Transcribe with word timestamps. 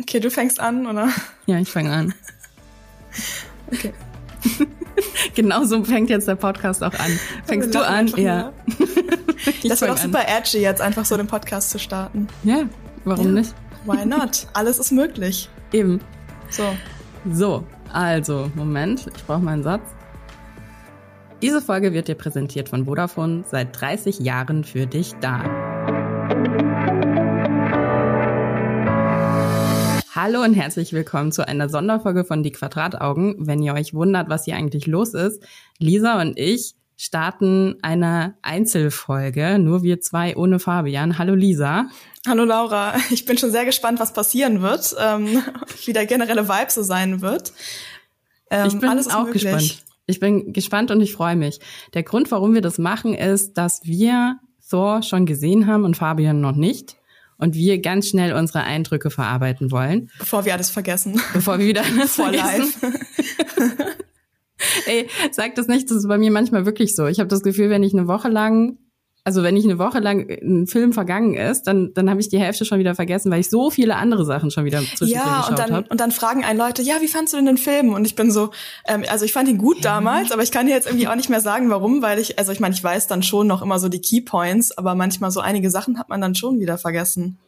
Okay, 0.00 0.20
du 0.20 0.30
fängst 0.30 0.60
an, 0.60 0.86
oder? 0.86 1.08
Ja, 1.46 1.58
ich 1.58 1.70
fange 1.70 1.90
an. 1.90 2.14
Okay. 3.68 3.92
Genauso 5.34 5.84
fängt 5.84 6.10
jetzt 6.10 6.28
der 6.28 6.34
Podcast 6.34 6.82
auch 6.82 6.94
an. 6.94 7.18
Fängst 7.44 7.74
du 7.74 7.86
an? 7.86 8.08
Ja. 8.16 8.52
das 9.64 9.80
wäre 9.80 9.92
doch 9.92 9.98
super 9.98 10.24
edgy, 10.26 10.58
jetzt 10.58 10.80
einfach 10.80 11.04
so 11.04 11.16
den 11.16 11.26
Podcast 11.26 11.70
zu 11.70 11.78
starten. 11.78 12.28
Ja, 12.42 12.64
warum 13.04 13.26
ja. 13.26 13.32
nicht? 13.32 13.54
Why 13.84 14.04
not? 14.04 14.46
Alles 14.52 14.78
ist 14.78 14.92
möglich. 14.92 15.48
Eben. 15.72 16.00
So. 16.50 16.64
So, 17.32 17.64
also, 17.92 18.50
Moment, 18.54 19.06
ich 19.14 19.24
brauche 19.24 19.40
mal 19.40 19.52
einen 19.52 19.62
Satz. 19.62 19.82
Diese 21.42 21.62
Folge 21.62 21.92
wird 21.92 22.08
dir 22.08 22.14
präsentiert 22.14 22.68
von 22.68 22.84
Vodafone, 22.84 23.44
seit 23.50 23.80
30 23.80 24.20
Jahren 24.20 24.64
für 24.64 24.86
dich 24.86 25.14
da. 25.20 25.69
Hallo 30.12 30.42
und 30.42 30.54
herzlich 30.54 30.92
willkommen 30.92 31.30
zu 31.30 31.46
einer 31.46 31.68
Sonderfolge 31.68 32.24
von 32.24 32.42
Die 32.42 32.50
Quadrataugen. 32.50 33.36
Wenn 33.38 33.62
ihr 33.62 33.74
euch 33.74 33.94
wundert, 33.94 34.28
was 34.28 34.44
hier 34.44 34.56
eigentlich 34.56 34.88
los 34.88 35.14
ist, 35.14 35.40
Lisa 35.78 36.20
und 36.20 36.36
ich 36.36 36.74
starten 36.96 37.76
eine 37.82 38.34
Einzelfolge, 38.42 39.60
nur 39.60 39.84
wir 39.84 40.00
zwei 40.00 40.34
ohne 40.34 40.58
Fabian. 40.58 41.16
Hallo 41.16 41.36
Lisa. 41.36 41.86
Hallo 42.26 42.44
Laura, 42.44 42.94
ich 43.10 43.24
bin 43.24 43.38
schon 43.38 43.52
sehr 43.52 43.64
gespannt, 43.64 44.00
was 44.00 44.12
passieren 44.12 44.62
wird, 44.62 44.96
ähm, 44.98 45.44
wie 45.84 45.92
der 45.92 46.06
generelle 46.06 46.48
Vibe 46.48 46.72
so 46.72 46.82
sein 46.82 47.20
wird. 47.20 47.52
Ähm, 48.50 48.66
ich 48.66 48.80
bin 48.80 48.90
auch 48.90 49.26
möglich. 49.26 49.44
gespannt. 49.44 49.84
Ich 50.06 50.18
bin 50.18 50.52
gespannt 50.52 50.90
und 50.90 51.00
ich 51.02 51.12
freue 51.12 51.36
mich. 51.36 51.60
Der 51.94 52.02
Grund, 52.02 52.32
warum 52.32 52.52
wir 52.52 52.62
das 52.62 52.78
machen, 52.78 53.14
ist, 53.14 53.56
dass 53.56 53.84
wir 53.84 54.40
Thor 54.68 55.02
schon 55.02 55.24
gesehen 55.24 55.68
haben 55.68 55.84
und 55.84 55.96
Fabian 55.96 56.40
noch 56.40 56.56
nicht 56.56 56.96
und 57.40 57.54
wir 57.54 57.80
ganz 57.80 58.08
schnell 58.08 58.32
unsere 58.32 58.62
Eindrücke 58.64 59.10
verarbeiten 59.10 59.70
wollen. 59.70 60.10
Bevor 60.18 60.44
wir 60.44 60.52
alles 60.54 60.70
vergessen. 60.70 61.20
Bevor 61.32 61.58
wir 61.58 61.66
wieder 61.66 61.82
alles 61.82 62.14
Vor 62.14 62.32
vergessen. 62.32 62.72
Ey, 64.86 65.08
sag 65.30 65.54
das 65.54 65.68
nicht, 65.68 65.90
das 65.90 65.98
ist 65.98 66.08
bei 66.08 66.18
mir 66.18 66.30
manchmal 66.30 66.66
wirklich 66.66 66.94
so. 66.94 67.06
Ich 67.06 67.18
habe 67.18 67.28
das 67.28 67.42
Gefühl, 67.42 67.70
wenn 67.70 67.82
ich 67.82 67.94
eine 67.94 68.06
Woche 68.06 68.28
lang 68.28 68.78
also 69.24 69.42
wenn 69.42 69.56
ich 69.56 69.64
eine 69.64 69.78
Woche 69.78 69.98
lang 69.98 70.30
ein 70.30 70.66
Film 70.66 70.92
vergangen 70.92 71.34
ist, 71.34 71.64
dann, 71.64 71.92
dann 71.94 72.08
habe 72.08 72.20
ich 72.20 72.28
die 72.28 72.38
Hälfte 72.38 72.64
schon 72.64 72.78
wieder 72.78 72.94
vergessen, 72.94 73.30
weil 73.30 73.40
ich 73.40 73.50
so 73.50 73.70
viele 73.70 73.96
andere 73.96 74.24
Sachen 74.24 74.50
schon 74.50 74.64
wieder 74.64 74.80
zwischendurch 74.80 75.12
ja, 75.12 75.38
geschaut 75.38 75.50
und 75.50 75.58
dann, 75.58 75.72
hab. 75.72 75.90
und 75.90 76.00
dann 76.00 76.10
fragen 76.10 76.44
einen 76.44 76.58
Leute, 76.58 76.82
ja, 76.82 77.00
wie 77.00 77.08
fandst 77.08 77.32
du 77.32 77.36
denn 77.36 77.46
den 77.46 77.58
Film? 77.58 77.92
Und 77.92 78.06
ich 78.06 78.14
bin 78.14 78.30
so, 78.30 78.50
ähm, 78.86 79.04
also 79.08 79.24
ich 79.24 79.32
fand 79.32 79.48
ihn 79.48 79.58
gut 79.58 79.78
ja. 79.78 79.94
damals, 79.94 80.32
aber 80.32 80.42
ich 80.42 80.50
kann 80.50 80.66
dir 80.66 80.72
jetzt 80.72 80.86
irgendwie 80.86 81.08
auch 81.08 81.16
nicht 81.16 81.28
mehr 81.28 81.40
sagen, 81.40 81.68
warum, 81.70 82.02
weil 82.02 82.18
ich, 82.18 82.38
also 82.38 82.52
ich 82.52 82.60
meine, 82.60 82.74
ich 82.74 82.82
weiß 82.82 83.08
dann 83.08 83.22
schon 83.22 83.46
noch 83.46 83.62
immer 83.62 83.78
so 83.78 83.88
die 83.88 84.00
Keypoints, 84.00 84.76
aber 84.76 84.94
manchmal 84.94 85.30
so 85.30 85.40
einige 85.40 85.70
Sachen 85.70 85.98
hat 85.98 86.08
man 86.08 86.20
dann 86.20 86.34
schon 86.34 86.58
wieder 86.58 86.78
vergessen. 86.78 87.38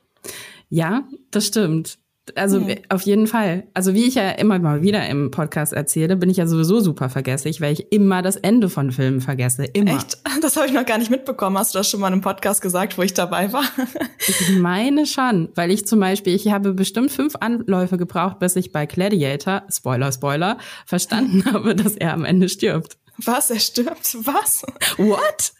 Ja, 0.69 1.05
das 1.31 1.47
stimmt. 1.47 1.99
Also 2.37 2.61
mhm. 2.61 2.77
auf 2.89 3.03
jeden 3.03 3.27
Fall. 3.27 3.65
Also 3.75 3.95
wie 3.95 4.05
ich 4.05 4.15
ja 4.15 4.31
immer 4.31 4.59
mal 4.61 4.83
wieder 4.83 5.09
im 5.09 5.33
Podcast 5.33 5.73
erzähle, 5.73 6.17
bin 6.17 6.31
ich 6.31 6.37
ja 6.37 6.47
sowieso 6.47 6.79
super 6.79 7.09
vergesslich, 7.09 7.61
weil 7.61 7.73
ich 7.73 7.91
immer 7.91 8.23
das 8.23 8.37
Ende 8.37 8.69
von 8.69 8.93
Filmen 8.93 9.21
vergesse. 9.21 9.65
Immer. 9.65 9.97
Echt? 9.97 10.19
Das 10.43 10.57
habe 10.57 10.67
ich 10.67 10.73
noch 10.73 10.85
gar 10.85 10.99
nicht 10.99 11.11
mitbekommen. 11.11 11.57
Hast 11.57 11.73
du 11.73 11.79
das 11.79 11.89
schon 11.89 12.01
mal 12.01 12.13
im 12.13 12.21
Podcast 12.21 12.61
gesagt, 12.63 12.99
wo 12.99 13.03
ich 13.03 13.15
dabei 13.15 13.53
war? 13.53 13.63
ich 14.27 14.51
meine 14.59 15.07
schon, 15.07 15.51
weil 15.55 15.71
ich 15.71 15.87
zum 15.87 16.01
Beispiel, 16.01 16.35
ich 16.35 16.51
habe 16.51 16.73
bestimmt 16.73 17.13
fünf 17.13 17.37
Anläufe 17.39 17.97
gebraucht, 17.97 18.41
bis 18.41 18.57
ich 18.57 18.73
bei 18.73 18.87
Gladiator, 18.87 19.63
Spoiler, 19.71 20.11
Spoiler, 20.11 20.59
verstanden 20.85 21.45
habe, 21.53 21.77
dass 21.77 21.95
er 21.95 22.13
am 22.13 22.25
Ende 22.25 22.49
stirbt. 22.49 22.99
Was? 23.19 23.51
Er 23.51 23.61
stirbt? 23.61 24.17
Was? 24.27 24.65
What? 24.97 25.53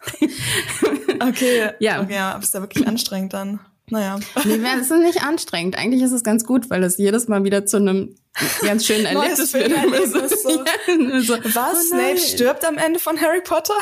okay. 1.21 1.71
Ja. 1.79 2.01
Okay, 2.03 2.15
ja, 2.15 2.33
ist 2.33 2.55
ja 2.55 2.61
wirklich 2.61 2.89
anstrengend 2.89 3.35
dann. 3.35 3.61
Naja. 3.93 4.19
Nee, 4.45 4.59
es 4.81 4.91
ist 4.91 4.99
nicht 5.01 5.23
anstrengend. 5.23 5.77
Eigentlich 5.77 6.03
ist 6.03 6.13
es 6.13 6.25
ganz 6.25 6.45
gut, 6.45 6.71
weil 6.71 6.83
es 6.83 6.97
jedes 6.97 7.29
Mal 7.29 7.45
wieder 7.45 7.67
zu 7.67 7.77
einem 7.77 8.17
ganz 8.63 8.87
schönen 8.87 9.05
Erlebnis 9.07 9.53
wird. 9.53 10.31
So. 10.31 10.51
ja, 10.65 11.21
so. 11.21 11.35
Was? 11.55 11.75
Oh 11.75 11.95
Snape 11.95 12.17
stirbt 12.17 12.67
am 12.67 12.79
Ende 12.79 12.99
von 12.99 13.21
Harry 13.21 13.43
Potter? 13.43 13.75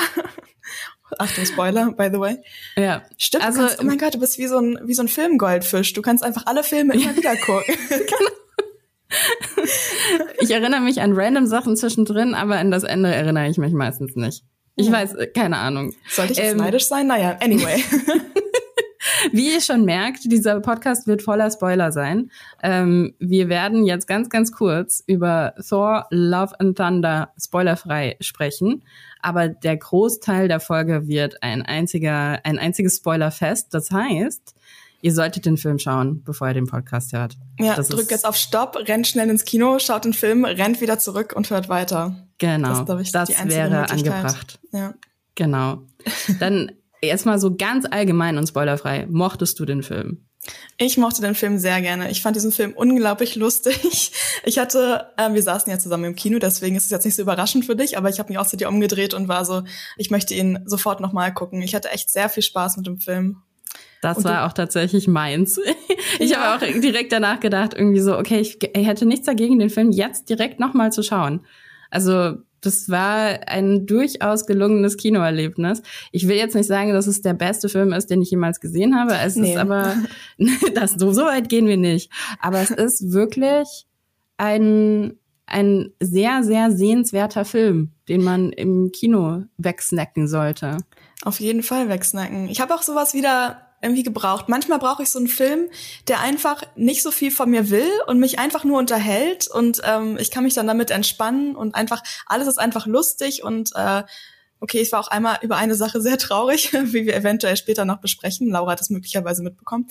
Achtung, 1.19 1.47
Spoiler, 1.47 1.93
by 1.93 2.09
the 2.13 2.19
way. 2.19 2.39
Ja. 2.77 3.03
Stimmt, 3.19 3.45
also, 3.45 3.61
kannst, 3.61 3.81
oh 3.81 3.85
mein 3.85 3.99
Gott, 3.99 4.15
du 4.15 4.19
bist 4.19 4.39
wie 4.39 4.49
so 4.49 4.59
ein, 4.59 4.81
wie 4.85 4.95
so 4.95 5.03
ein 5.03 5.09
Filmgoldfisch. 5.09 5.93
Du 5.93 6.03
kannst 6.03 6.25
einfach 6.25 6.47
alle 6.47 6.65
Filme 6.65 6.95
immer 6.95 7.17
wieder 7.17 7.37
gucken. 7.37 7.75
genau. 7.89 8.31
Ich 10.41 10.51
erinnere 10.51 10.81
mich 10.81 11.01
an 11.01 11.13
random 11.15 11.47
Sachen 11.47 11.77
zwischendrin, 11.77 12.35
aber 12.35 12.57
an 12.59 12.73
das 12.73 12.83
Ende 12.83 13.13
erinnere 13.15 13.49
ich 13.49 13.59
mich 13.59 13.73
meistens 13.73 14.17
nicht. 14.17 14.43
Ich 14.75 14.87
ja. 14.87 14.93
weiß, 14.93 15.15
keine 15.35 15.59
Ahnung. 15.59 15.95
Sollte 16.09 16.33
ich 16.33 16.39
jetzt 16.39 16.53
ähm, 16.53 16.59
neidisch 16.59 16.87
sein? 16.87 17.07
Naja, 17.07 17.37
anyway. 17.41 17.83
Wie 19.33 19.53
ihr 19.55 19.61
schon 19.61 19.85
merkt, 19.85 20.31
dieser 20.31 20.61
Podcast 20.61 21.07
wird 21.07 21.23
voller 21.23 21.51
Spoiler 21.51 21.93
sein. 21.93 22.31
Ähm, 22.63 23.15
wir 23.19 23.49
werden 23.49 23.85
jetzt 23.85 24.07
ganz, 24.07 24.29
ganz 24.29 24.53
kurz 24.53 25.03
über 25.07 25.55
Thor, 25.69 26.07
Love 26.11 26.59
and 26.59 26.77
Thunder 26.77 27.33
spoilerfrei 27.39 28.17
sprechen. 28.21 28.83
Aber 29.21 29.49
der 29.49 29.77
Großteil 29.77 30.49
der 30.49 30.61
Folge 30.61 31.07
wird 31.07 31.43
ein 31.43 31.63
einziger, 31.63 32.41
ein 32.45 32.59
einziges 32.59 32.97
Spoilerfest. 32.97 33.75
Das 33.75 33.91
heißt, 33.91 34.55
ihr 35.03 35.15
solltet 35.15 35.47
den 35.47 35.57
Film 35.57 35.79
schauen, 35.79 36.23
bevor 36.25 36.49
ihr 36.49 36.55
den 36.55 36.67
Podcast 36.67 37.13
hört. 37.13 37.37
Ja, 37.59 37.75
das 37.77 37.89
drückt 37.89 38.11
jetzt 38.11 38.27
auf 38.27 38.37
Stopp, 38.37 38.77
rennt 38.77 39.07
schnell 39.07 39.29
ins 39.29 39.45
Kino, 39.45 39.79
schaut 39.79 40.05
den 40.05 40.15
Film, 40.15 40.45
rennt 40.45 40.81
wieder 40.81 40.99
zurück 40.99 41.35
und 41.37 41.51
hört 41.51 41.69
weiter. 41.69 42.17
Genau, 42.39 42.85
das, 42.85 43.01
ich, 43.03 43.13
das 43.13 43.29
wäre 43.45 43.91
angebracht. 43.91 44.59
Ja. 44.73 44.95
Genau. 45.35 45.83
Dann 46.41 46.73
erstmal 47.01 47.39
so 47.39 47.57
ganz 47.57 47.87
allgemein 47.91 48.39
und 48.39 48.47
spoilerfrei, 48.47 49.07
mochtest 49.09 49.59
du 49.59 49.65
den 49.65 49.83
Film? 49.83 50.27
Ich 50.79 50.97
mochte 50.97 51.21
den 51.21 51.35
Film 51.35 51.59
sehr 51.59 51.81
gerne. 51.83 52.11
Ich 52.11 52.23
fand 52.23 52.35
diesen 52.35 52.51
Film 52.51 52.73
unglaublich 52.75 53.37
lustig. 53.37 54.13
Ich 54.45 54.59
hatte, 54.59 55.09
äh, 55.19 55.35
wir 55.35 55.43
saßen 55.43 55.71
ja 55.71 55.79
zusammen 55.79 56.05
im 56.05 56.15
Kino, 56.17 56.39
deswegen 56.39 56.75
ist 56.75 56.85
es 56.85 56.91
jetzt 56.91 57.05
nicht 57.05 57.15
so 57.15 57.21
überraschend 57.21 57.67
für 57.67 57.77
dich, 57.77 57.99
aber 57.99 58.09
ich 58.09 58.19
habe 58.19 58.31
mich 58.31 58.39
auch 58.39 58.47
zu 58.47 58.57
dir 58.57 58.71
umgedreht 58.71 59.13
und 59.13 59.29
war 59.29 59.45
so, 59.45 59.65
ich 59.99 60.11
möchte 60.11 60.33
ihn 60.33 60.61
sofort 60.65 61.01
nochmal 61.01 61.35
gucken. 61.35 61.61
Ich 61.61 61.75
hatte 61.75 61.91
echt 61.91 62.09
sehr 62.09 62.31
viel 62.31 62.43
Spaß 62.43 62.79
mit 62.79 62.87
dem 62.87 62.99
Film. 62.99 63.43
Das 64.01 64.17
und 64.17 64.25
war 64.25 64.47
auch 64.47 64.53
tatsächlich 64.53 65.09
meins. 65.09 65.61
Ich 66.19 66.31
ja. 66.31 66.39
habe 66.39 66.67
auch 66.67 66.81
direkt 66.81 67.13
danach 67.13 67.41
gedacht, 67.41 67.75
irgendwie 67.75 68.01
so, 68.01 68.19
okay, 68.19 68.41
ich, 68.41 68.59
ich 68.63 68.87
hätte 68.87 69.07
nichts 69.07 69.27
dagegen, 69.27 69.59
den 69.59 69.71
Film 69.71 69.91
jetzt 69.93 70.29
direkt 70.29 70.59
nochmal 70.59 70.93
zu 70.93 71.03
schauen. 71.03 71.45
Also 71.91 72.37
das 72.61 72.89
war 72.89 73.49
ein 73.49 73.87
durchaus 73.87 74.47
gelungenes 74.47 74.97
Kinoerlebnis. 74.97 75.83
Ich 76.13 76.29
will 76.29 76.37
jetzt 76.37 76.55
nicht 76.55 76.67
sagen, 76.67 76.93
dass 76.93 77.07
es 77.07 77.23
der 77.23 77.35
beste 77.35 77.69
Film 77.69 77.93
ist, 77.93 78.11
den 78.11 78.23
ich 78.23 78.31
jemals 78.31 78.61
gesehen 78.61 78.99
habe. 78.99 79.15
Es 79.15 79.37
nee. 79.37 79.53
ist 79.53 79.59
aber, 79.59 79.97
das, 80.75 80.93
so, 80.93 81.13
so 81.13 81.23
weit 81.23 81.49
gehen 81.49 81.67
wir 81.67 81.77
nicht. 81.77 82.11
Aber 82.41 82.61
es 82.61 82.71
ist 82.71 83.13
wirklich 83.13 83.87
ein, 84.37 85.19
ein 85.47 85.91
sehr, 86.01 86.43
sehr 86.45 86.71
sehenswerter 86.71 87.45
Film, 87.45 87.91
den 88.09 88.23
man 88.23 88.53
im 88.53 88.93
Kino 88.93 89.45
wegsnacken 89.59 90.29
sollte. 90.29 90.79
Auf 91.25 91.41
jeden 91.41 91.63
Fall 91.63 91.89
wegsnacken. 91.89 92.49
Ich 92.49 92.61
habe 92.61 92.75
auch 92.75 92.83
sowas 92.83 93.15
wieder 93.15 93.70
irgendwie 93.83 94.03
gebraucht. 94.03 94.49
Manchmal 94.49 94.79
brauche 94.79 95.03
ich 95.03 95.11
so 95.11 95.19
einen 95.19 95.29
Film, 95.29 95.69
der 96.09 96.21
einfach 96.21 96.63
nicht 96.77 97.03
so 97.03 97.11
viel 97.11 97.31
von 97.31 97.51
mir 97.51 97.71
will 97.71 97.91
und 98.07 98.19
mich 98.19 98.39
einfach 98.39 98.65
nur 98.65 98.79
unterhält 98.79 99.49
und 99.49 99.81
ähm, 99.85 100.19
ich 100.19 100.31
kann 100.31 100.45
mich 100.45 100.55
dann 100.55 100.67
damit 100.67 100.91
entspannen 100.91 101.57
und 101.57 101.75
einfach 101.75 102.03
alles 102.27 102.49
ist 102.49 102.59
einfach 102.59 102.87
lustig 102.87 103.43
und 103.43 103.71
äh, 103.75 104.03
okay, 104.61 104.79
ich 104.81 104.93
war 104.93 105.01
auch 105.01 105.09
einmal 105.09 105.39
über 105.43 105.57
eine 105.57 105.75
Sache 105.75 106.01
sehr 106.01 106.19
traurig, 106.19 106.73
wie 106.93 107.07
wir 107.07 107.17
eventuell 107.17 107.57
später 107.57 107.85
noch 107.85 108.01
besprechen. 108.01 108.51
Laura 108.51 108.73
hat 108.73 108.81
es 108.81 108.91
möglicherweise 108.91 109.43
mitbekommen. 109.43 109.89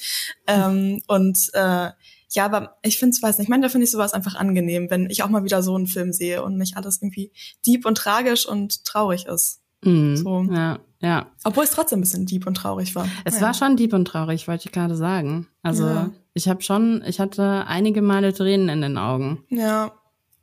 Ähm, 0.47 1.01
und 1.07 1.49
äh, 1.53 1.89
ja, 2.31 2.45
aber 2.45 2.77
ich 2.83 2.99
finde 2.99 3.15
es, 3.15 3.23
weiß 3.23 3.37
nicht, 3.37 3.45
ich 3.45 3.49
meine, 3.49 3.63
da 3.63 3.69
finde 3.69 3.85
ich 3.85 3.91
sowas 3.91 4.13
einfach 4.13 4.35
angenehm, 4.35 4.91
wenn 4.91 5.09
ich 5.09 5.23
auch 5.23 5.29
mal 5.29 5.43
wieder 5.43 5.63
so 5.63 5.75
einen 5.75 5.87
Film 5.87 6.13
sehe 6.13 6.43
und 6.43 6.57
nicht 6.57 6.77
alles 6.77 7.01
irgendwie 7.01 7.31
deep 7.65 7.85
und 7.85 7.97
tragisch 7.97 8.47
und 8.47 8.85
traurig 8.85 9.25
ist. 9.25 9.61
Mm, 9.83 10.15
so. 10.15 10.43
Ja, 10.51 10.79
ja. 11.01 11.27
Obwohl 11.43 11.63
es 11.63 11.71
trotzdem 11.71 11.99
ein 11.99 12.01
bisschen 12.01 12.25
deep 12.25 12.45
und 12.47 12.55
traurig 12.55 12.95
war. 12.95 13.07
Es 13.23 13.35
ja. 13.35 13.41
war 13.41 13.53
schon 13.53 13.77
deep 13.77 13.93
und 13.93 14.05
traurig, 14.05 14.47
wollte 14.47 14.67
ich 14.67 14.71
gerade 14.71 14.95
sagen. 14.95 15.47
Also 15.63 15.87
ja. 15.87 16.09
ich 16.33 16.47
habe 16.49 16.61
schon, 16.61 17.03
ich 17.05 17.19
hatte 17.19 17.65
einige 17.67 18.01
Male 18.01 18.33
Tränen 18.33 18.69
in 18.69 18.81
den 18.81 18.97
Augen. 18.97 19.43
Ja, 19.49 19.93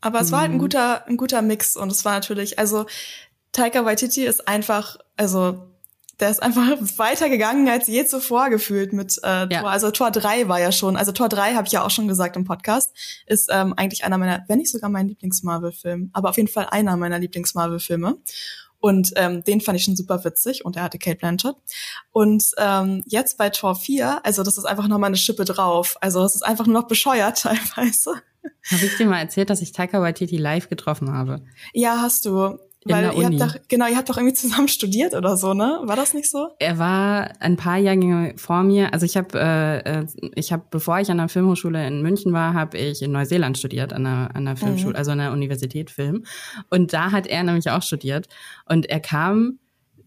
aber 0.00 0.20
es 0.20 0.28
mhm. 0.28 0.32
war 0.32 0.40
halt 0.40 0.50
ein 0.50 0.56
mhm. 0.56 0.60
guter, 0.60 1.06
ein 1.06 1.16
guter 1.16 1.42
Mix 1.42 1.76
und 1.76 1.90
es 1.90 2.04
war 2.04 2.14
natürlich, 2.14 2.58
also 2.58 2.86
Taika 3.52 3.84
Waititi 3.84 4.24
ist 4.24 4.48
einfach, 4.48 4.98
also 5.16 5.66
der 6.20 6.30
ist 6.30 6.42
einfach 6.42 6.62
weitergegangen 6.96 7.68
als 7.68 7.86
je 7.88 8.06
zuvor 8.06 8.48
gefühlt 8.48 8.92
mit 8.92 9.18
äh, 9.22 9.46
ja. 9.50 9.60
Tor. 9.60 9.70
Also 9.70 9.90
Tor 9.90 10.10
3 10.10 10.48
war 10.48 10.60
ja 10.60 10.72
schon, 10.72 10.96
also 10.96 11.12
Tor 11.12 11.28
3 11.28 11.54
habe 11.54 11.66
ich 11.66 11.72
ja 11.72 11.84
auch 11.84 11.90
schon 11.90 12.08
gesagt 12.08 12.36
im 12.36 12.44
Podcast, 12.44 12.94
ist 13.26 13.48
ähm, 13.52 13.74
eigentlich 13.76 14.04
einer 14.04 14.18
meiner, 14.18 14.44
wenn 14.48 14.58
nicht 14.58 14.70
sogar 14.70 14.90
mein 14.90 15.08
Lieblings-Marvel-Film, 15.08 16.10
aber 16.12 16.30
auf 16.30 16.36
jeden 16.36 16.48
Fall 16.48 16.66
einer 16.70 16.96
meiner 16.96 17.18
Lieblings-Marvel-Filme. 17.18 18.16
Und 18.86 19.10
ähm, 19.16 19.42
den 19.42 19.60
fand 19.60 19.76
ich 19.76 19.82
schon 19.82 19.96
super 19.96 20.22
witzig 20.22 20.64
und 20.64 20.76
er 20.76 20.84
hatte 20.84 20.96
Kate 20.96 21.16
Blanchett. 21.16 21.56
Und 22.12 22.52
ähm, 22.56 23.02
jetzt 23.04 23.36
bei 23.36 23.50
Tor 23.50 23.74
4, 23.74 24.24
also 24.24 24.44
das 24.44 24.58
ist 24.58 24.64
einfach 24.64 24.86
nochmal 24.86 25.08
eine 25.08 25.16
Schippe 25.16 25.44
drauf. 25.44 25.96
Also 26.00 26.22
es 26.22 26.36
ist 26.36 26.42
einfach 26.42 26.66
nur 26.66 26.82
noch 26.82 26.86
bescheuert 26.86 27.38
teilweise. 27.42 28.12
Habe 28.70 28.84
ich 28.84 28.96
dir 28.96 29.06
mal 29.06 29.18
erzählt, 29.18 29.50
dass 29.50 29.60
ich 29.60 29.72
Taika 29.72 30.00
Waititi 30.00 30.36
live 30.36 30.68
getroffen 30.68 31.12
habe? 31.12 31.42
Ja, 31.72 32.00
hast 32.00 32.26
du. 32.26 32.60
Weil 32.92 33.04
ihr 33.04 33.14
Uni. 33.26 33.38
habt 33.38 33.54
doch, 33.56 33.60
genau, 33.68 33.86
ihr 33.88 33.96
habt 33.96 34.08
doch 34.08 34.16
irgendwie 34.16 34.34
zusammen 34.34 34.68
studiert 34.68 35.14
oder 35.14 35.36
so, 35.36 35.54
ne? 35.54 35.80
War 35.84 35.96
das 35.96 36.14
nicht 36.14 36.30
so? 36.30 36.48
Er 36.58 36.78
war 36.78 37.30
ein 37.40 37.56
paar 37.56 37.76
Jahrgänge 37.78 38.34
vor 38.36 38.62
mir. 38.62 38.92
Also 38.92 39.06
ich 39.06 39.16
habe, 39.16 39.28
äh, 39.38 39.78
äh, 40.00 40.06
ich 40.34 40.52
habe, 40.52 40.64
bevor 40.70 40.98
ich 41.00 41.10
an 41.10 41.18
der 41.18 41.28
Filmhochschule 41.28 41.86
in 41.86 42.02
München 42.02 42.32
war, 42.32 42.54
habe 42.54 42.76
ich 42.78 43.02
in 43.02 43.12
Neuseeland 43.12 43.58
studiert 43.58 43.92
an 43.92 44.04
der, 44.04 44.30
an 44.34 44.44
der 44.44 44.56
Filmschule, 44.56 44.90
Mhm. 44.92 44.96
also 44.96 45.10
an 45.12 45.18
der 45.18 45.32
Universität 45.32 45.90
Film. 45.90 46.24
Und 46.70 46.92
da 46.92 47.12
hat 47.12 47.26
er 47.26 47.42
nämlich 47.42 47.70
auch 47.70 47.82
studiert. 47.82 48.26
Und 48.68 48.86
er 48.86 49.00
kam 49.00 49.58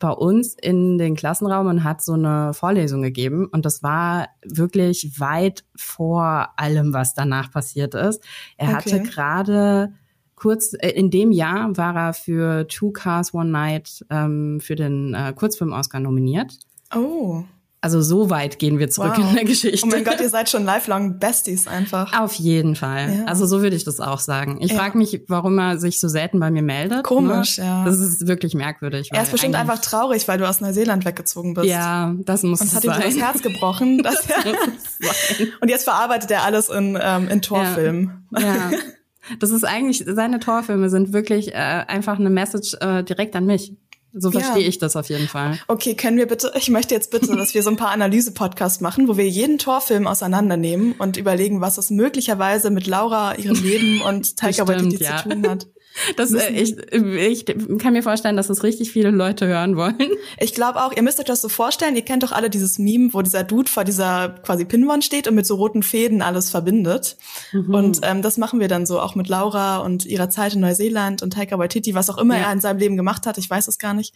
bei 0.01 0.11
uns 0.11 0.55
in 0.61 0.97
den 0.97 1.17
Klassenraum 1.17 1.67
und 1.67 1.83
hat 1.83 2.01
so 2.01 2.13
eine 2.13 2.53
Vorlesung 2.53 3.01
gegeben. 3.01 3.47
Und 3.51 3.65
das 3.65 3.83
war 3.83 4.29
wirklich 4.45 5.19
weit 5.19 5.65
vor 5.75 6.47
allem, 6.55 6.93
was 6.93 7.13
danach 7.15 7.51
passiert 7.51 7.95
ist. 7.95 8.23
Er 8.55 8.67
hatte 8.77 8.95
Okay. 8.95 9.03
gerade 9.03 9.93
kurz, 10.39 10.73
äh, 10.79 10.89
in 10.89 11.11
dem 11.11 11.31
Jahr 11.31 11.75
war 11.77 11.95
er 11.95 12.13
für 12.13 12.67
Two 12.67 12.91
Cars 12.91 13.33
One 13.33 13.49
Night 13.51 14.05
ähm, 14.09 14.59
für 14.61 14.75
den 14.75 15.13
äh, 15.13 15.33
Kurzfilm-Oscar 15.35 15.99
nominiert. 15.99 16.53
Oh. 16.95 17.43
Also 17.81 18.01
so 18.01 18.29
weit 18.29 18.59
gehen 18.59 18.77
wir 18.77 18.89
zurück 18.89 19.13
Wow. 19.15 19.29
in 19.29 19.35
der 19.35 19.45
Geschichte. 19.45 19.85
Oh 19.87 19.89
mein 19.89 20.03
Gott, 20.03 20.19
ihr 20.19 20.27
seid 20.27 20.49
schon 20.49 20.65
lifelong 20.65 21.17
Besties 21.17 21.65
einfach. 21.65 22.19
Auf 22.19 22.33
jeden 22.33 22.75
Fall. 22.75 23.19
Ja. 23.19 23.23
Also 23.25 23.45
so 23.45 23.61
würde 23.61 23.77
ich 23.77 23.85
das 23.85 24.01
auch 24.01 24.19
sagen. 24.19 24.57
Ich 24.59 24.71
Ja. 24.73 24.79
frage 24.79 24.97
mich, 24.97 25.21
warum 25.29 25.57
er 25.59 25.77
sich 25.77 26.01
so 26.01 26.09
selten 26.09 26.41
bei 26.41 26.51
mir 26.51 26.61
meldet. 26.61 27.03
Komisch, 27.05 27.57
ne? 27.57 27.63
ja. 27.63 27.85
Das 27.85 27.99
ist 27.99 28.27
wirklich 28.27 28.53
merkwürdig. 28.53 29.11
Er 29.13 29.23
ist 29.23 29.31
bestimmt 29.31 29.55
einfach 29.55 29.79
traurig, 29.79 30.27
weil 30.27 30.37
du 30.37 30.49
aus 30.49 30.59
Neuseeland 30.59 31.05
weggezogen 31.05 31.53
bist. 31.53 31.67
Ja, 31.67 32.13
das 32.25 32.43
muss 32.43 32.59
Und 32.59 32.67
es 32.67 32.75
hat 32.75 32.83
ihm 32.83 32.91
sein. 32.91 33.01
das 33.01 33.17
Herz 33.17 33.41
gebrochen. 33.41 34.03
Er 34.05 34.11
sein. 34.11 35.47
und 35.61 35.69
jetzt 35.69 35.85
verarbeitet 35.85 36.31
er 36.31 36.43
alles 36.43 36.67
in, 36.67 36.97
ähm, 37.01 37.29
in 37.29 37.41
Torfilmen. 37.41 38.27
Ja. 38.37 38.71
Das 39.39 39.51
ist 39.51 39.63
eigentlich, 39.63 40.03
seine 40.07 40.39
Torfilme 40.39 40.89
sind 40.89 41.13
wirklich 41.13 41.53
äh, 41.53 41.57
einfach 41.87 42.19
eine 42.19 42.29
Message 42.29 42.75
äh, 42.81 43.03
direkt 43.03 43.35
an 43.35 43.45
mich. 43.45 43.73
So 44.11 44.31
Ja. 44.31 44.39
verstehe 44.39 44.67
ich 44.67 44.79
das 44.79 44.95
auf 44.95 45.09
jeden 45.09 45.27
Fall. 45.27 45.59
Okay, 45.67 45.93
können 45.93 46.17
wir 46.17 46.25
bitte, 46.25 46.51
ich 46.55 46.69
möchte 46.69 46.95
jetzt 46.95 47.11
bitte, 47.11 47.35
dass 47.35 47.53
wir 47.53 47.61
so 47.61 47.69
ein 47.69 47.77
paar 47.77 47.91
Analyse-Podcasts 47.91 48.81
machen, 48.81 49.07
wo 49.07 49.17
wir 49.17 49.27
jeden 49.27 49.59
Torfilm 49.59 50.07
auseinandernehmen 50.07 50.93
und 50.93 51.17
überlegen, 51.17 51.61
was 51.61 51.77
es 51.77 51.91
möglicherweise 51.91 52.71
mit 52.71 52.87
Laura, 52.87 53.35
ihrem 53.35 53.61
Leben 53.61 54.01
und 54.01 54.35
Taika 54.37 54.67
Waititi 54.67 55.03
ja. 55.03 55.17
zu 55.17 55.29
tun 55.29 55.47
hat. 55.47 55.67
Das, 56.15 56.31
äh, 56.33 56.49
ich, 56.51 56.77
ich 56.91 57.45
kann 57.79 57.93
mir 57.93 58.03
vorstellen, 58.03 58.35
dass 58.37 58.47
das 58.47 58.63
richtig 58.63 58.91
viele 58.91 59.11
Leute 59.11 59.47
hören 59.47 59.75
wollen. 59.75 59.97
Ich 60.39 60.53
glaube 60.53 60.83
auch, 60.83 60.91
ihr 60.95 61.01
müsst 61.03 61.19
euch 61.19 61.25
das 61.25 61.41
so 61.41 61.49
vorstellen, 61.49 61.95
ihr 61.95 62.03
kennt 62.03 62.23
doch 62.23 62.31
alle 62.31 62.49
dieses 62.49 62.79
Meme, 62.79 63.09
wo 63.13 63.21
dieser 63.21 63.43
Dude 63.43 63.69
vor 63.69 63.83
dieser 63.83 64.29
quasi 64.43 64.65
Pinwand 64.65 65.03
steht 65.03 65.27
und 65.27 65.35
mit 65.35 65.45
so 65.45 65.55
roten 65.55 65.83
Fäden 65.83 66.21
alles 66.21 66.49
verbindet. 66.49 67.17
Mhm. 67.51 67.73
Und 67.73 67.99
ähm, 68.03 68.21
das 68.21 68.37
machen 68.37 68.59
wir 68.59 68.67
dann 68.67 68.85
so 68.85 68.99
auch 68.99 69.15
mit 69.15 69.27
Laura 69.27 69.77
und 69.79 70.05
ihrer 70.05 70.29
Zeit 70.29 70.53
in 70.53 70.61
Neuseeland 70.61 71.21
und 71.23 71.33
Taika 71.33 71.57
Waititi, 71.59 71.93
was 71.95 72.09
auch 72.09 72.17
immer 72.17 72.37
Ja. 72.37 72.47
er 72.47 72.53
in 72.53 72.61
seinem 72.61 72.79
Leben 72.79 72.97
gemacht 72.97 73.25
hat, 73.25 73.37
ich 73.37 73.49
weiß 73.49 73.67
es 73.67 73.77
gar 73.79 73.93
nicht. 73.93 74.13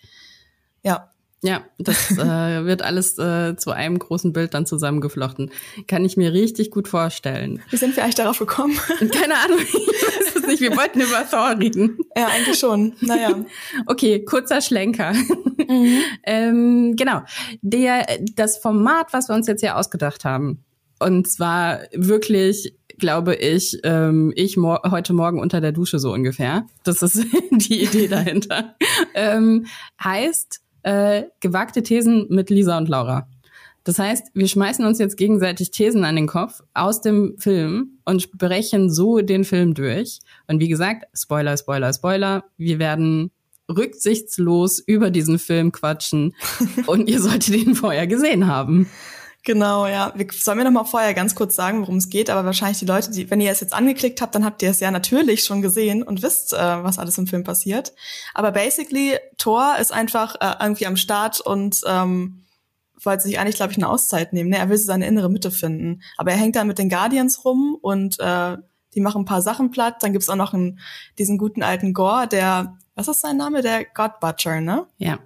Ja, 0.84 1.10
Ja, 1.46 1.62
das 1.78 2.12
äh, 2.18 2.66
wird 2.66 2.82
alles 2.84 3.18
äh, 3.18 3.56
zu 3.58 3.72
einem 3.72 4.00
großen 4.00 4.32
Bild 4.32 4.54
dann 4.54 4.66
zusammengeflochten. 4.66 5.52
Kann 5.88 6.06
ich 6.06 6.16
mir 6.16 6.32
richtig 6.32 6.72
gut 6.72 6.88
vorstellen. 6.88 7.62
wie 7.70 7.76
sind 7.78 7.96
wir 7.98 8.04
eigentlich 8.04 8.16
darauf 8.16 8.40
gekommen? 8.40 8.78
Keine 9.00 9.36
Ahnung, 9.44 9.60
es 10.44 10.48
nicht. 10.48 10.62
Wir 10.62 10.76
wollten 10.76 11.02
über 11.02 11.28
Thor 11.30 11.58
reden. 11.60 11.98
ja, 12.18 12.28
eigentlich 12.28 12.60
schon. 12.60 12.94
Naja. 13.02 13.36
Okay, 13.86 14.24
kurzer 14.24 14.62
Schlenker. 14.62 15.14
ähm, 16.24 16.96
genau. 16.96 17.22
Der, 17.62 18.06
das 18.36 18.58
Format, 18.58 19.14
was 19.14 19.30
wir 19.30 19.36
uns 19.36 19.48
jetzt 19.48 19.62
hier 19.62 19.78
ausgedacht 19.78 20.26
haben, 20.26 20.64
und 21.00 21.30
zwar 21.30 21.80
wirklich, 21.92 22.76
glaube 22.98 23.36
ich, 23.36 23.80
ähm, 23.84 24.32
ich 24.36 24.58
mor 24.58 24.82
heute 24.90 25.14
Morgen 25.14 25.40
unter 25.40 25.60
der 25.60 25.72
Dusche 25.72 26.00
so 26.00 26.14
ungefähr. 26.14 26.66
Das 26.84 27.02
ist 27.02 27.26
die 27.52 27.84
Idee 27.84 28.08
dahinter. 28.08 28.76
ähm, 29.16 29.66
heißt 30.02 30.62
äh, 30.84 31.24
gewagte 31.40 31.84
Thesen 31.84 32.28
mit 32.30 32.50
Lisa 32.50 32.78
und 32.78 32.90
Laura. 32.90 33.28
Das 33.84 34.00
heißt, 34.00 34.28
wir 34.34 34.48
schmeißen 34.48 34.86
uns 34.86 35.00
jetzt 35.00 35.18
gegenseitig 35.18 35.72
Thesen 35.72 36.06
an 36.06 36.16
den 36.16 36.28
Kopf 36.28 36.62
aus 36.74 37.02
dem 37.02 37.36
Film 37.38 38.00
und 38.06 38.22
sprechen 38.22 38.90
so 38.90 39.20
den 39.20 39.44
Film 39.44 39.74
durch. 39.74 40.20
Und 40.48 40.60
wie 40.60 40.70
gesagt, 40.70 41.06
Spoiler, 41.14 41.58
Spoiler, 41.58 41.92
Spoiler, 41.94 42.46
wir 42.58 42.80
werden 42.80 43.32
rücksichtslos 43.70 44.80
über 44.80 45.10
diesen 45.10 45.40
Film 45.40 45.72
quatschen 45.72 46.34
und 46.88 47.10
ihr 47.10 47.22
solltet 47.22 47.56
ihn 47.56 47.76
vorher 47.76 48.08
gesehen 48.08 48.48
haben. 48.48 48.90
Genau, 49.46 49.88
ja. 49.88 50.14
Wir, 50.16 50.28
sollen 50.32 50.58
wir 50.58 50.64
noch 50.64 50.72
mal 50.72 50.86
vorher 50.86 51.14
ganz 51.14 51.36
kurz 51.36 51.54
sagen, 51.54 51.82
worum 51.82 51.98
es 51.98 52.10
geht? 52.10 52.30
Aber 52.30 52.46
wahrscheinlich 52.46 52.80
die 52.80 52.86
Leute, 52.86 53.12
die, 53.12 53.30
wenn 53.30 53.42
ihr 53.42 53.52
es 53.52 53.60
jetzt 53.60 53.74
angeklickt 53.74 54.22
habt, 54.22 54.34
dann 54.36 54.46
habt 54.46 54.62
ihr 54.62 54.70
es 54.70 54.80
ja 54.80 54.90
natürlich 54.90 55.44
schon 55.44 55.62
gesehen 55.62 56.02
und 56.02 56.24
wisst, 56.24 56.54
äh, 56.54 56.58
was 56.58 56.98
alles 56.98 57.18
im 57.18 57.28
Film 57.28 57.44
passiert. 57.44 57.92
Aber 58.34 58.52
basically, 58.54 59.18
Thor 59.38 59.76
ist 59.82 59.92
einfach 59.92 60.36
äh, 60.40 60.64
irgendwie 60.64 60.86
am 60.86 60.96
Start 60.96 61.42
und 61.42 61.82
ähm, 61.86 62.43
wollte 63.02 63.24
sich 63.24 63.40
eigentlich, 63.40 63.56
glaube 63.56 63.72
ich, 63.72 63.78
eine 63.78 63.90
Auszeit 63.90 64.34
nehmen. 64.34 64.50
Ne? 64.50 64.58
Er 64.58 64.70
will 64.70 64.78
so 64.78 64.86
seine 64.86 65.08
innere 65.08 65.30
Mitte 65.30 65.52
finden. 65.52 66.02
Aber 66.18 66.32
er 66.32 66.38
hängt 66.38 66.56
dann 66.56 66.68
mit 66.68 66.78
den 66.80 66.90
Guardians 66.90 67.44
rum 67.46 67.78
und 67.82 68.20
äh, 68.20 68.58
die 68.96 69.02
machen 69.02 69.24
ein 69.24 69.26
paar 69.26 69.42
Sachen 69.42 69.72
platt. 69.72 70.02
Dann 70.02 70.14
gibt's 70.14 70.30
auch 70.30 70.36
noch 70.36 70.54
einen, 70.54 70.80
diesen 71.18 71.38
guten 71.38 71.64
alten 71.64 71.94
Gore, 71.94 72.28
der, 72.28 72.78
was 72.96 73.08
ist 73.08 73.22
sein 73.22 73.38
Name? 73.38 73.62
Der 73.62 73.86
God 73.86 74.20
Butcher, 74.20 74.62
ne? 74.62 74.86
Ja. 74.98 75.20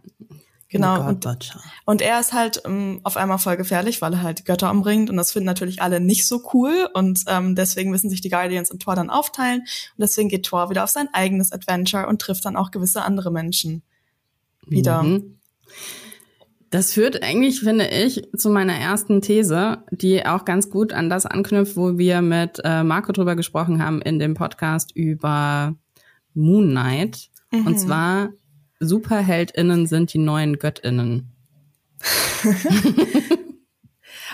Genau. 0.70 0.98
God 0.98 1.08
Und 1.08 1.20
Butcher. 1.22 1.62
und 1.86 2.02
er 2.02 2.20
ist 2.20 2.34
halt 2.34 2.62
ähm, 2.66 3.00
auf 3.04 3.16
einmal 3.16 3.38
voll 3.38 3.56
gefährlich, 3.56 4.02
weil 4.02 4.14
er 4.14 4.22
halt 4.22 4.40
die 4.40 4.44
Götter 4.44 4.70
umbringt. 4.70 5.10
Und 5.10 5.16
das 5.16 5.32
finden 5.32 5.46
natürlich 5.46 5.82
alle 5.82 6.02
nicht 6.02 6.28
so 6.28 6.44
cool. 6.54 6.90
Und 6.94 7.24
ähm, 7.28 7.56
deswegen 7.56 7.90
müssen 7.90 8.10
sich 8.10 8.20
die 8.20 8.30
Guardians 8.30 8.70
und 8.70 8.82
Thor 8.82 8.96
dann 8.96 9.10
aufteilen. 9.10 9.62
Und 9.62 10.00
deswegen 10.00 10.28
geht 10.28 10.46
Thor 10.46 10.70
wieder 10.70 10.84
auf 10.84 10.90
sein 10.90 11.08
eigenes 11.14 11.54
Adventure 11.54 12.08
und 12.08 12.22
trifft 12.22 12.44
dann 12.44 12.58
auch 12.58 12.72
gewisse 12.72 13.04
andere 13.04 13.32
Menschen 13.32 13.82
wieder. 14.66 15.04
Mhm. 15.04 15.40
Das 16.70 16.94
führt 16.94 17.24
eigentlich, 17.24 17.62
finde 17.62 17.88
ich, 17.88 18.28
zu 18.36 18.50
meiner 18.50 18.74
ersten 18.74 19.22
These, 19.22 19.84
die 19.92 20.26
auch 20.26 20.44
ganz 20.44 20.70
gut 20.70 20.92
an 20.92 21.10
das 21.10 21.26
anknüpft, 21.26 21.78
wo 21.78 21.98
wir 21.98 22.22
mit 22.22 22.60
äh, 22.64 22.84
Marco 22.84 23.14
drüber 23.14 23.36
gesprochen 23.36 23.82
haben 23.82 24.02
in 24.02 24.20
dem 24.20 24.34
Podcast 24.34 24.92
über 24.94 25.76
Moon 26.34 26.70
Knight. 26.70 27.30
Mhm. 27.52 27.68
Und 27.68 27.80
zwar, 27.80 28.30
SuperheldInnen 28.80 29.88
sind 29.88 30.14
die 30.14 30.20
neuen 30.20 30.60
GöttInnen. 30.60 31.32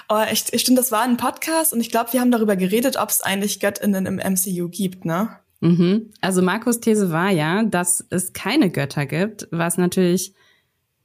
Oh, 0.10 0.22
ich, 0.32 0.52
ich 0.52 0.62
stimmt, 0.62 0.78
das 0.78 0.92
war 0.92 1.04
ein 1.04 1.18
Podcast 1.18 1.74
und 1.74 1.80
ich 1.80 1.90
glaube, 1.90 2.14
wir 2.14 2.20
haben 2.20 2.32
darüber 2.32 2.56
geredet, 2.56 2.98
ob 2.98 3.10
es 3.10 3.22
eigentlich 3.22 3.60
Göttinnen 3.60 4.06
im 4.06 4.16
MCU 4.18 4.70
gibt, 4.70 5.06
ne? 5.06 5.30
Mhm. 5.62 6.12
Also 6.20 6.42
Markus 6.42 6.82
These 6.82 7.12
war 7.12 7.30
ja, 7.30 7.64
dass 7.64 8.06
es 8.10 8.34
keine 8.34 8.70
Götter 8.70 9.06
gibt, 9.06 9.48
was 9.52 9.78
natürlich 9.78 10.34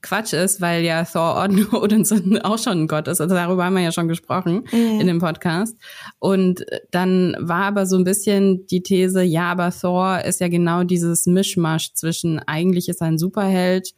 Quatsch 0.00 0.32
ist, 0.32 0.60
weil 0.60 0.84
ja 0.84 1.04
Thor 1.04 1.36
Odin- 1.42 1.66
Odinson 1.72 2.38
auch 2.42 2.58
schon 2.58 2.82
ein 2.82 2.88
Gott 2.88 3.08
ist. 3.08 3.20
Also 3.20 3.34
darüber 3.34 3.64
haben 3.64 3.74
wir 3.74 3.82
ja 3.82 3.92
schon 3.92 4.08
gesprochen 4.08 4.64
in 5.00 5.06
dem 5.06 5.18
Podcast. 5.18 5.76
Und 6.18 6.64
dann 6.90 7.34
war 7.40 7.64
aber 7.64 7.86
so 7.86 7.96
ein 7.96 8.04
bisschen 8.04 8.66
die 8.66 8.82
These, 8.82 9.22
ja, 9.22 9.50
aber 9.50 9.70
Thor 9.70 10.24
ist 10.24 10.40
ja 10.40 10.48
genau 10.48 10.84
dieses 10.84 11.26
Mischmasch 11.26 11.92
zwischen 11.94 12.38
eigentlich 12.38 12.88
ist 12.88 13.00
er 13.00 13.08
ein 13.08 13.18
Superheld, 13.18 13.94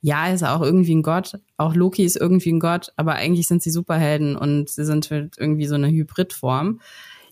ja, 0.00 0.28
ist 0.32 0.42
er 0.42 0.56
auch 0.56 0.62
irgendwie 0.62 0.94
ein 0.94 1.02
Gott, 1.02 1.32
auch 1.56 1.74
Loki 1.74 2.04
ist 2.04 2.16
irgendwie 2.16 2.52
ein 2.52 2.60
Gott, 2.60 2.92
aber 2.96 3.14
eigentlich 3.14 3.48
sind 3.48 3.62
sie 3.62 3.70
Superhelden 3.70 4.36
und 4.36 4.68
sie 4.68 4.84
sind 4.84 5.10
halt 5.10 5.36
irgendwie 5.38 5.66
so 5.66 5.74
eine 5.74 5.88
Hybridform. 5.88 6.80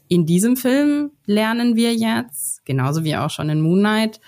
In 0.09 0.27
diesem 0.27 0.57
Film 0.57 1.11
lernen 1.27 1.75
wir 1.75 1.95
jetzt, 1.95 2.65
genauso 2.65 3.03
wie 3.05 3.17
auch 3.17 3.31
schon 3.31 3.51
in 3.51 3.61
Moon 3.61 3.81
Knight, 3.81 4.21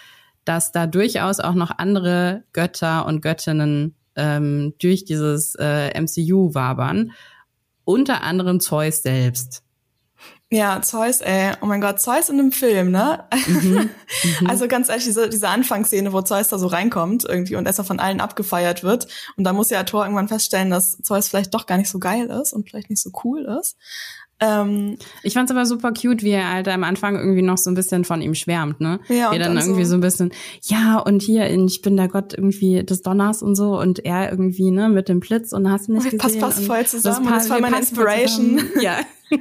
dass 0.49 0.73
da 0.73 0.87
durchaus 0.87 1.41
auch 1.41 1.55
noch 1.55 1.71
andere 1.77 2.45
Götter 2.53 3.05
und 3.07 3.21
Göttinnen 3.21 3.95
ähm, 4.17 4.75
durch 4.81 5.05
dieses 5.05 5.55
äh, 5.59 5.99
MCU 6.01 6.55
wabern. 6.55 7.13
Unter 7.85 8.23
anderem 8.23 8.61
Zeus 8.61 9.03
selbst. 9.03 9.63
Ja, 10.51 10.81
Zeus, 10.81 11.21
ey. 11.21 11.53
Oh 11.61 11.67
mein 11.67 11.83
Gott, 11.83 12.01
Zeus 12.01 12.31
in 12.31 12.39
einem 12.39 12.53
Film, 12.53 12.91
ne? 12.91 13.25
Mhm. 13.47 13.91
Also 14.47 14.67
ganz 14.67 14.89
ehrlich, 14.89 15.05
diese, 15.05 15.29
diese 15.29 15.49
Anfangsszene, 15.49 16.13
wo 16.13 16.23
Zeus 16.23 16.49
da 16.49 16.59
so 16.59 16.67
reinkommt 16.67 17.25
irgendwie 17.25 17.57
und 17.57 17.67
erstmal 17.67 17.87
von 17.87 18.01
allen 18.01 18.21
abgefeiert 18.21 18.83
wird. 18.83 19.07
Und 19.37 19.45
da 19.45 19.53
muss 19.53 19.71
ja 19.71 19.85
Thor 19.85 20.05
irgendwann 20.05 20.29
feststellen, 20.29 20.71
dass 20.71 20.99
Zeus 21.03 21.29
vielleicht 21.29 21.55
doch 21.55 21.67
gar 21.67 21.79
nicht 21.79 21.91
so 21.91 21.99
geil 21.99 22.27
ist 22.27 22.53
und 22.53 22.69
vielleicht 22.69 22.91
nicht 22.91 23.03
so 23.03 23.11
cool 23.25 23.47
ist. 23.61 23.77
Ähm, 24.41 24.97
Ich 25.25 25.35
fand's 25.35 25.51
aber 25.51 25.67
super 25.67 25.93
cute, 25.93 26.23
wie 26.23 26.31
er 26.31 26.53
halt 26.53 26.69
am 26.69 26.85
Anfang 26.85 27.17
irgendwie 27.17 27.43
noch 27.43 27.59
so 27.59 27.71
ein 27.71 27.75
bisschen 27.75 28.05
von 28.05 28.23
ihm 28.23 28.35
schwärmt, 28.37 28.81
ne? 28.81 29.01
Ja, 29.09 29.31
wie 29.33 29.35
und 29.37 29.41
er 29.41 29.47
dann, 29.49 29.57
dann 29.57 29.65
irgendwie 29.65 29.85
so- 29.85 29.91
so 29.91 29.97
ein 29.97 30.01
bisschen, 30.01 30.31
ja, 30.63 30.99
und 30.99 31.23
hier, 31.23 31.51
ich 31.51 31.83
bin 31.83 31.97
der 31.97 32.07
Gott 32.09 32.35
irgendwie 32.35 32.85
des 32.85 33.03
Donners 33.03 33.43
und 33.43 33.57
so 33.57 33.79
und 33.79 34.05
er 34.05 34.31
irgendwie, 34.31 34.71
ne, 34.71 34.89
mit 34.89 35.09
dem 35.09 35.19
Blitz 35.21 35.53
und 35.53 35.71
hast 35.71 35.89
nicht 35.89 36.07
Das 36.13 36.19
gesehen. 36.21 36.41
passt 36.41 36.59
und 36.61 36.67
voll 36.67 36.87
zusammen 36.87 37.27
und 37.27 37.33
das 37.35 37.51
war 37.51 37.61
meine 37.61 37.79
Inspiration. 37.79 38.61
Ja. 38.81 38.99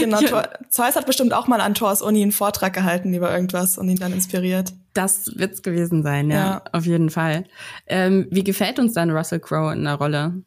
genau, 0.00 0.20
Ja. 0.20 0.48
Zeus 0.68 0.96
hat 0.96 1.06
bestimmt 1.06 1.32
auch 1.32 1.46
mal 1.46 1.60
an 1.60 1.74
Thors 1.74 2.02
Uni 2.02 2.22
einen 2.22 2.32
Vortrag 2.32 2.72
gehalten 2.72 3.14
über 3.14 3.32
irgendwas 3.32 3.78
und 3.78 3.88
ihn 3.88 3.96
dann 3.98 4.12
inspiriert. 4.12 4.72
Das 4.94 5.30
wird's 5.36 5.62
gewesen 5.62 6.02
sein, 6.02 6.30
ja, 6.30 6.36
Ja. 6.36 6.62
auf 6.72 6.84
jeden 6.86 7.10
Fall. 7.10 7.44
Ähm, 7.86 8.26
wie 8.30 8.44
gefällt 8.44 8.78
uns 8.78 8.94
dann 8.94 9.10
Russell 9.10 9.40
Crowe 9.40 9.72
in 9.72 9.84
der 9.84 9.94
Rolle? 9.94 10.42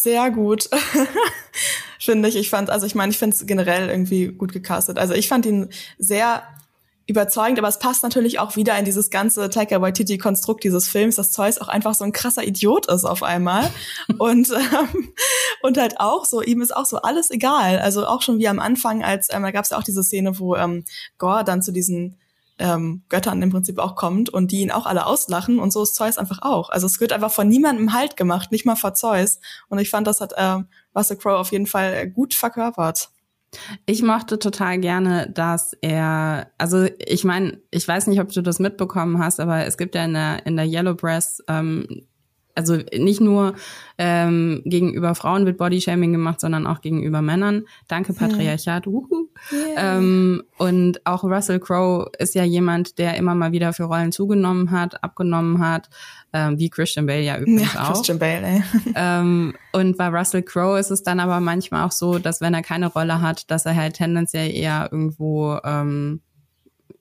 Sehr 0.00 0.30
gut. 0.30 0.70
Finde 2.00 2.30
ich. 2.30 2.36
Ich 2.36 2.48
fand, 2.48 2.70
also 2.70 2.86
ich 2.86 2.94
meine, 2.94 3.12
ich 3.12 3.18
finde 3.18 3.36
es 3.36 3.46
generell 3.46 3.90
irgendwie 3.90 4.28
gut 4.28 4.50
gecastet. 4.50 4.98
Also 4.98 5.12
ich 5.12 5.28
fand 5.28 5.44
ihn 5.44 5.68
sehr 5.98 6.42
überzeugend, 7.06 7.58
aber 7.58 7.68
es 7.68 7.78
passt 7.78 8.02
natürlich 8.02 8.38
auch 8.38 8.56
wieder 8.56 8.78
in 8.78 8.86
dieses 8.86 9.10
ganze 9.10 9.50
Taika 9.50 9.82
Waititi-Konstrukt 9.82 10.64
dieses 10.64 10.88
Films, 10.88 11.16
dass 11.16 11.32
Zeus 11.32 11.58
auch 11.58 11.68
einfach 11.68 11.92
so 11.92 12.04
ein 12.04 12.12
krasser 12.12 12.44
Idiot 12.44 12.86
ist 12.86 13.04
auf 13.04 13.22
einmal 13.22 13.70
und 14.18 14.48
ähm, 14.50 15.12
und 15.60 15.76
halt 15.76 16.00
auch 16.00 16.24
so 16.24 16.40
ihm 16.40 16.62
ist 16.62 16.74
auch 16.74 16.86
so 16.86 17.02
alles 17.02 17.30
egal. 17.30 17.78
Also 17.78 18.06
auch 18.06 18.22
schon 18.22 18.38
wie 18.38 18.48
am 18.48 18.58
Anfang, 18.58 19.04
als 19.04 19.28
ähm, 19.30 19.42
da 19.42 19.50
gab 19.50 19.64
es 19.64 19.70
ja 19.70 19.76
auch 19.76 19.82
diese 19.82 20.02
Szene, 20.02 20.38
wo 20.38 20.56
ähm, 20.56 20.84
Gore 21.18 21.44
dann 21.44 21.60
zu 21.60 21.72
diesen 21.72 22.16
ähm, 22.60 23.02
Göttern 23.08 23.42
im 23.42 23.50
Prinzip 23.50 23.78
auch 23.78 23.96
kommt 23.96 24.30
und 24.30 24.52
die 24.52 24.60
ihn 24.60 24.70
auch 24.70 24.86
alle 24.86 25.06
auslachen 25.06 25.58
und 25.58 25.72
so 25.72 25.82
ist 25.82 25.94
Zeus 25.94 26.18
einfach 26.18 26.40
auch. 26.42 26.70
Also 26.70 26.86
es 26.86 27.00
wird 27.00 27.12
einfach 27.12 27.32
von 27.32 27.48
niemandem 27.48 27.92
Halt 27.92 28.16
gemacht, 28.16 28.52
nicht 28.52 28.66
mal 28.66 28.76
vor 28.76 28.94
Zeus. 28.94 29.40
Und 29.68 29.78
ich 29.78 29.90
fand, 29.90 30.06
das 30.06 30.20
hat 30.20 30.34
ähm, 30.36 30.66
Russell 30.94 31.16
Crowe 31.16 31.38
auf 31.38 31.52
jeden 31.52 31.66
Fall 31.66 32.08
gut 32.08 32.34
verkörpert. 32.34 33.10
Ich 33.84 34.02
mochte 34.02 34.38
total 34.38 34.78
gerne, 34.78 35.28
dass 35.28 35.72
er, 35.80 36.52
also 36.56 36.86
ich 36.98 37.24
meine, 37.24 37.60
ich 37.70 37.86
weiß 37.88 38.06
nicht, 38.06 38.20
ob 38.20 38.30
du 38.30 38.42
das 38.42 38.60
mitbekommen 38.60 39.18
hast, 39.18 39.40
aber 39.40 39.66
es 39.66 39.76
gibt 39.76 39.96
ja 39.96 40.04
in 40.04 40.14
der, 40.14 40.46
in 40.46 40.56
der 40.56 40.66
Yellow 40.66 40.94
Press 40.94 41.42
ähm, 41.48 42.06
also 42.54 42.78
nicht 42.96 43.20
nur 43.20 43.54
ähm, 43.98 44.62
gegenüber 44.64 45.14
Frauen 45.14 45.46
wird 45.46 45.58
Bodyshaming 45.58 46.12
gemacht, 46.12 46.40
sondern 46.40 46.66
auch 46.66 46.80
gegenüber 46.80 47.22
Männern. 47.22 47.64
Danke 47.88 48.12
Patriarchat. 48.12 48.86
Hm. 48.86 49.28
Yeah. 49.52 49.98
Ähm, 49.98 50.42
und 50.58 51.06
auch 51.06 51.24
Russell 51.24 51.60
Crowe 51.60 52.10
ist 52.18 52.34
ja 52.34 52.44
jemand, 52.44 52.98
der 52.98 53.16
immer 53.16 53.34
mal 53.34 53.52
wieder 53.52 53.72
für 53.72 53.84
Rollen 53.84 54.12
zugenommen 54.12 54.70
hat, 54.70 55.02
abgenommen 55.02 55.58
hat, 55.58 55.88
ähm, 56.32 56.58
wie 56.58 56.70
Christian 56.70 57.06
Bale 57.06 57.22
ja 57.22 57.38
übrigens 57.38 57.74
ja, 57.74 57.84
auch. 57.84 57.92
Christian 57.94 58.18
Bale, 58.18 58.46
ey. 58.46 58.62
Ähm, 58.94 59.54
und 59.72 59.96
bei 59.96 60.08
Russell 60.08 60.42
Crowe 60.42 60.78
ist 60.78 60.90
es 60.90 61.02
dann 61.02 61.20
aber 61.20 61.40
manchmal 61.40 61.86
auch 61.86 61.92
so, 61.92 62.18
dass 62.18 62.40
wenn 62.40 62.54
er 62.54 62.62
keine 62.62 62.88
Rolle 62.88 63.20
hat, 63.20 63.50
dass 63.50 63.66
er 63.66 63.76
halt 63.76 63.94
tendenziell 63.94 64.54
eher 64.54 64.88
irgendwo 64.90 65.58
ähm, 65.64 66.20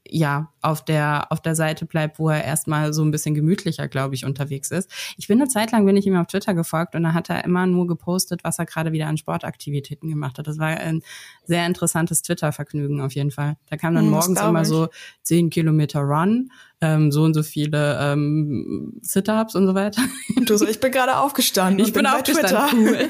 ja 0.07 0.51
auf 0.61 0.83
der 0.83 1.31
auf 1.31 1.41
der 1.41 1.55
Seite 1.55 1.85
bleibt, 1.85 2.19
wo 2.19 2.29
er 2.29 2.43
erstmal 2.43 2.93
so 2.93 3.03
ein 3.03 3.11
bisschen 3.11 3.35
gemütlicher, 3.35 3.87
glaube 3.87 4.15
ich, 4.15 4.25
unterwegs 4.25 4.71
ist. 4.71 4.89
Ich 5.17 5.27
bin 5.27 5.39
eine 5.39 5.49
Zeit 5.49 5.71
lang 5.71 5.85
bin 5.85 5.97
ich 5.97 6.05
ihm 6.05 6.15
auf 6.15 6.27
Twitter 6.27 6.53
gefolgt 6.53 6.95
und 6.95 7.03
da 7.03 7.13
hat 7.13 7.29
er 7.29 7.43
immer 7.45 7.65
nur 7.65 7.87
gepostet, 7.87 8.43
was 8.43 8.59
er 8.59 8.65
gerade 8.65 8.91
wieder 8.91 9.07
an 9.07 9.17
Sportaktivitäten 9.17 10.09
gemacht 10.09 10.37
hat. 10.37 10.47
Das 10.47 10.59
war 10.59 10.67
ein 10.67 11.01
sehr 11.45 11.65
interessantes 11.65 12.21
Twitter-Vergnügen 12.21 13.01
auf 13.01 13.13
jeden 13.13 13.31
Fall. 13.31 13.57
Da 13.69 13.77
kam 13.77 13.95
dann 13.95 14.05
hm, 14.05 14.11
morgens 14.11 14.41
immer 14.41 14.65
so 14.65 14.87
zehn 15.23 15.49
Kilometer 15.49 16.01
Run, 16.01 16.51
ähm, 16.81 17.11
so 17.11 17.23
und 17.23 17.33
so 17.33 17.43
viele 17.43 17.97
ähm, 17.99 18.93
Sit-ups 19.01 19.55
und 19.55 19.67
so 19.67 19.75
weiter. 19.75 20.01
Du 20.45 20.57
so, 20.57 20.67
ich 20.67 20.79
bin 20.79 20.91
gerade 20.91 21.17
aufgestanden. 21.17 21.85
Ich 21.85 21.93
bin, 21.93 22.03
bin 22.03 22.11
aufgestanden. 22.11 22.87
Cool. 22.87 23.09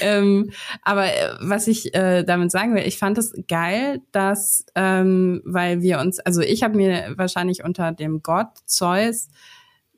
ähm, 0.00 0.50
aber 0.82 1.06
äh, 1.06 1.34
was 1.40 1.66
ich 1.66 1.94
äh, 1.94 2.22
damit 2.22 2.50
sagen 2.50 2.74
will, 2.74 2.86
ich 2.86 2.98
fand 2.98 3.18
es 3.18 3.34
geil, 3.48 4.00
dass 4.12 4.64
ähm, 4.74 5.42
weil 5.52 5.82
wir 5.82 5.98
uns, 6.00 6.18
also 6.20 6.40
ich 6.40 6.62
habe 6.62 6.76
mir 6.76 7.14
wahrscheinlich 7.16 7.64
unter 7.64 7.92
dem 7.92 8.22
Gott 8.22 8.48
Zeus 8.66 9.28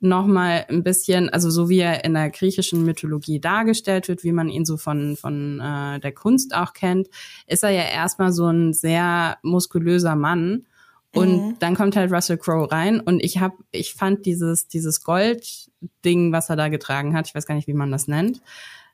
noch 0.01 0.27
mal 0.27 0.65
ein 0.69 0.83
bisschen, 0.83 1.29
also 1.29 1.49
so 1.49 1.69
wie 1.69 1.79
er 1.79 2.03
in 2.03 2.13
der 2.13 2.29
griechischen 2.29 2.83
Mythologie 2.83 3.39
dargestellt 3.39 4.07
wird, 4.07 4.23
wie 4.23 4.31
man 4.31 4.49
ihn 4.49 4.65
so 4.65 4.77
von 4.77 5.15
von 5.15 5.59
äh, 5.59 5.99
der 5.99 6.11
Kunst 6.11 6.55
auch 6.55 6.73
kennt, 6.73 7.07
ist 7.47 7.63
er 7.63 7.71
ja 7.71 7.83
erstmal 7.83 8.31
so 8.31 8.47
ein 8.47 8.73
sehr 8.73 9.37
muskulöser 9.41 10.15
Mann 10.15 10.65
und 11.13 11.47
mhm. 11.47 11.55
dann 11.59 11.75
kommt 11.75 11.95
halt 11.95 12.11
Russell 12.11 12.37
Crowe 12.37 12.71
rein 12.71 12.99
und 12.99 13.23
ich 13.23 13.39
habe, 13.39 13.55
ich 13.71 13.93
fand 13.93 14.25
dieses 14.25 14.67
dieses 14.67 15.03
Gold-Ding, 15.03 16.31
was 16.31 16.49
er 16.49 16.55
da 16.55 16.67
getragen 16.67 17.15
hat, 17.15 17.27
ich 17.27 17.35
weiß 17.35 17.45
gar 17.45 17.55
nicht, 17.55 17.67
wie 17.67 17.73
man 17.73 17.91
das 17.91 18.07
nennt, 18.07 18.41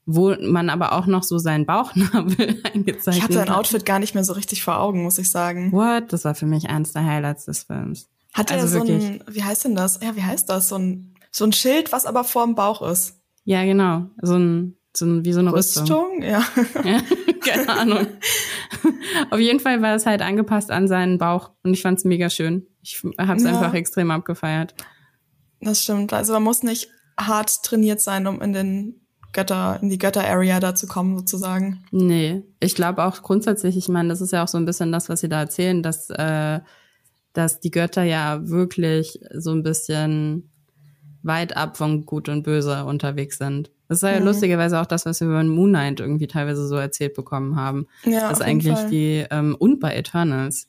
wo 0.05 0.36
man 0.41 0.70
aber 0.70 0.93
auch 0.93 1.05
noch 1.05 1.24
so 1.24 1.38
seinen 1.38 1.65
Bauchnabel 1.65 2.62
eingezeichnet 2.74 3.05
hat. 3.05 3.15
Ich 3.15 3.24
hatte 3.24 3.34
sein 3.34 3.50
Outfit 3.50 3.86
gar 3.86 4.00
nicht 4.00 4.15
mehr 4.15 4.24
so 4.24 4.34
richtig 4.34 4.63
vor 4.63 4.79
Augen, 4.79 5.03
muss 5.03 5.17
ich 5.17 5.29
sagen. 5.29 5.72
What? 5.72 6.12
Das 6.12 6.25
war 6.25 6.36
für 6.36 6.46
mich 6.46 6.70
eins 6.70 6.93
der 6.93 7.05
Highlights 7.05 7.46
des 7.46 7.63
Films. 7.63 8.10
Hat 8.34 8.51
also 8.51 8.65
er 8.65 8.70
so 8.70 8.79
wirklich. 8.79 9.05
ein, 9.05 9.24
wie 9.29 9.43
heißt 9.43 9.65
denn 9.65 9.75
das? 9.75 10.00
Ja, 10.01 10.15
wie 10.15 10.24
heißt 10.24 10.50
das? 10.50 10.70
So 10.70 10.77
ein, 10.77 11.15
so 11.31 11.46
ein 11.46 11.53
Schild, 11.53 11.91
was 11.91 12.05
aber 12.05 12.24
vorm 12.24 12.55
Bauch 12.55 12.81
ist. 12.81 13.20
Ja, 13.43 13.63
genau. 13.63 14.08
So 14.22 14.38
ein, 14.38 14.77
so 14.96 15.05
ein 15.05 15.25
wie 15.25 15.34
so 15.34 15.39
eine 15.39 15.53
Rüstung. 15.53 15.84
Rüstung? 15.84 16.22
Ja. 16.22 16.43
ja. 16.84 17.01
Keine 17.41 17.70
Ahnung. 17.70 18.08
Auf 19.29 19.39
jeden 19.39 19.60
Fall 19.60 19.81
war 19.81 19.96
es 19.96 20.05
halt 20.05 20.22
angepasst 20.22 20.72
an 20.72 20.88
seinen 20.88 21.17
Bauch 21.17 21.51
und 21.63 21.74
ich 21.74 21.81
fand 21.81 21.98
es 21.98 22.05
mega 22.05 22.29
schön. 22.29 22.67
Ich 22.81 23.03
habe 23.17 23.36
es 23.36 23.43
ja. 23.43 23.50
einfach 23.50 23.74
extrem 23.74 24.12
abgefeiert. 24.12 24.75
Das 25.60 25.84
stimmt. 25.84 26.13
Also 26.13 26.34
man 26.34 26.43
muss 26.43 26.63
nicht 26.63 26.89
hart 27.20 27.63
trainiert 27.63 28.01
sein, 28.01 28.27
um 28.27 28.41
in 28.41 28.53
den 28.53 29.00
Götter, 29.34 29.80
in 29.82 29.90
die 29.90 29.98
Götter-Area 29.98 30.60
da 30.60 30.76
zu 30.76 30.88
kommen, 30.88 31.18
sozusagen. 31.18 31.84
Nee, 31.92 32.44
ich 32.60 32.76
glaube 32.76 33.04
auch 33.04 33.22
grundsätzlich, 33.22 33.78
ich 33.78 33.90
meine, 33.90 34.10
das 34.10 34.22
ist 34.22 34.32
ja 34.32 34.44
auch 34.44 34.48
so 34.48 34.58
ein 34.58 34.66
bisschen 34.66 34.92
das, 34.92 35.10
was 35.10 35.22
sie 35.22 35.30
da 35.30 35.40
erzählen, 35.40 35.82
dass, 35.82 36.10
äh, 36.10 36.60
dass 37.34 37.60
die 37.60 37.72
Götter 37.72 38.04
ja 38.04 38.48
wirklich 38.50 39.20
so 39.34 39.52
ein 39.52 39.64
bisschen 39.64 40.50
weit 41.24 41.56
ab 41.56 41.78
von 41.78 42.06
Gut 42.06 42.30
und 42.30 42.44
Böse 42.44 42.86
unterwegs 42.86 43.38
sind. 43.38 43.72
Das 43.88 44.02
ist 44.02 44.10
ja 44.10 44.20
mhm. 44.20 44.26
lustigerweise 44.26 44.80
auch 44.80 44.86
das, 44.86 45.06
was 45.06 45.20
wir 45.20 45.28
über 45.28 45.44
Moon 45.44 45.70
Knight 45.70 46.00
irgendwie 46.00 46.28
teilweise 46.28 46.66
so 46.68 46.76
erzählt 46.78 47.14
bekommen 47.14 47.58
haben. 47.58 47.88
Ja, 48.06 48.30
dass 48.30 48.42
eigentlich 48.42 48.74
Fall. 48.74 48.90
die, 48.90 49.26
ähm, 49.30 49.56
und 49.60 49.80
bei 49.80 49.94
Eternals, 49.96 50.68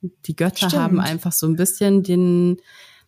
die 0.00 0.34
Götter 0.34 0.68
Stimmt. 0.68 0.82
haben 0.82 1.00
einfach 1.00 1.32
so 1.32 1.46
ein 1.46 1.56
bisschen 1.56 2.02
den, 2.02 2.58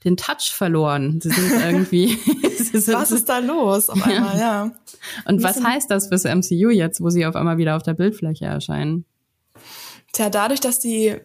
den 0.05 0.17
Touch 0.17 0.53
verloren. 0.53 1.21
Sie 1.21 1.31
sind 1.31 1.61
irgendwie. 1.61 2.19
sie 2.59 2.79
sind, 2.79 2.95
was 2.95 3.11
ist 3.11 3.29
da 3.29 3.39
los 3.39 3.91
auf 3.91 4.03
einmal, 4.03 4.39
ja. 4.39 4.67
ja. 4.67 4.73
Und 5.25 5.43
was 5.43 5.63
heißt 5.63 5.91
das 5.91 6.09
fürs 6.09 6.25
MCU 6.25 6.71
jetzt, 6.71 7.01
wo 7.01 7.11
sie 7.11 7.27
auf 7.27 7.37
einmal 7.37 7.59
wieder 7.59 7.77
auf 7.77 7.83
der 7.83 7.95
Bildfläche 7.95 8.47
erscheinen? 8.47 9.05
Tja, 10.13 10.31
dadurch, 10.31 10.61
dass 10.61 10.79
die 10.79 11.17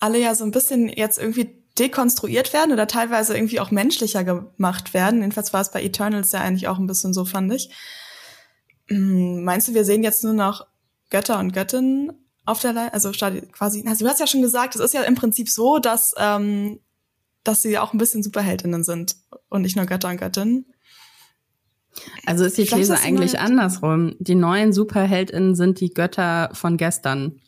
alle 0.00 0.20
ja 0.20 0.34
so 0.34 0.44
ein 0.44 0.50
bisschen 0.50 0.88
jetzt 0.88 1.18
irgendwie 1.18 1.58
dekonstruiert 1.78 2.52
werden 2.52 2.72
oder 2.72 2.86
teilweise 2.86 3.36
irgendwie 3.36 3.60
auch 3.60 3.70
menschlicher 3.70 4.24
gemacht 4.24 4.94
werden. 4.94 5.20
Jedenfalls 5.20 5.52
war 5.52 5.60
es 5.60 5.70
bei 5.70 5.82
Eternals 5.82 6.32
ja 6.32 6.40
eigentlich 6.40 6.68
auch 6.68 6.78
ein 6.78 6.86
bisschen 6.86 7.14
so, 7.14 7.24
fand 7.24 7.52
ich. 7.52 7.70
Hm, 8.88 9.44
meinst 9.44 9.68
du, 9.68 9.74
wir 9.74 9.84
sehen 9.84 10.02
jetzt 10.02 10.24
nur 10.24 10.32
noch 10.32 10.66
Götter 11.10 11.38
und 11.38 11.52
Göttinnen 11.52 12.12
auf 12.44 12.60
der 12.60 12.72
Leine? 12.72 12.92
Also 12.92 13.12
quasi, 13.12 13.84
also 13.86 14.04
du 14.04 14.10
hast 14.10 14.20
ja 14.20 14.26
schon 14.26 14.42
gesagt, 14.42 14.74
es 14.74 14.80
ist 14.80 14.94
ja 14.94 15.02
im 15.02 15.14
Prinzip 15.14 15.48
so, 15.48 15.78
dass, 15.78 16.14
ähm, 16.18 16.80
dass 17.48 17.62
sie 17.62 17.78
auch 17.78 17.92
ein 17.92 17.98
bisschen 17.98 18.22
Superheldinnen 18.22 18.84
sind 18.84 19.16
und 19.48 19.62
nicht 19.62 19.76
nur 19.76 19.86
Götter 19.86 20.08
und 20.08 20.18
Göttinnen. 20.18 20.66
Also 22.26 22.44
ist 22.44 22.58
die 22.58 22.66
These 22.66 23.00
eigentlich 23.00 23.40
andersrum. 23.40 24.14
Die 24.18 24.34
neuen 24.34 24.72
Superheldinnen 24.72 25.54
sind 25.54 25.80
die 25.80 25.90
Götter 25.90 26.50
von 26.52 26.76
gestern. 26.76 27.40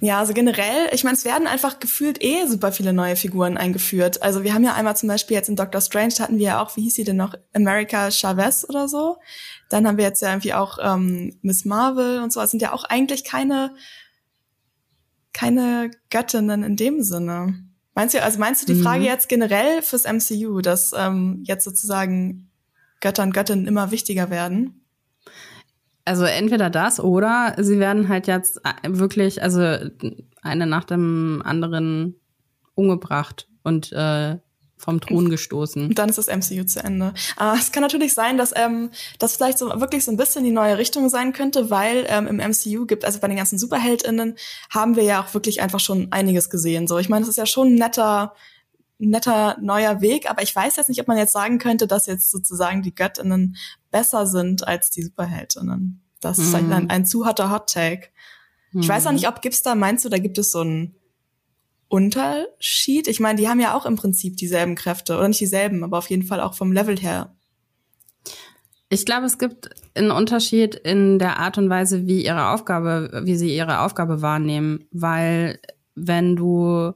Ja, 0.00 0.18
also 0.18 0.34
generell, 0.34 0.88
ich 0.92 1.04
meine, 1.04 1.16
es 1.16 1.24
werden 1.24 1.46
einfach 1.46 1.78
gefühlt 1.78 2.22
eh 2.24 2.46
super 2.46 2.72
viele 2.72 2.92
neue 2.92 3.14
Figuren 3.14 3.56
eingeführt. 3.56 4.20
Also 4.20 4.42
wir 4.42 4.52
haben 4.52 4.64
ja 4.64 4.74
einmal 4.74 4.96
zum 4.96 5.08
Beispiel 5.08 5.36
jetzt 5.36 5.48
in 5.48 5.54
Doctor 5.54 5.80
Strange 5.80 6.14
hatten 6.18 6.38
wir 6.38 6.46
ja 6.46 6.62
auch, 6.62 6.76
wie 6.76 6.82
hieß 6.82 6.94
sie 6.94 7.04
denn 7.04 7.16
noch, 7.16 7.34
America 7.54 8.10
Chavez 8.10 8.66
oder 8.68 8.88
so. 8.88 9.18
Dann 9.68 9.86
haben 9.86 9.96
wir 9.96 10.04
jetzt 10.04 10.22
ja 10.22 10.30
irgendwie 10.30 10.54
auch 10.54 10.78
ähm, 10.82 11.38
Miss 11.42 11.64
Marvel 11.64 12.20
und 12.20 12.32
so. 12.32 12.40
Es 12.40 12.50
sind 12.50 12.62
ja 12.62 12.72
auch 12.72 12.82
eigentlich 12.84 13.22
keine 13.22 13.74
keine 15.32 15.92
Göttinnen 16.10 16.64
in 16.64 16.74
dem 16.74 17.04
Sinne. 17.04 17.69
Meinst 18.00 18.14
du, 18.14 18.22
also 18.22 18.38
meinst 18.38 18.62
du 18.62 18.72
die 18.72 18.80
Frage 18.80 19.00
mhm. 19.00 19.04
jetzt 19.04 19.28
generell 19.28 19.82
fürs 19.82 20.10
MCU, 20.10 20.62
dass 20.62 20.94
ähm, 20.96 21.42
jetzt 21.44 21.64
sozusagen 21.64 22.50
Götter 23.02 23.22
und 23.22 23.34
Göttinnen 23.34 23.66
immer 23.66 23.90
wichtiger 23.90 24.30
werden? 24.30 24.86
Also 26.06 26.24
entweder 26.24 26.70
das 26.70 26.98
oder 26.98 27.54
sie 27.58 27.78
werden 27.78 28.08
halt 28.08 28.26
jetzt 28.26 28.58
äh, 28.64 28.70
wirklich, 28.88 29.42
also 29.42 29.60
eine 30.40 30.66
nach 30.66 30.84
dem 30.84 31.42
anderen 31.44 32.18
umgebracht 32.74 33.50
und 33.64 33.92
äh, 33.92 34.38
vom 34.80 35.00
Thron 35.00 35.28
gestoßen. 35.28 35.88
Und 35.88 35.98
dann 35.98 36.08
ist 36.08 36.18
das 36.18 36.26
MCU 36.26 36.64
zu 36.64 36.82
Ende. 36.82 37.12
Aber 37.36 37.58
es 37.58 37.70
kann 37.70 37.82
natürlich 37.82 38.14
sein, 38.14 38.38
dass 38.38 38.52
ähm, 38.56 38.90
das 39.18 39.36
vielleicht 39.36 39.58
so 39.58 39.68
wirklich 39.80 40.04
so 40.04 40.10
ein 40.10 40.16
bisschen 40.16 40.42
die 40.42 40.50
neue 40.50 40.78
Richtung 40.78 41.08
sein 41.08 41.32
könnte, 41.32 41.70
weil 41.70 42.06
ähm, 42.08 42.26
im 42.26 42.36
MCU 42.36 42.86
gibt, 42.86 43.04
also 43.04 43.20
bei 43.20 43.28
den 43.28 43.36
ganzen 43.36 43.58
SuperheldInnen, 43.58 44.36
haben 44.70 44.96
wir 44.96 45.04
ja 45.04 45.22
auch 45.22 45.34
wirklich 45.34 45.60
einfach 45.60 45.80
schon 45.80 46.10
einiges 46.10 46.50
gesehen. 46.50 46.88
So, 46.88 46.98
ich 46.98 47.08
meine, 47.08 47.22
es 47.22 47.28
ist 47.28 47.36
ja 47.36 47.46
schon 47.46 47.68
ein 47.68 47.74
netter, 47.74 48.34
netter 48.98 49.58
neuer 49.60 50.00
Weg, 50.00 50.30
aber 50.30 50.42
ich 50.42 50.56
weiß 50.56 50.76
jetzt 50.76 50.88
nicht, 50.88 51.00
ob 51.00 51.08
man 51.08 51.18
jetzt 51.18 51.32
sagen 51.32 51.58
könnte, 51.58 51.86
dass 51.86 52.06
jetzt 52.06 52.30
sozusagen 52.30 52.82
die 52.82 52.94
Göttinnen 52.94 53.56
besser 53.90 54.26
sind 54.26 54.66
als 54.66 54.90
die 54.90 55.02
Superheldinnen. 55.02 56.02
Das 56.20 56.38
mhm. 56.38 56.44
ist 56.44 56.54
ein, 56.54 56.72
ein, 56.72 56.90
ein 56.90 57.06
zu 57.06 57.26
harter 57.26 57.50
Hot 57.50 57.70
Take. 57.70 58.08
Ich 58.72 58.88
weiß 58.88 59.06
auch 59.06 59.10
mhm. 59.10 59.16
nicht, 59.16 59.28
ob 59.28 59.42
gibt's 59.42 59.62
da, 59.62 59.74
meinst 59.74 60.04
du, 60.04 60.08
da 60.08 60.18
gibt 60.18 60.38
es 60.38 60.52
so 60.52 60.60
einen 60.60 60.94
Unterschied? 61.90 63.08
Ich 63.08 63.18
meine, 63.18 63.38
die 63.38 63.48
haben 63.48 63.60
ja 63.60 63.74
auch 63.74 63.84
im 63.84 63.96
Prinzip 63.96 64.36
dieselben 64.36 64.76
Kräfte, 64.76 65.16
oder 65.16 65.26
nicht 65.26 65.40
dieselben, 65.40 65.82
aber 65.82 65.98
auf 65.98 66.08
jeden 66.08 66.22
Fall 66.22 66.40
auch 66.40 66.54
vom 66.54 66.72
Level 66.72 66.96
her. 66.96 67.34
Ich 68.88 69.04
glaube, 69.04 69.26
es 69.26 69.38
gibt 69.38 69.70
einen 69.94 70.12
Unterschied 70.12 70.76
in 70.76 71.18
der 71.18 71.38
Art 71.38 71.58
und 71.58 71.68
Weise, 71.68 72.06
wie 72.06 72.24
ihre 72.24 72.50
Aufgabe, 72.50 73.22
wie 73.24 73.36
sie 73.36 73.54
ihre 73.54 73.80
Aufgabe 73.80 74.22
wahrnehmen, 74.22 74.86
weil 74.92 75.58
wenn 75.96 76.36
du 76.36 76.92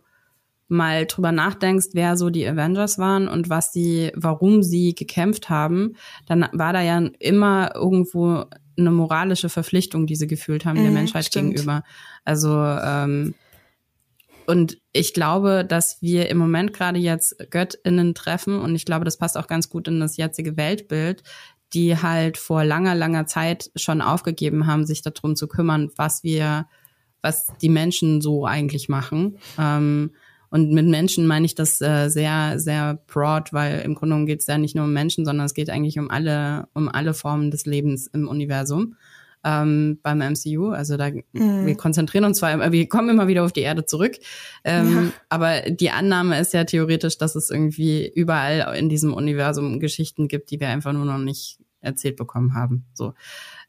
mal 0.68 1.06
drüber 1.06 1.32
nachdenkst, 1.32 1.88
wer 1.92 2.16
so 2.16 2.30
die 2.30 2.46
Avengers 2.46 2.98
waren 2.98 3.28
und 3.28 3.50
was 3.50 3.72
sie, 3.72 4.12
warum 4.14 4.62
sie 4.62 4.94
gekämpft 4.94 5.50
haben, 5.50 5.96
dann 6.26 6.48
war 6.52 6.72
da 6.72 6.82
ja 6.82 6.98
immer 7.18 7.72
irgendwo 7.74 8.44
eine 8.78 8.90
moralische 8.90 9.48
Verpflichtung, 9.48 10.06
die 10.06 10.16
sie 10.16 10.26
gefühlt 10.26 10.64
haben, 10.64 10.80
mm, 10.80 10.82
der 10.82 10.90
mhm, 10.90 10.94
Menschheit 10.94 11.26
stimmt. 11.26 11.50
gegenüber. 11.50 11.82
Also 12.24 12.56
ähm, 12.58 13.34
und 14.46 14.78
ich 14.92 15.14
glaube, 15.14 15.64
dass 15.64 16.00
wir 16.00 16.28
im 16.28 16.38
Moment 16.38 16.72
gerade 16.72 16.98
jetzt 16.98 17.36
Göttinnen 17.50 18.14
treffen 18.14 18.58
und 18.58 18.74
ich 18.74 18.84
glaube, 18.84 19.04
das 19.04 19.16
passt 19.16 19.36
auch 19.36 19.46
ganz 19.46 19.68
gut 19.68 19.88
in 19.88 20.00
das 20.00 20.16
jetzige 20.16 20.56
Weltbild, 20.56 21.22
die 21.72 21.96
halt 21.96 22.38
vor 22.38 22.64
langer, 22.64 22.94
langer 22.94 23.26
Zeit 23.26 23.70
schon 23.74 24.00
aufgegeben 24.00 24.66
haben, 24.66 24.86
sich 24.86 25.02
darum 25.02 25.36
zu 25.36 25.48
kümmern, 25.48 25.90
was 25.96 26.22
wir, 26.22 26.66
was 27.22 27.48
die 27.60 27.68
Menschen 27.68 28.20
so 28.20 28.46
eigentlich 28.46 28.88
machen. 28.88 29.38
Ähm, 29.58 30.12
und 30.50 30.70
mit 30.70 30.86
Menschen 30.86 31.26
meine 31.26 31.46
ich 31.46 31.56
das 31.56 31.80
äh, 31.80 32.08
sehr, 32.08 32.60
sehr 32.60 33.02
broad, 33.08 33.52
weil 33.52 33.80
im 33.80 33.94
Grunde 33.94 34.12
genommen 34.12 34.26
geht 34.26 34.40
es 34.40 34.46
ja 34.46 34.56
nicht 34.56 34.76
nur 34.76 34.84
um 34.84 34.92
Menschen, 34.92 35.24
sondern 35.24 35.46
es 35.46 35.54
geht 35.54 35.68
eigentlich 35.68 35.98
um 35.98 36.10
alle, 36.10 36.68
um 36.74 36.88
alle 36.88 37.12
Formen 37.12 37.50
des 37.50 37.66
Lebens 37.66 38.06
im 38.06 38.28
Universum 38.28 38.94
ähm, 39.44 39.98
beim 40.02 40.18
MCU. 40.18 40.70
Also 40.70 40.96
da 40.96 41.10
mhm. 41.10 41.66
wir 41.66 41.76
konzentrieren 41.76 42.24
uns 42.24 42.38
zwar, 42.38 42.72
wir 42.72 42.88
kommen 42.88 43.10
immer 43.10 43.28
wieder 43.28 43.44
auf 43.44 43.52
die 43.52 43.60
Erde 43.60 43.84
zurück, 43.84 44.16
ähm, 44.64 44.92
ja. 44.92 45.12
aber 45.28 45.60
die 45.70 45.90
Annahme 45.90 46.40
ist 46.40 46.52
ja 46.52 46.64
theoretisch, 46.64 47.18
dass 47.18 47.34
es 47.34 47.50
irgendwie 47.50 48.10
überall 48.14 48.76
in 48.76 48.88
diesem 48.88 49.12
Universum 49.12 49.80
Geschichten 49.80 50.28
gibt, 50.28 50.50
die 50.50 50.60
wir 50.60 50.68
einfach 50.68 50.92
nur 50.92 51.04
noch 51.04 51.18
nicht 51.18 51.58
erzählt 51.80 52.16
bekommen 52.16 52.54
haben. 52.54 52.86
So 52.94 53.12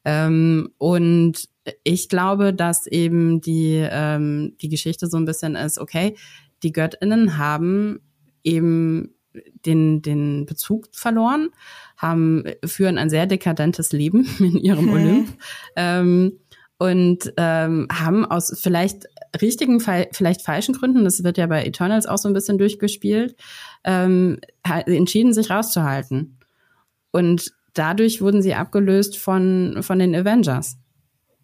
ähm, 0.04 0.70
und 0.78 1.48
ich 1.82 2.08
glaube, 2.08 2.54
dass 2.54 2.86
eben 2.86 3.40
die 3.40 3.86
ähm, 3.90 4.56
die 4.60 4.68
Geschichte 4.68 5.08
so 5.08 5.16
ein 5.16 5.24
bisschen 5.24 5.56
ist, 5.56 5.78
okay, 5.78 6.16
die 6.62 6.72
Göttinnen 6.72 7.38
haben 7.38 8.00
eben 8.44 9.15
den, 9.64 10.02
den 10.02 10.46
Bezug 10.46 10.88
verloren, 10.92 11.50
haben, 11.96 12.44
führen 12.64 12.98
ein 12.98 13.10
sehr 13.10 13.26
dekadentes 13.26 13.92
Leben 13.92 14.28
in 14.38 14.56
ihrem. 14.56 14.90
Olymp. 14.90 15.28
Ähm, 15.76 16.38
und 16.78 17.32
ähm, 17.38 17.88
haben 17.90 18.26
aus 18.26 18.54
vielleicht 18.60 19.06
richtigen, 19.40 19.80
vielleicht 19.80 20.42
falschen 20.42 20.74
Gründen, 20.74 21.04
das 21.04 21.24
wird 21.24 21.38
ja 21.38 21.46
bei 21.46 21.64
Eternals 21.64 22.06
auch 22.06 22.18
so 22.18 22.28
ein 22.28 22.34
bisschen 22.34 22.58
durchgespielt, 22.58 23.34
ähm, 23.84 24.38
entschieden, 24.62 25.32
sich 25.32 25.50
rauszuhalten. 25.50 26.38
Und 27.12 27.52
dadurch 27.72 28.20
wurden 28.20 28.42
sie 28.42 28.54
abgelöst 28.54 29.16
von, 29.16 29.78
von 29.80 29.98
den 29.98 30.14
Avengers. 30.14 30.76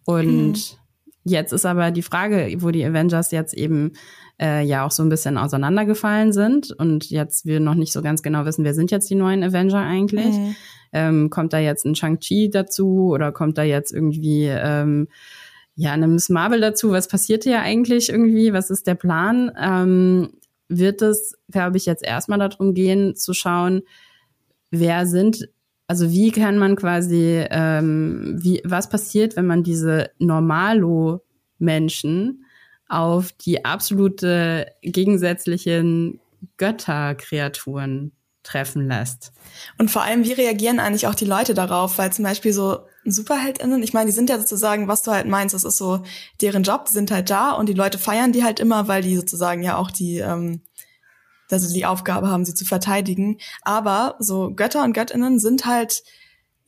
Und 0.05 0.51
mhm. 0.51 0.77
jetzt 1.23 1.51
ist 1.51 1.65
aber 1.65 1.91
die 1.91 2.01
Frage, 2.03 2.57
wo 2.59 2.71
die 2.71 2.85
Avengers 2.85 3.31
jetzt 3.31 3.53
eben 3.53 3.93
äh, 4.41 4.63
ja 4.63 4.85
auch 4.85 4.91
so 4.91 5.03
ein 5.03 5.09
bisschen 5.09 5.37
auseinandergefallen 5.37 6.33
sind 6.33 6.71
und 6.71 7.09
jetzt 7.09 7.45
wir 7.45 7.59
noch 7.59 7.75
nicht 7.75 7.93
so 7.93 8.01
ganz 8.01 8.23
genau 8.23 8.45
wissen, 8.45 8.65
wer 8.65 8.73
sind 8.73 8.91
jetzt 8.91 9.09
die 9.09 9.15
neuen 9.15 9.43
Avenger 9.43 9.79
eigentlich. 9.79 10.35
Mhm. 10.35 10.55
Ähm, 10.91 11.29
kommt 11.29 11.53
da 11.53 11.59
jetzt 11.59 11.85
ein 11.85 11.95
Shang-Chi 11.95 12.49
dazu 12.51 13.11
oder 13.11 13.31
kommt 13.31 13.57
da 13.57 13.63
jetzt 13.63 13.93
irgendwie 13.93 14.47
ähm, 14.47 15.07
ja 15.75 15.93
eine 15.93 16.07
Miss 16.07 16.29
Marvel 16.29 16.61
dazu? 16.61 16.91
Was 16.91 17.07
passiert 17.07 17.43
hier 17.43 17.61
eigentlich 17.61 18.09
irgendwie? 18.09 18.53
Was 18.53 18.69
ist 18.69 18.85
der 18.85 18.95
Plan? 18.95 19.51
Ähm, 19.59 20.33
wird 20.67 21.01
es, 21.01 21.37
glaube 21.51 21.77
ich, 21.77 21.85
jetzt 21.85 22.03
erstmal 22.03 22.39
darum 22.39 22.73
gehen 22.73 23.15
zu 23.15 23.33
schauen, 23.33 23.83
wer 24.71 25.05
sind 25.05 25.47
also 25.87 26.11
wie 26.11 26.31
kann 26.31 26.57
man 26.57 26.75
quasi, 26.75 27.45
ähm, 27.51 28.39
wie, 28.41 28.61
was 28.63 28.89
passiert, 28.89 29.35
wenn 29.35 29.45
man 29.45 29.61
diese 29.63 30.09
Normalo-Menschen 30.17 32.45
auf 32.93 33.31
die 33.31 33.65
absolute 33.65 34.67
gegensätzlichen 34.81 36.19
Götterkreaturen 36.57 38.11
treffen 38.43 38.87
lässt. 38.87 39.31
Und 39.77 39.89
vor 39.89 40.03
allem, 40.03 40.25
wie 40.25 40.33
reagieren 40.33 40.79
eigentlich 40.79 41.07
auch 41.07 41.15
die 41.15 41.25
Leute 41.25 41.53
darauf? 41.53 41.97
Weil 41.97 42.11
zum 42.11 42.25
Beispiel 42.25 42.53
so 42.53 42.79
SuperheldInnen, 43.05 43.81
ich 43.81 43.93
meine, 43.93 44.07
die 44.07 44.11
sind 44.15 44.29
ja 44.29 44.37
sozusagen, 44.37 44.87
was 44.87 45.01
du 45.01 45.11
halt 45.11 45.27
meinst, 45.27 45.55
das 45.55 45.63
ist 45.63 45.77
so 45.77 46.03
deren 46.41 46.63
Job, 46.63 46.85
die 46.85 46.93
sind 46.93 47.09
halt 47.09 47.29
da 47.29 47.51
und 47.51 47.67
die 47.69 47.73
Leute 47.73 47.97
feiern 47.97 48.33
die 48.33 48.43
halt 48.43 48.59
immer, 48.59 48.87
weil 48.87 49.01
die 49.01 49.15
sozusagen 49.15 49.63
ja 49.63 49.77
auch 49.77 49.91
die, 49.91 50.17
ähm, 50.17 50.61
also 51.49 51.73
die 51.73 51.85
Aufgabe 51.85 52.29
haben, 52.29 52.45
sie 52.45 52.53
zu 52.53 52.65
verteidigen. 52.65 53.39
Aber 53.61 54.15
so 54.19 54.51
Götter 54.53 54.83
und 54.83 54.93
Göttinnen 54.93 55.39
sind 55.39 55.65
halt 55.65 56.03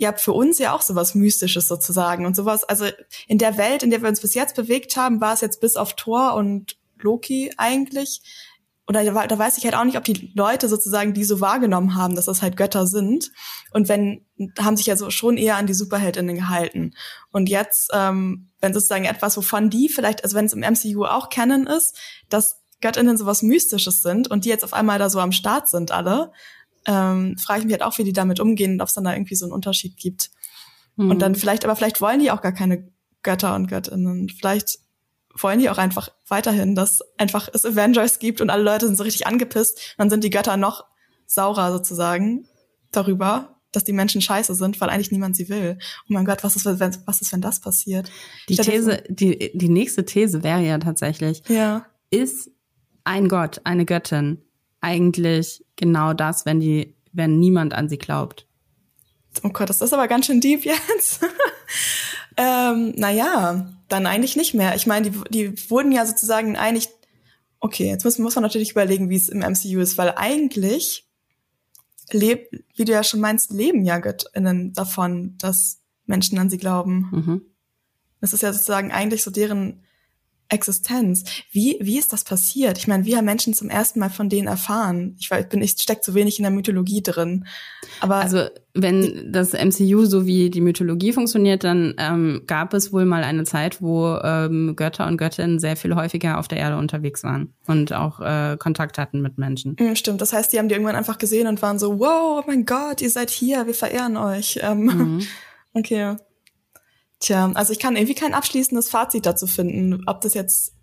habt 0.03 0.19
für 0.19 0.33
uns 0.33 0.59
ja 0.59 0.73
auch 0.73 0.81
sowas 0.81 1.15
Mystisches 1.15 1.67
sozusagen 1.67 2.25
und 2.25 2.35
sowas. 2.35 2.63
Also 2.63 2.85
in 3.27 3.37
der 3.37 3.57
Welt, 3.57 3.83
in 3.83 3.89
der 3.89 4.01
wir 4.01 4.09
uns 4.09 4.21
bis 4.21 4.33
jetzt 4.33 4.55
bewegt 4.55 4.97
haben, 4.97 5.21
war 5.21 5.33
es 5.33 5.41
jetzt 5.41 5.61
bis 5.61 5.75
auf 5.75 5.95
Thor 5.95 6.33
und 6.35 6.77
Loki 6.99 7.53
eigentlich. 7.57 8.21
Oder 8.87 9.03
da, 9.03 9.25
da 9.25 9.39
weiß 9.39 9.57
ich 9.57 9.63
halt 9.63 9.75
auch 9.75 9.83
nicht, 9.83 9.97
ob 9.97 10.03
die 10.03 10.31
Leute 10.35 10.69
sozusagen 10.69 11.13
die 11.13 11.23
so 11.23 11.41
wahrgenommen 11.41 11.95
haben, 11.95 12.15
dass 12.15 12.25
das 12.25 12.41
halt 12.41 12.55
Götter 12.55 12.85
sind. 12.85 13.31
Und 13.71 13.89
wenn, 13.89 14.25
haben 14.59 14.77
sich 14.77 14.85
ja 14.85 14.95
so 14.95 15.09
schon 15.09 15.37
eher 15.37 15.55
an 15.55 15.65
die 15.65 15.73
Superheldinnen 15.73 16.35
gehalten. 16.35 16.93
Und 17.31 17.49
jetzt, 17.49 17.89
ähm, 17.93 18.51
wenn 18.61 18.73
sozusagen 18.73 19.05
etwas, 19.05 19.37
wovon 19.37 19.69
die 19.69 19.89
vielleicht, 19.89 20.23
also 20.23 20.35
wenn 20.35 20.45
es 20.45 20.53
im 20.53 20.59
MCU 20.59 21.05
auch 21.05 21.29
Canon 21.29 21.65
ist, 21.65 21.97
dass 22.29 22.61
Göttinnen 22.81 23.17
sowas 23.17 23.41
Mystisches 23.41 24.03
sind 24.03 24.29
und 24.29 24.45
die 24.45 24.49
jetzt 24.49 24.63
auf 24.63 24.73
einmal 24.73 24.99
da 24.99 25.09
so 25.09 25.19
am 25.19 25.31
Start 25.31 25.67
sind 25.67 25.91
alle, 25.91 26.31
ähm, 26.85 27.37
frage 27.37 27.59
ich 27.59 27.65
mich 27.65 27.73
halt 27.73 27.83
auch, 27.83 27.97
wie 27.97 28.03
die 28.03 28.13
damit 28.13 28.39
umgehen 28.39 28.73
und 28.73 28.81
ob 28.81 28.87
es 28.87 28.93
dann 28.93 29.03
da 29.03 29.13
irgendwie 29.13 29.35
so 29.35 29.45
einen 29.45 29.53
Unterschied 29.53 29.97
gibt. 29.97 30.31
Mhm. 30.95 31.11
Und 31.11 31.21
dann 31.21 31.35
vielleicht, 31.35 31.65
aber 31.65 31.75
vielleicht 31.75 32.01
wollen 32.01 32.19
die 32.19 32.31
auch 32.31 32.41
gar 32.41 32.53
keine 32.53 32.91
Götter 33.23 33.55
und 33.55 33.67
Göttinnen. 33.67 34.29
Vielleicht 34.29 34.79
wollen 35.37 35.59
die 35.59 35.69
auch 35.69 35.77
einfach 35.77 36.09
weiterhin, 36.27 36.75
dass 36.75 37.01
einfach 37.17 37.49
es 37.53 37.65
Avengers 37.65 38.19
gibt 38.19 38.39
und 38.39 38.49
alle 38.49 38.63
Leute 38.63 38.85
sind 38.85 38.97
so 38.97 39.03
richtig 39.03 39.27
angepisst. 39.27 39.95
Dann 39.97 40.09
sind 40.09 40.23
die 40.23 40.29
Götter 40.29 40.57
noch 40.57 40.85
saurer 41.25 41.71
sozusagen 41.71 42.47
darüber, 42.91 43.59
dass 43.71 43.83
die 43.83 43.93
Menschen 43.93 44.21
scheiße 44.21 44.55
sind, 44.55 44.79
weil 44.79 44.89
eigentlich 44.89 45.11
niemand 45.11 45.35
sie 45.35 45.49
will. 45.49 45.77
Oh 46.03 46.13
mein 46.13 46.25
Gott, 46.25 46.43
was 46.43 46.55
ist, 46.55 46.65
wenn, 46.65 46.97
was 47.05 47.21
ist, 47.21 47.33
wenn 47.33 47.41
das 47.41 47.59
passiert? 47.59 48.09
Die 48.47 48.55
These, 48.55 49.03
die, 49.09 49.51
die 49.53 49.69
nächste 49.69 50.05
These 50.05 50.43
wäre 50.43 50.61
ja 50.61 50.77
tatsächlich, 50.77 51.43
ja. 51.49 51.85
ist 52.09 52.51
ein 53.03 53.27
Gott, 53.27 53.61
eine 53.65 53.85
Göttin 53.85 54.41
eigentlich 54.85 55.65
genau 55.75 56.13
das, 56.13 56.45
wenn 56.45 56.59
die, 56.59 56.95
wenn 57.11 57.39
niemand 57.39 57.73
an 57.73 57.89
sie 57.89 57.97
glaubt. 57.97 58.47
Oh 59.43 59.49
Gott, 59.49 59.69
das 59.69 59.81
ist 59.81 59.93
aber 59.93 60.07
ganz 60.07 60.27
schön 60.27 60.39
deep 60.39 60.63
jetzt. 60.63 61.21
ähm, 62.37 62.93
naja, 62.95 63.73
dann 63.89 64.05
eigentlich 64.05 64.35
nicht 64.35 64.53
mehr. 64.53 64.75
Ich 64.75 64.85
meine, 64.85 65.09
die, 65.09 65.21
die 65.29 65.69
wurden 65.71 65.91
ja 65.91 66.05
sozusagen 66.05 66.55
eigentlich, 66.55 66.87
okay, 67.59 67.87
jetzt 67.87 68.05
muss, 68.05 68.19
muss 68.19 68.35
man 68.35 68.43
natürlich 68.43 68.71
überlegen, 68.71 69.09
wie 69.09 69.17
es 69.17 69.27
im 69.27 69.39
MCU 69.39 69.79
ist, 69.79 69.97
weil 69.97 70.13
eigentlich 70.15 71.07
leb, 72.11 72.47
wie 72.75 72.85
du 72.85 72.91
ja 72.91 73.03
schon 73.03 73.19
meinst, 73.19 73.51
leben 73.51 73.83
ja 73.85 73.97
GöttInnen 73.97 74.73
davon, 74.73 75.35
dass 75.39 75.81
Menschen 76.05 76.37
an 76.37 76.51
sie 76.51 76.59
glauben. 76.59 77.09
Mhm. 77.11 77.41
Das 78.21 78.33
ist 78.33 78.43
ja 78.43 78.53
sozusagen 78.53 78.91
eigentlich 78.91 79.23
so 79.23 79.31
deren 79.31 79.84
Existenz. 80.49 81.23
Wie, 81.51 81.77
wie 81.81 81.97
ist 81.97 82.13
das 82.13 82.23
passiert? 82.23 82.77
Ich 82.77 82.87
meine, 82.87 83.05
wie 83.05 83.15
haben 83.15 83.25
Menschen 83.25 83.53
zum 83.53 83.69
ersten 83.69 83.99
Mal 83.99 84.09
von 84.09 84.29
denen 84.29 84.47
erfahren? 84.47 85.15
Ich, 85.19 85.31
weiß, 85.31 85.43
ich 85.43 85.49
bin, 85.49 85.61
ich 85.61 85.71
steck 85.71 86.03
zu 86.03 86.13
wenig 86.13 86.37
in 86.37 86.43
der 86.43 86.51
Mythologie 86.51 87.01
drin. 87.01 87.45
Aber 87.99 88.17
also 88.17 88.45
wenn 88.73 89.31
das 89.31 89.53
MCU 89.53 90.05
so 90.05 90.25
wie 90.25 90.49
die 90.49 90.61
Mythologie 90.61 91.13
funktioniert, 91.13 91.63
dann 91.63 91.95
ähm, 91.97 92.43
gab 92.45 92.73
es 92.73 92.93
wohl 92.93 93.05
mal 93.05 93.23
eine 93.23 93.43
Zeit, 93.45 93.81
wo 93.81 94.17
ähm, 94.23 94.75
Götter 94.75 95.07
und 95.07 95.17
Göttinnen 95.17 95.59
sehr 95.59 95.77
viel 95.77 95.95
häufiger 95.95 96.37
auf 96.37 96.47
der 96.47 96.59
Erde 96.59 96.77
unterwegs 96.77 97.23
waren 97.23 97.53
und 97.65 97.93
auch 97.93 98.19
äh, 98.19 98.57
Kontakt 98.59 98.97
hatten 98.97 99.21
mit 99.21 99.37
Menschen. 99.37 99.75
Mhm, 99.79 99.95
stimmt. 99.95 100.21
Das 100.21 100.33
heißt, 100.33 100.53
die 100.53 100.59
haben 100.59 100.67
die 100.67 100.75
irgendwann 100.75 100.95
einfach 100.95 101.17
gesehen 101.17 101.47
und 101.47 101.61
waren 101.61 101.79
so, 101.79 101.99
wow, 101.99 102.41
oh 102.41 102.43
mein 102.45 102.65
Gott, 102.65 103.01
ihr 103.01 103.09
seid 103.09 103.29
hier, 103.29 103.65
wir 103.65 103.73
verehren 103.73 104.17
euch. 104.17 104.59
Ähm, 104.61 104.85
mhm. 104.85 105.21
Okay. 105.77 106.15
Tja, 107.25 107.51
also 107.55 107.73
ich 107.73 107.79
kann 107.79 107.95
irgendwie 107.95 108.13
kein 108.13 108.35
abschließendes 108.35 108.87
Fazit 108.87 109.25
dazu 109.25 109.47
finden, 109.47 110.03
ob 110.05 110.21
das 110.21 110.35
jetzt 110.35 110.75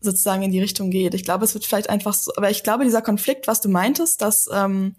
sozusagen 0.00 0.42
in 0.42 0.50
die 0.50 0.60
Richtung 0.60 0.90
geht. 0.90 1.14
Ich 1.14 1.22
glaube, 1.22 1.44
es 1.44 1.54
wird 1.54 1.64
vielleicht 1.64 1.88
einfach 1.88 2.14
so, 2.14 2.32
aber 2.36 2.50
ich 2.50 2.64
glaube, 2.64 2.82
dieser 2.82 3.00
Konflikt, 3.00 3.46
was 3.46 3.60
du 3.60 3.68
meintest, 3.68 4.20
dass 4.20 4.48
ähm, 4.52 4.96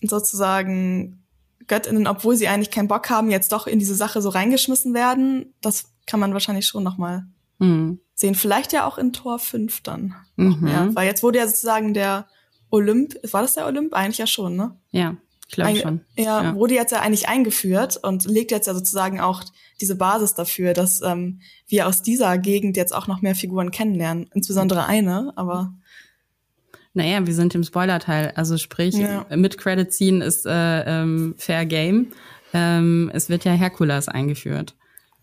sozusagen 0.00 1.24
Göttinnen, 1.66 2.06
obwohl 2.06 2.36
sie 2.36 2.46
eigentlich 2.46 2.70
keinen 2.70 2.86
Bock 2.86 3.10
haben, 3.10 3.32
jetzt 3.32 3.50
doch 3.50 3.66
in 3.66 3.80
diese 3.80 3.96
Sache 3.96 4.22
so 4.22 4.28
reingeschmissen 4.28 4.94
werden, 4.94 5.54
das 5.60 5.86
kann 6.06 6.20
man 6.20 6.32
wahrscheinlich 6.32 6.66
schon 6.66 6.84
nochmal 6.84 7.26
mhm. 7.58 7.98
sehen. 8.14 8.36
Vielleicht 8.36 8.72
ja 8.72 8.86
auch 8.86 8.98
in 8.98 9.12
Tor 9.12 9.40
5 9.40 9.80
dann. 9.80 10.14
Mhm. 10.36 10.68
Ja, 10.68 10.94
weil 10.94 11.08
jetzt 11.08 11.24
wurde 11.24 11.40
ja 11.40 11.48
sozusagen 11.48 11.94
der 11.94 12.28
Olymp, 12.70 13.16
war 13.32 13.42
das 13.42 13.54
der 13.54 13.66
Olymp? 13.66 13.92
Eigentlich 13.92 14.18
ja 14.18 14.28
schon, 14.28 14.54
ne? 14.54 14.78
Ja, 14.92 15.16
ich 15.48 15.54
glaube 15.54 15.76
schon. 15.76 16.00
Ja, 16.16 16.42
ja, 16.42 16.54
wurde 16.54 16.74
jetzt 16.74 16.90
ja 16.90 17.00
eigentlich 17.00 17.28
eingeführt 17.28 17.98
und 18.02 18.24
legt 18.24 18.50
jetzt 18.50 18.66
ja 18.66 18.74
sozusagen 18.74 19.20
auch 19.20 19.44
diese 19.80 19.94
Basis 19.94 20.34
dafür, 20.34 20.72
dass 20.72 21.00
ähm, 21.02 21.40
wir 21.68 21.86
aus 21.86 22.02
dieser 22.02 22.36
Gegend 22.38 22.76
jetzt 22.76 22.94
auch 22.94 23.06
noch 23.06 23.22
mehr 23.22 23.34
Figuren 23.34 23.70
kennenlernen. 23.70 24.28
Insbesondere 24.34 24.86
eine, 24.86 25.32
aber. 25.36 25.72
Naja, 26.94 27.26
wir 27.26 27.34
sind 27.34 27.54
im 27.54 27.62
Spoiler-Teil. 27.62 28.32
Also 28.34 28.56
sprich, 28.56 28.94
ja. 28.94 29.26
mit 29.36 29.58
Credit 29.58 29.92
ziehen 29.92 30.20
ist 30.22 30.46
äh, 30.46 31.02
ähm, 31.02 31.34
Fair 31.36 31.66
Game. 31.66 32.08
Ähm, 32.52 33.10
es 33.12 33.28
wird 33.28 33.44
ja 33.44 33.52
Herkules 33.52 34.08
eingeführt. 34.08 34.74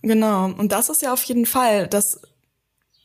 Genau. 0.03 0.45
Und 0.45 0.71
das 0.71 0.89
ist 0.89 1.01
ja 1.01 1.11
auf 1.11 1.23
jeden 1.23 1.45
Fall, 1.45 1.87
das 1.87 2.21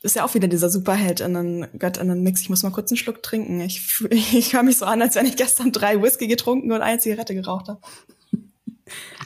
ist 0.03 0.17
ja 0.17 0.25
auch 0.25 0.35
wieder 0.35 0.49
dieser 0.49 0.71
Superheldinnen, 0.71 1.67
Göttinnen-Mix. 1.79 2.43
Ich 2.43 2.51
muss 2.51 2.63
mal 2.63 2.71
kurz 2.71 2.91
einen 2.91 2.99
Schluck 2.99 3.23
trinken. 3.23 3.61
Ich, 3.61 4.05
ich 4.11 4.53
höre 4.53 4.63
mich 4.63 4.79
so 4.79 4.85
an, 4.85 5.03
als 5.03 5.15
wenn 5.15 5.27
ich 5.27 5.37
gestern 5.37 5.73
drei 5.73 6.01
Whisky 6.03 6.27
getrunken 6.27 6.73
und 6.73 6.83
eine 6.83 6.99
Zigarette 6.99 7.35
geraucht 7.35 7.69
habe. 7.69 7.81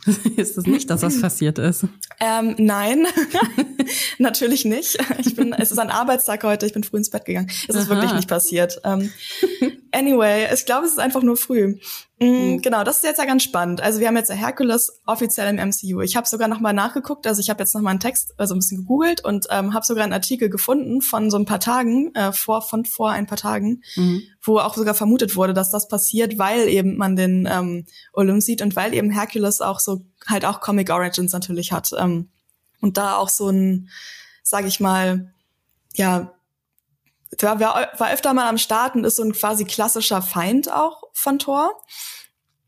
ist 0.36 0.58
es 0.58 0.66
nicht, 0.66 0.90
dass 0.90 1.02
das 1.02 1.20
passiert 1.20 1.58
ist? 1.58 1.86
Ähm, 2.20 2.56
nein, 2.58 3.06
natürlich 4.18 4.64
nicht. 4.64 4.98
Ich 5.18 5.36
bin, 5.36 5.52
es 5.52 5.70
ist 5.70 5.78
ein 5.78 5.90
Arbeitstag 5.90 6.42
heute, 6.44 6.66
ich 6.66 6.72
bin 6.72 6.84
früh 6.84 6.98
ins 6.98 7.10
Bett 7.10 7.24
gegangen. 7.24 7.48
Es 7.68 7.74
ist 7.74 7.88
Aha. 7.88 7.90
wirklich 7.90 8.12
nicht 8.12 8.28
passiert. 8.28 8.80
Ähm, 8.84 9.12
anyway, 9.92 10.48
ich 10.52 10.66
glaube, 10.66 10.86
es 10.86 10.92
ist 10.92 10.98
einfach 10.98 11.22
nur 11.22 11.36
früh. 11.36 11.76
Mhm. 12.22 12.62
Genau, 12.62 12.84
das 12.84 12.96
ist 12.96 13.04
jetzt 13.04 13.18
ja 13.18 13.24
ganz 13.24 13.42
spannend. 13.42 13.80
Also 13.80 14.00
wir 14.00 14.08
haben 14.08 14.16
jetzt 14.16 14.32
Hercules 14.32 15.00
offiziell 15.06 15.48
im 15.48 15.68
MCU. 15.68 16.00
Ich 16.00 16.16
habe 16.16 16.26
sogar 16.26 16.48
noch 16.48 16.60
mal 16.60 16.72
nachgeguckt, 16.72 17.26
also 17.26 17.40
ich 17.40 17.50
habe 17.50 17.60
jetzt 17.62 17.74
noch 17.74 17.82
mal 17.82 17.90
einen 17.90 18.00
Text, 18.00 18.34
also 18.38 18.54
ein 18.54 18.58
bisschen 18.58 18.78
gegoogelt 18.78 19.24
und 19.24 19.46
ähm, 19.50 19.74
habe 19.74 19.84
sogar 19.84 20.04
einen 20.04 20.12
Artikel 20.12 20.48
gefunden 20.48 21.02
von 21.02 21.30
so 21.30 21.36
ein 21.36 21.44
paar 21.44 21.60
Tagen, 21.60 22.14
äh, 22.14 22.32
vor 22.32 22.62
von 22.62 22.84
vor 22.84 23.10
ein 23.10 23.26
paar 23.26 23.38
Tagen, 23.38 23.82
mhm. 23.96 24.22
wo 24.42 24.58
auch 24.58 24.74
sogar 24.74 24.94
vermutet 24.94 25.36
wurde, 25.36 25.54
dass 25.54 25.70
das 25.70 25.88
passiert, 25.88 26.38
weil 26.38 26.68
eben 26.68 26.96
man 26.96 27.16
den 27.16 27.48
ähm, 27.50 27.86
Olymp 28.12 28.42
sieht 28.42 28.62
und 28.62 28.76
weil 28.76 28.94
eben 28.94 29.10
Hercules 29.10 29.60
auch 29.60 29.80
so 29.80 30.04
halt 30.26 30.44
auch 30.44 30.60
Comic 30.60 30.90
Origins 30.90 31.32
natürlich 31.32 31.72
hat 31.72 31.90
ähm, 31.98 32.28
und 32.80 32.96
da 32.96 33.16
auch 33.16 33.28
so 33.28 33.48
ein, 33.48 33.88
sage 34.42 34.68
ich 34.68 34.80
mal, 34.80 35.32
ja 35.94 36.32
war, 37.40 37.60
war 37.60 38.12
öfter 38.12 38.34
mal 38.34 38.48
am 38.48 38.58
Start 38.58 38.94
und 38.94 39.04
ist 39.04 39.16
so 39.16 39.22
ein 39.22 39.32
quasi 39.32 39.64
klassischer 39.64 40.22
Feind 40.22 40.70
auch 40.70 41.04
von 41.12 41.38
Thor. 41.38 41.72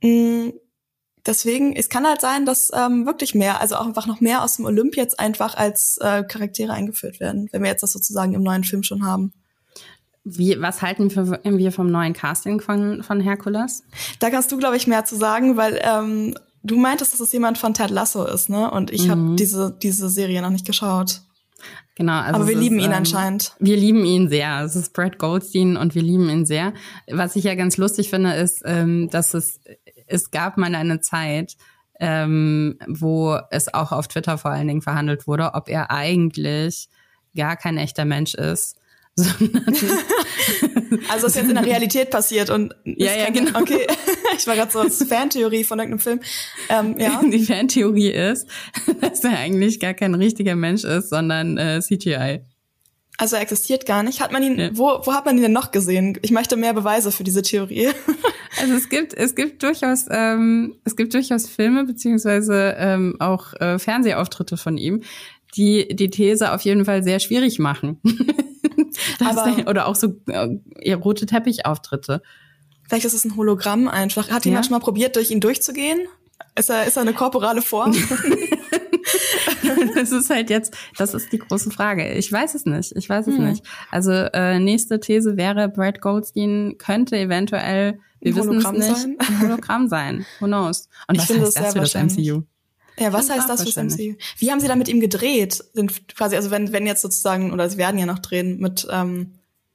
Mm, 0.03 0.51
deswegen, 1.27 1.75
es 1.77 1.89
kann 1.89 2.07
halt 2.07 2.21
sein, 2.21 2.47
dass 2.47 2.71
ähm, 2.75 3.07
wirklich 3.07 3.35
mehr, 3.35 3.61
also 3.61 3.77
auch 3.77 3.87
einfach 3.87 4.07
noch 4.07 4.21
mehr 4.21 4.43
aus 4.43 4.57
dem 4.57 4.65
Olymp 4.65 4.97
jetzt 4.97 5.19
einfach 5.19 5.57
als 5.57 5.99
äh, 6.01 6.25
Charaktere 6.25 6.73
eingeführt 6.73 7.21
werden, 7.21 7.49
wenn 7.53 7.63
wir 7.63 7.71
jetzt 7.71 7.83
das 7.83 7.93
sozusagen 7.93 8.35
im 8.35 8.43
neuen 8.43 8.65
Film 8.65 8.83
schon 8.83 9.07
haben. 9.07 9.33
Wie, 10.27 10.59
was 10.61 10.81
halten 10.81 11.15
wir 11.15 11.73
vom 11.73 11.91
neuen 11.91 12.15
Casting 12.15 12.61
von, 12.61 13.03
von 13.03 13.21
Herkules? 13.21 13.83
Da 14.21 14.31
kannst 14.31 14.51
du, 14.51 14.57
glaube 14.57 14.77
ich, 14.79 14.87
mehr 14.87 15.05
zu 15.05 15.17
sagen, 15.17 15.59
weil 15.59 15.79
ähm, 15.83 16.35
du 16.63 16.79
meintest, 16.79 17.13
dass 17.13 17.21
es 17.21 17.33
jemand 17.33 17.59
von 17.59 17.75
Ted 17.75 17.91
Lasso 17.91 18.25
ist, 18.25 18.49
ne? 18.49 18.71
Und 18.71 18.91
ich 18.91 19.07
mhm. 19.07 19.11
habe 19.11 19.37
diese, 19.37 19.77
diese 19.83 20.09
Serie 20.09 20.41
noch 20.41 20.49
nicht 20.49 20.65
geschaut. 20.65 21.21
Genau. 21.97 22.21
Also 22.21 22.35
Aber 22.35 22.49
wir 22.49 22.57
lieben 22.57 22.79
ist, 22.79 22.85
ihn 22.85 22.91
ähm, 22.91 22.99
anscheinend. 22.99 23.53
Wir 23.61 23.77
lieben 23.77 24.05
ihn 24.05 24.29
sehr. 24.29 24.63
Es 24.63 24.75
ist 24.75 24.93
Brad 24.93 25.19
Goldstein 25.19 25.77
und 25.77 25.95
wir 25.95 26.03
lieben 26.03 26.29
ihn 26.29 26.45
sehr. 26.45 26.73
Was 27.11 27.37
ich 27.37 27.45
ja 27.45 27.55
ganz 27.55 27.77
lustig 27.77 28.11
finde, 28.11 28.35
ist, 28.35 28.63
ähm, 28.65 29.09
dass 29.11 29.35
es, 29.35 29.61
es 30.07 30.31
gab 30.31 30.57
mal 30.57 30.75
eine 30.75 31.01
Zeit, 31.01 31.57
ähm, 32.01 32.79
wo 32.89 33.39
es 33.51 33.73
auch 33.73 33.93
auf 33.93 34.09
Twitter 34.09 34.39
vor 34.39 34.51
allen 34.51 34.69
Dingen 34.69 34.83
verhandelt 34.83 35.27
wurde, 35.27 35.55
ob 35.55 35.69
er 35.69 35.91
eigentlich 35.91 36.89
gar 37.37 37.57
kein 37.57 37.79
echter 37.79 38.05
Mensch 38.05 38.35
ist. 38.35 38.77
also 41.09 41.27
ist 41.29 41.37
jetzt 41.37 41.49
in 41.49 41.55
der 41.55 41.65
Realität 41.65 42.11
passiert 42.11 42.51
und 42.51 42.75
ja, 42.85 43.17
ja, 43.17 43.31
genau. 43.31 43.61
Okay, 43.61 43.87
ich 44.37 44.47
war 44.47 44.57
gerade 44.57 44.73
so 44.73 44.81
als 44.81 45.03
Fantheorie 45.05 45.65
von 45.65 45.79
irgendeinem 45.79 46.01
Film. 46.01 46.21
Ähm, 46.69 46.99
ja. 46.99 47.21
Die 47.23 47.45
Fantheorie 47.45 48.11
ist, 48.11 48.49
dass 49.01 49.23
er 49.23 49.39
eigentlich 49.39 49.79
gar 49.79 49.95
kein 49.95 50.15
richtiger 50.15 50.57
Mensch 50.57 50.85
ist, 50.85 51.11
sondern 51.11 51.59
äh, 51.59 51.81
CGI. 51.81 52.41
Also 53.17 53.37
er 53.37 53.43
existiert 53.43 53.87
gar 53.87 54.03
nicht. 54.03 54.21
Hat 54.21 54.33
man 54.33 54.43
ihn? 54.43 54.59
Ja. 54.59 54.71
Wo, 54.73 55.01
wo 55.05 55.13
hat 55.13 55.25
man 55.25 55.37
ihn 55.37 55.43
denn 55.43 55.53
noch 55.53 55.71
gesehen? 55.71 56.19
Ich 56.23 56.33
möchte 56.33 56.57
mehr 56.57 56.75
Beweise 56.75 57.13
für 57.13 57.23
diese 57.23 57.43
Theorie. 57.43 57.91
Also 58.61 58.75
es 58.75 58.89
gibt 58.89 59.15
es 59.15 59.35
gibt 59.35 59.63
durchaus 59.63 60.07
ähm, 60.11 60.77
es 60.85 60.97
gibt 60.97 61.15
durchaus 61.15 61.49
Filme 61.49 61.85
beziehungsweise 61.85 62.75
ähm, 62.79 63.17
auch 63.19 63.53
äh, 63.55 63.79
Fernsehauftritte 63.79 64.57
von 64.57 64.77
ihm, 64.77 65.03
die 65.57 65.89
die 65.95 66.11
These 66.11 66.53
auf 66.53 66.63
jeden 66.63 66.85
Fall 66.85 67.03
sehr 67.03 67.21
schwierig 67.21 67.59
machen. 67.59 68.01
Aber, 69.21 69.69
oder 69.69 69.87
auch 69.87 69.97
so 69.97 70.15
äh, 70.27 70.93
rote 70.93 71.27
Teppichauftritte. 71.27 72.23
Vielleicht 72.89 73.07
ist 73.07 73.15
es 73.15 73.25
ein 73.25 73.37
Hologramm 73.37 73.89
einfach. 73.89 74.31
Hat 74.31 74.45
jemand 74.45 74.65
ja? 74.65 74.69
schon 74.69 74.79
mal 74.79 74.85
probiert, 74.85 75.17
durch 75.17 75.31
ihn 75.31 75.41
durchzugehen? 75.41 76.01
Ist 76.57 76.71
er, 76.71 76.85
ist 76.85 76.97
er 76.97 77.03
eine 77.03 77.15
korporale 77.15 77.63
Form? 77.63 77.93
das 79.95 80.13
ist 80.13 80.31
halt 80.31 80.51
jetzt, 80.51 80.77
das 80.97 81.15
ist 81.15 81.33
die 81.33 81.39
große 81.39 81.71
Frage. 81.71 82.13
Ich 82.13 82.31
weiß 82.31 82.55
es 82.55 82.67
nicht. 82.67 82.93
Ich 82.97 83.09
weiß 83.09 83.27
es 83.27 83.37
hm. 83.37 83.49
nicht. 83.49 83.65
Also 83.91 84.13
äh, 84.13 84.59
nächste 84.59 85.01
These 85.01 85.37
wäre, 85.37 85.69
Brad 85.69 86.01
Goldstein 86.01 86.77
könnte 86.79 87.17
eventuell, 87.17 87.99
wir 88.21 88.37
wissen 88.37 88.59
es 88.59 88.73
nicht, 88.73 88.97
sein? 88.97 89.17
ein 89.19 89.41
Hologramm 89.41 89.89
sein. 89.89 90.27
Who 90.41 90.47
knows? 90.47 90.89
Und 91.09 91.17
ich 91.17 91.23
was 91.23 91.31
heißt 91.31 91.43
das, 91.43 91.55
das 91.55 91.73
für 91.73 91.81
das 91.81 91.95
MCU? 91.95 92.43
Ja, 92.99 93.13
was 93.13 93.31
heißt 93.31 93.49
das 93.49 93.63
fürs 93.63 93.77
MCU? 93.77 94.15
Wie 94.39 94.51
haben 94.51 94.61
sie 94.61 94.69
da 94.69 94.77
mit 94.77 94.89
ihm 94.89 95.01
gedreht? 95.01 95.65
Sind 95.73 96.15
quasi, 96.15 96.37
also 96.37 96.51
wenn, 96.51 96.73
wenn 96.73 96.87
jetzt 96.87 97.03
sozusagen, 97.03 97.53
oder 97.53 97.69
sie 97.69 97.79
werden 97.79 97.99
ja 97.99 98.07
noch 98.07 98.21
drehen 98.21 98.61
mit 98.61 98.87
ähm, 98.91 99.33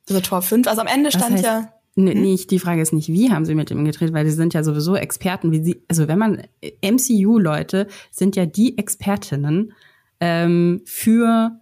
also 0.09 0.21
Tor 0.21 0.41
5. 0.41 0.67
Also 0.67 0.81
am 0.81 0.87
Ende 0.87 1.11
stand 1.11 1.35
heißt, 1.35 1.43
ja. 1.43 1.73
Nee, 1.95 2.13
hm? 2.13 2.21
nicht, 2.21 2.51
die 2.51 2.59
Frage 2.59 2.81
ist 2.81 2.93
nicht, 2.93 3.09
wie 3.09 3.31
haben 3.31 3.45
sie 3.45 3.55
mit 3.55 3.71
ihm 3.71 3.83
gedreht, 3.83 4.13
weil 4.13 4.25
die 4.25 4.31
sind 4.31 4.53
ja 4.53 4.63
sowieso 4.63 4.95
Experten, 4.95 5.51
wie 5.51 5.63
sie, 5.63 5.83
also 5.87 6.07
wenn 6.07 6.17
man, 6.17 6.43
MCU-Leute 6.81 7.87
sind 8.11 8.35
ja 8.35 8.45
die 8.45 8.77
Expertinnen 8.77 9.73
ähm, 10.19 10.81
für, 10.85 11.59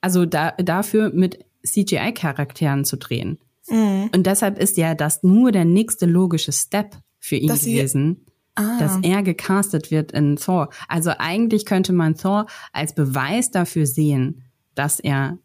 also 0.00 0.26
da, 0.26 0.52
dafür 0.52 1.10
mit 1.10 1.44
CGI-Charakteren 1.64 2.84
zu 2.84 2.96
drehen. 2.96 3.38
Mhm. 3.68 4.10
Und 4.14 4.26
deshalb 4.26 4.58
ist 4.58 4.76
ja 4.76 4.94
das 4.94 5.22
nur 5.22 5.52
der 5.52 5.64
nächste 5.64 6.06
logische 6.06 6.52
Step 6.52 6.96
für 7.20 7.36
ihn 7.36 7.48
Dass 7.48 7.60
gewesen 7.60 8.26
ah. 8.54 8.78
dass 8.78 8.98
er 9.02 9.22
gecastet 9.22 9.90
wird 9.90 10.12
in 10.12 10.36
Thor. 10.36 10.68
Also 10.88 11.12
eigentlich 11.18 11.66
könnte 11.66 11.92
man 11.92 12.16
Thor 12.16 12.46
als 12.72 12.94
Beweis 12.94 13.50
dafür 13.50 13.86
sehen, 13.86 14.42
dass 14.74 15.00
er 15.00 15.38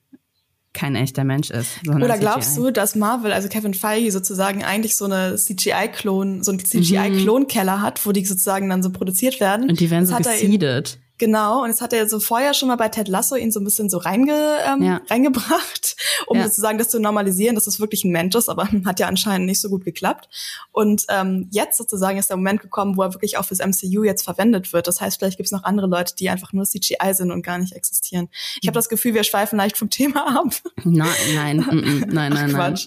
kein 0.73 0.95
echter 0.95 1.23
Mensch 1.23 1.49
ist. 1.49 1.87
Oder 1.87 2.19
glaubst 2.19 2.53
CGI. 2.53 2.61
du, 2.61 2.71
dass 2.71 2.95
Marvel, 2.95 3.33
also 3.33 3.49
Kevin 3.49 3.73
Feige 3.73 4.11
sozusagen 4.11 4.63
eigentlich 4.63 4.95
so 4.95 5.05
eine 5.05 5.35
CGI-Klon, 5.35 6.43
so 6.43 6.51
einen 6.51 6.59
CGI-Klonkeller 6.59 7.81
hat, 7.81 8.05
wo 8.05 8.11
die 8.11 8.23
sozusagen 8.23 8.69
dann 8.69 8.83
so 8.83 8.91
produziert 8.91 9.39
werden? 9.39 9.69
Und 9.69 9.79
die 9.79 9.89
werden 9.89 10.05
so 10.05 10.15
geseedet. 10.15 10.99
Genau, 11.19 11.63
und 11.63 11.71
es 11.71 11.81
hat 11.81 11.93
er 11.93 12.07
so 12.07 12.19
vorher 12.19 12.53
schon 12.53 12.67
mal 12.67 12.75
bei 12.75 12.89
Ted 12.89 13.07
Lasso 13.07 13.35
ihn 13.35 13.51
so 13.51 13.59
ein 13.59 13.63
bisschen 13.63 13.89
so 13.89 13.97
reinge, 13.97 14.59
ähm, 14.67 14.83
ja. 14.83 15.01
reingebracht, 15.09 15.95
um 16.27 16.37
ja. 16.37 16.43
sozusagen 16.43 16.77
das 16.77 16.89
zu 16.89 16.99
normalisieren, 16.99 17.55
dass 17.55 17.65
es 17.65 17.79
wirklich 17.79 18.03
ein 18.03 18.11
Mensch 18.11 18.35
ist, 18.35 18.49
aber 18.49 18.69
hat 18.85 18.99
ja 18.99 19.07
anscheinend 19.07 19.47
nicht 19.47 19.59
so 19.59 19.69
gut 19.69 19.83
geklappt. 19.83 20.29
Und 20.71 21.05
ähm, 21.09 21.49
jetzt 21.51 21.77
sozusagen 21.77 22.19
ist 22.19 22.29
der 22.29 22.37
Moment 22.37 22.61
gekommen, 22.61 22.97
wo 22.97 23.01
er 23.01 23.13
wirklich 23.13 23.37
auch 23.37 23.45
fürs 23.45 23.59
MCU 23.59 24.03
jetzt 24.03 24.23
verwendet 24.23 24.73
wird. 24.73 24.87
Das 24.87 25.01
heißt, 25.01 25.17
vielleicht 25.17 25.37
gibt 25.37 25.47
es 25.47 25.51
noch 25.51 25.63
andere 25.63 25.87
Leute, 25.87 26.13
die 26.15 26.29
einfach 26.29 26.53
nur 26.53 26.65
CGI 26.65 27.13
sind 27.13 27.31
und 27.31 27.41
gar 27.41 27.57
nicht 27.57 27.73
existieren. 27.73 28.29
Ich 28.61 28.67
habe 28.67 28.75
das 28.75 28.87
Gefühl, 28.87 29.15
wir 29.15 29.23
schweifen 29.23 29.57
leicht 29.57 29.77
vom 29.77 29.89
Thema 29.89 30.39
ab. 30.39 30.53
Nein, 30.83 31.09
nein, 31.33 31.57
mm, 31.57 31.75
mm, 31.75 31.99
nein, 32.09 32.31
nein, 32.31 32.51
nein. 32.51 32.77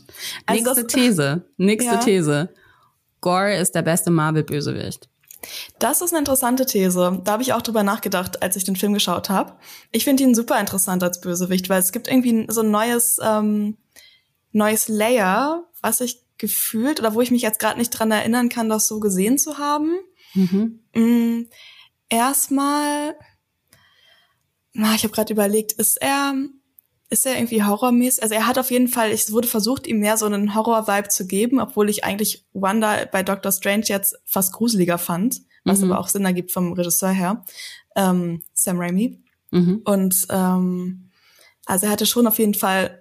Also 0.47 0.71
Nächste 0.71 0.87
These, 0.87 1.45
nächste 1.57 1.95
ja. 1.95 1.97
These. 1.99 2.49
Gore 3.21 3.57
ist 3.57 3.75
der 3.75 3.83
beste 3.83 4.11
Marvel-Bösewicht. 4.11 5.10
Das 5.79 6.01
ist 6.01 6.13
eine 6.13 6.21
interessante 6.21 6.67
These. 6.67 7.21
Da 7.25 7.33
habe 7.33 7.43
ich 7.43 7.53
auch 7.53 7.63
drüber 7.63 7.83
nachgedacht, 7.83 8.43
als 8.43 8.57
ich 8.57 8.65
den 8.65 8.77
Film 8.77 8.93
geschaut 8.93 9.31
habe. 9.31 9.57
Ich 9.93 10.05
finde 10.05 10.23
ihn 10.23 10.35
super 10.35 10.61
interessant 10.61 11.03
als 11.03 11.21
Bösewicht, 11.21 11.69
weil 11.69 11.81
es 11.81 11.93
gibt 11.93 12.09
irgendwie 12.09 12.47
so 12.49 12.61
ein 12.61 12.71
neues, 12.71 13.19
ähm, 13.23 13.77
neues 14.53 14.89
Layer, 14.89 15.65
was 15.81 16.01
ich 16.01 16.23
gefühlt 16.39 17.01
oder 17.01 17.15
wo 17.15 17.21
ich 17.21 17.31
mich 17.31 17.43
jetzt 17.43 17.61
gerade 17.61 17.79
nicht 17.79 17.91
dran 17.91 18.11
erinnern 18.11 18.49
kann, 18.49 18.69
das 18.69 18.87
so 18.87 19.01
gesehen 19.01 19.39
zu 19.39 19.59
haben. 19.59 19.99
Mhm. 20.35 20.81
Mm, 20.95 21.49
erstmal, 22.09 23.15
na, 24.73 24.95
ich 24.95 25.03
habe 25.03 25.13
gerade 25.13 25.33
überlegt, 25.33 25.73
ist 25.73 26.01
er 26.01 26.35
ist 27.11 27.27
er 27.27 27.37
irgendwie 27.37 27.65
horrormäßig? 27.65 28.23
Also 28.23 28.35
er 28.35 28.47
hat 28.47 28.59
auf 28.59 28.71
jeden 28.71 28.89
Fall, 28.89 29.11
es 29.11 29.33
wurde 29.33 29.49
versucht, 29.49 29.87
ihm 29.87 29.99
mehr 29.99 30.17
so 30.17 30.27
einen 30.27 30.55
Horror-Vibe 30.55 31.09
zu 31.09 31.27
geben, 31.27 31.61
obwohl 31.61 31.91
ich 31.91 32.05
eigentlich 32.05 32.47
Wanda 32.53 33.05
bei 33.11 33.23
Doctor 33.25 33.51
Strange 33.51 33.85
jetzt 33.87 34.17
fast 34.25 34.53
gruseliger 34.53 34.97
fand, 34.97 35.41
was 35.65 35.81
mhm. 35.81 35.91
aber 35.91 36.01
auch 36.01 36.09
Sinn 36.09 36.25
ergibt 36.25 36.53
vom 36.53 36.73
Regisseur 36.73 37.11
her, 37.11 37.45
ähm, 37.97 38.43
Sam 38.55 38.79
Raimi. 38.79 39.23
Mhm. 39.51 39.83
Und 39.85 40.27
ähm, 40.31 41.11
also 41.67 41.87
er 41.87 41.93
hatte 41.93 42.07
schon 42.07 42.29
auf 42.29 42.39
jeden 42.39 42.55
Fall 42.55 43.00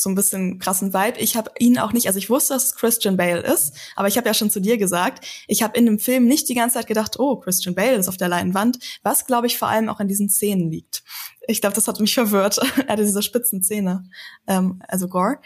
so 0.00 0.08
ein 0.08 0.14
bisschen 0.14 0.58
krassen 0.58 0.94
Vibe. 0.94 1.18
Ich 1.18 1.36
habe 1.36 1.50
ihn 1.58 1.78
auch 1.78 1.92
nicht, 1.92 2.06
also 2.06 2.18
ich 2.18 2.30
wusste, 2.30 2.54
dass 2.54 2.64
es 2.64 2.74
Christian 2.74 3.16
Bale 3.16 3.40
ist, 3.40 3.74
aber 3.96 4.08
ich 4.08 4.16
habe 4.16 4.26
ja 4.26 4.34
schon 4.34 4.50
zu 4.50 4.60
dir 4.60 4.78
gesagt, 4.78 5.26
ich 5.46 5.62
habe 5.62 5.76
in 5.76 5.84
dem 5.84 5.98
Film 5.98 6.26
nicht 6.26 6.48
die 6.48 6.54
ganze 6.54 6.78
Zeit 6.78 6.86
gedacht, 6.86 7.18
oh, 7.18 7.36
Christian 7.36 7.74
Bale 7.74 7.96
ist 7.96 8.08
auf 8.08 8.16
der 8.16 8.28
Leinwand, 8.28 8.78
was 9.02 9.26
glaube 9.26 9.46
ich 9.46 9.58
vor 9.58 9.68
allem 9.68 9.88
auch 9.90 10.00
in 10.00 10.08
diesen 10.08 10.30
Szenen 10.30 10.70
liegt. 10.70 11.02
Ich 11.46 11.60
glaube, 11.60 11.74
das 11.74 11.86
hat 11.86 12.00
mich 12.00 12.14
verwirrt. 12.14 12.58
er 12.58 12.86
hatte 12.88 13.04
diese 13.04 13.22
spitzen 13.22 13.62
Zähne, 13.62 14.04
ähm, 14.46 14.82
also 14.88 15.08
Gore. 15.08 15.38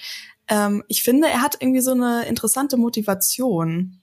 Ähm, 0.46 0.84
ich 0.88 1.02
finde, 1.02 1.28
er 1.28 1.42
hat 1.42 1.56
irgendwie 1.60 1.80
so 1.80 1.92
eine 1.92 2.26
interessante 2.26 2.76
Motivation, 2.76 4.00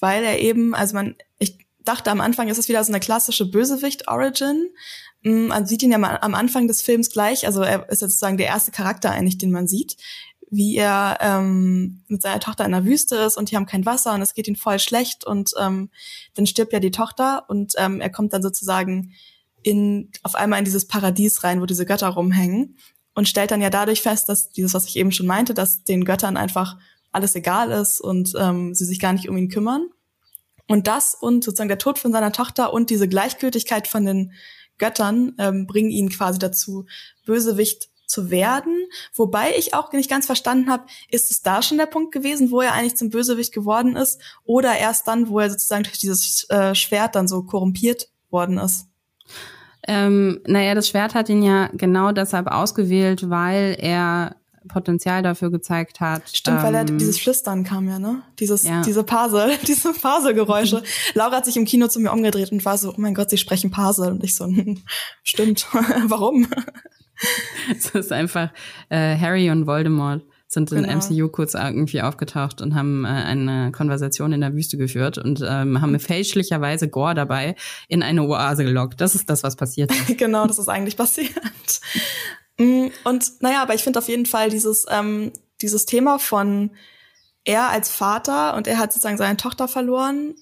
weil 0.00 0.24
er 0.24 0.40
eben, 0.40 0.74
also 0.74 0.94
man, 0.94 1.14
ich 1.38 1.58
dachte 1.84 2.10
am 2.10 2.20
Anfang, 2.20 2.48
ist 2.48 2.58
es 2.58 2.68
wieder 2.68 2.82
so 2.82 2.92
eine 2.92 3.00
klassische 3.00 3.50
Bösewicht-Origin, 3.50 4.68
man 5.22 5.66
sieht 5.66 5.82
ihn 5.82 5.92
ja 5.92 5.98
mal 5.98 6.18
am 6.20 6.34
Anfang 6.34 6.66
des 6.66 6.82
Films 6.82 7.10
gleich, 7.10 7.46
also 7.46 7.62
er 7.62 7.88
ist 7.88 8.00
sozusagen 8.00 8.36
der 8.36 8.46
erste 8.46 8.72
Charakter 8.72 9.10
eigentlich, 9.10 9.38
den 9.38 9.52
man 9.52 9.68
sieht, 9.68 9.96
wie 10.50 10.76
er 10.76 11.18
ähm, 11.20 12.02
mit 12.08 12.20
seiner 12.20 12.40
Tochter 12.40 12.64
in 12.64 12.72
der 12.72 12.84
Wüste 12.84 13.16
ist 13.16 13.38
und 13.38 13.50
die 13.50 13.56
haben 13.56 13.66
kein 13.66 13.86
Wasser 13.86 14.14
und 14.14 14.20
es 14.20 14.34
geht 14.34 14.48
ihm 14.48 14.56
voll 14.56 14.78
schlecht 14.78 15.24
und 15.24 15.52
ähm, 15.58 15.90
dann 16.34 16.46
stirbt 16.46 16.72
ja 16.72 16.80
die 16.80 16.90
Tochter 16.90 17.48
und 17.48 17.72
ähm, 17.78 18.00
er 18.00 18.10
kommt 18.10 18.32
dann 18.32 18.42
sozusagen 18.42 19.14
in 19.62 20.10
auf 20.22 20.34
einmal 20.34 20.58
in 20.58 20.64
dieses 20.64 20.86
Paradies 20.86 21.44
rein, 21.44 21.60
wo 21.60 21.66
diese 21.66 21.86
Götter 21.86 22.08
rumhängen 22.08 22.76
und 23.14 23.28
stellt 23.28 23.50
dann 23.50 23.62
ja 23.62 23.70
dadurch 23.70 24.02
fest, 24.02 24.28
dass 24.28 24.50
dieses, 24.50 24.74
was 24.74 24.86
ich 24.86 24.96
eben 24.96 25.12
schon 25.12 25.26
meinte, 25.26 25.54
dass 25.54 25.84
den 25.84 26.04
Göttern 26.04 26.36
einfach 26.36 26.76
alles 27.12 27.34
egal 27.34 27.70
ist 27.70 28.00
und 28.00 28.34
ähm, 28.38 28.74
sie 28.74 28.84
sich 28.84 28.98
gar 28.98 29.12
nicht 29.12 29.28
um 29.28 29.36
ihn 29.36 29.48
kümmern. 29.48 29.88
Und 30.68 30.86
das 30.86 31.14
und 31.14 31.44
sozusagen 31.44 31.68
der 31.68 31.78
Tod 31.78 31.98
von 31.98 32.12
seiner 32.12 32.32
Tochter 32.32 32.72
und 32.72 32.90
diese 32.90 33.08
Gleichgültigkeit 33.08 33.88
von 33.88 34.04
den 34.04 34.32
Göttern 34.78 35.34
ähm, 35.38 35.66
bringen 35.66 35.90
ihn 35.90 36.08
quasi 36.08 36.38
dazu, 36.38 36.86
Bösewicht 37.24 37.90
zu 38.06 38.30
werden. 38.30 38.86
Wobei 39.14 39.56
ich 39.56 39.74
auch 39.74 39.92
nicht 39.92 40.10
ganz 40.10 40.26
verstanden 40.26 40.70
habe, 40.70 40.84
ist 41.08 41.30
es 41.30 41.40
da 41.40 41.62
schon 41.62 41.78
der 41.78 41.86
Punkt 41.86 42.12
gewesen, 42.12 42.50
wo 42.50 42.60
er 42.60 42.74
eigentlich 42.74 42.96
zum 42.96 43.10
Bösewicht 43.10 43.52
geworden 43.52 43.96
ist 43.96 44.20
oder 44.44 44.76
erst 44.76 45.08
dann, 45.08 45.28
wo 45.28 45.40
er 45.40 45.50
sozusagen 45.50 45.84
durch 45.84 45.98
dieses 45.98 46.48
äh, 46.50 46.74
Schwert 46.74 47.14
dann 47.14 47.26
so 47.26 47.42
korrumpiert 47.42 48.08
worden 48.30 48.58
ist? 48.58 48.86
Ähm, 49.88 50.40
naja, 50.46 50.74
das 50.74 50.88
Schwert 50.88 51.14
hat 51.14 51.28
ihn 51.28 51.42
ja 51.42 51.68
genau 51.72 52.12
deshalb 52.12 52.46
ausgewählt, 52.46 53.28
weil 53.30 53.76
er 53.78 54.36
Potenzial 54.68 55.22
dafür 55.22 55.50
gezeigt 55.50 56.00
hat. 56.00 56.28
Stimmt, 56.28 56.58
ähm, 56.58 56.64
weil 56.64 56.74
er 56.74 56.84
dieses 56.84 57.18
Flüstern 57.18 57.64
kam 57.64 57.88
ja, 57.88 57.98
ne? 57.98 58.22
Dieses, 58.38 58.62
ja. 58.62 58.82
diese 58.82 59.04
Parsel, 59.04 59.52
diese 59.66 59.92
Parselgeräusche. 59.92 60.82
Laura 61.14 61.36
hat 61.36 61.46
sich 61.46 61.56
im 61.56 61.64
Kino 61.64 61.88
zu 61.88 62.00
mir 62.00 62.12
umgedreht 62.12 62.52
und 62.52 62.64
war 62.64 62.78
so, 62.78 62.90
oh 62.90 62.94
mein 62.98 63.14
Gott, 63.14 63.30
sie 63.30 63.38
sprechen 63.38 63.70
Parsel. 63.70 64.10
Und 64.10 64.24
ich 64.24 64.34
so, 64.34 64.48
stimmt. 65.22 65.66
Warum? 66.06 66.46
Es 67.76 67.90
ist 67.90 68.12
einfach 68.12 68.50
äh, 68.88 69.16
Harry 69.16 69.50
und 69.50 69.66
Voldemort 69.66 70.22
sind 70.52 70.70
in 70.70 70.82
genau. 70.82 70.98
MCU 70.98 71.28
kurz 71.28 71.54
irgendwie 71.54 72.02
aufgetaucht 72.02 72.60
und 72.60 72.74
haben 72.74 73.04
äh, 73.04 73.08
eine 73.08 73.72
Konversation 73.72 74.32
in 74.32 74.42
der 74.42 74.52
Wüste 74.52 74.76
geführt 74.76 75.16
und 75.16 75.42
ähm, 75.46 75.80
haben 75.80 75.98
fälschlicherweise 75.98 76.88
Gore 76.88 77.14
dabei 77.14 77.54
in 77.88 78.02
eine 78.02 78.22
Oase 78.22 78.64
gelockt. 78.64 79.00
Das 79.00 79.14
ist 79.14 79.30
das, 79.30 79.42
was 79.42 79.56
passiert 79.56 79.90
ist. 79.90 80.18
genau, 80.18 80.46
das 80.46 80.58
ist 80.58 80.68
eigentlich 80.68 80.96
passiert. 80.96 81.30
Mm, 82.58 82.88
und 83.04 83.40
naja, 83.40 83.62
aber 83.62 83.74
ich 83.74 83.82
finde 83.82 83.98
auf 83.98 84.08
jeden 84.08 84.26
Fall 84.26 84.50
dieses, 84.50 84.86
ähm, 84.90 85.32
dieses 85.60 85.86
Thema 85.86 86.18
von 86.18 86.70
er 87.44 87.70
als 87.70 87.88
Vater 87.88 88.54
und 88.54 88.66
er 88.66 88.78
hat 88.78 88.92
sozusagen 88.92 89.18
seine 89.18 89.36
Tochter 89.36 89.68
verloren 89.68 90.34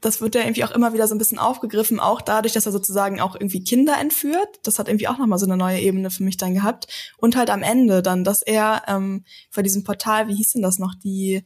das 0.00 0.20
wird 0.20 0.34
ja 0.34 0.42
irgendwie 0.42 0.64
auch 0.64 0.70
immer 0.70 0.92
wieder 0.92 1.08
so 1.08 1.14
ein 1.14 1.18
bisschen 1.18 1.38
aufgegriffen, 1.38 2.00
auch 2.00 2.20
dadurch, 2.20 2.52
dass 2.52 2.66
er 2.66 2.72
sozusagen 2.72 3.20
auch 3.20 3.34
irgendwie 3.34 3.64
Kinder 3.64 3.98
entführt. 3.98 4.60
Das 4.62 4.78
hat 4.78 4.88
irgendwie 4.88 5.08
auch 5.08 5.18
nochmal 5.18 5.38
so 5.38 5.46
eine 5.46 5.56
neue 5.56 5.80
Ebene 5.80 6.10
für 6.10 6.22
mich 6.22 6.36
dann 6.36 6.54
gehabt. 6.54 6.86
Und 7.16 7.36
halt 7.36 7.50
am 7.50 7.62
Ende 7.62 8.02
dann, 8.02 8.22
dass 8.22 8.42
er 8.42 8.82
ähm, 8.88 9.24
vor 9.50 9.62
diesem 9.62 9.84
Portal, 9.84 10.28
wie 10.28 10.34
hieß 10.34 10.52
denn 10.52 10.62
das 10.62 10.78
noch, 10.78 10.94
die 10.94 11.44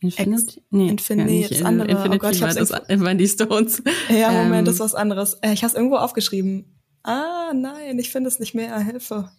Infinity? 0.00 0.62
Nee, 0.70 0.88
Infinity, 0.88 1.42
ja, 1.42 1.48
das 1.48 1.62
andere. 1.62 1.88
Infinity 1.88 2.16
oh 2.16 2.18
Gott, 2.18 2.34
ich 2.34 2.40
war 2.40 2.54
das 2.54 2.70
waren 2.70 3.18
die 3.18 3.28
Stones. 3.28 3.82
Ja, 4.08 4.30
Moment, 4.30 4.60
ähm, 4.60 4.64
das 4.64 4.74
ist 4.74 4.80
was 4.80 4.94
anderes. 4.94 5.34
Äh, 5.42 5.52
ich 5.52 5.62
habe 5.62 5.70
es 5.70 5.74
irgendwo 5.74 5.96
aufgeschrieben. 5.96 6.75
Ah, 7.06 7.52
nein, 7.54 8.00
ich 8.00 8.10
finde 8.10 8.26
es 8.26 8.40
nicht 8.40 8.52
mehr. 8.52 8.76
Hilfe. 8.80 9.30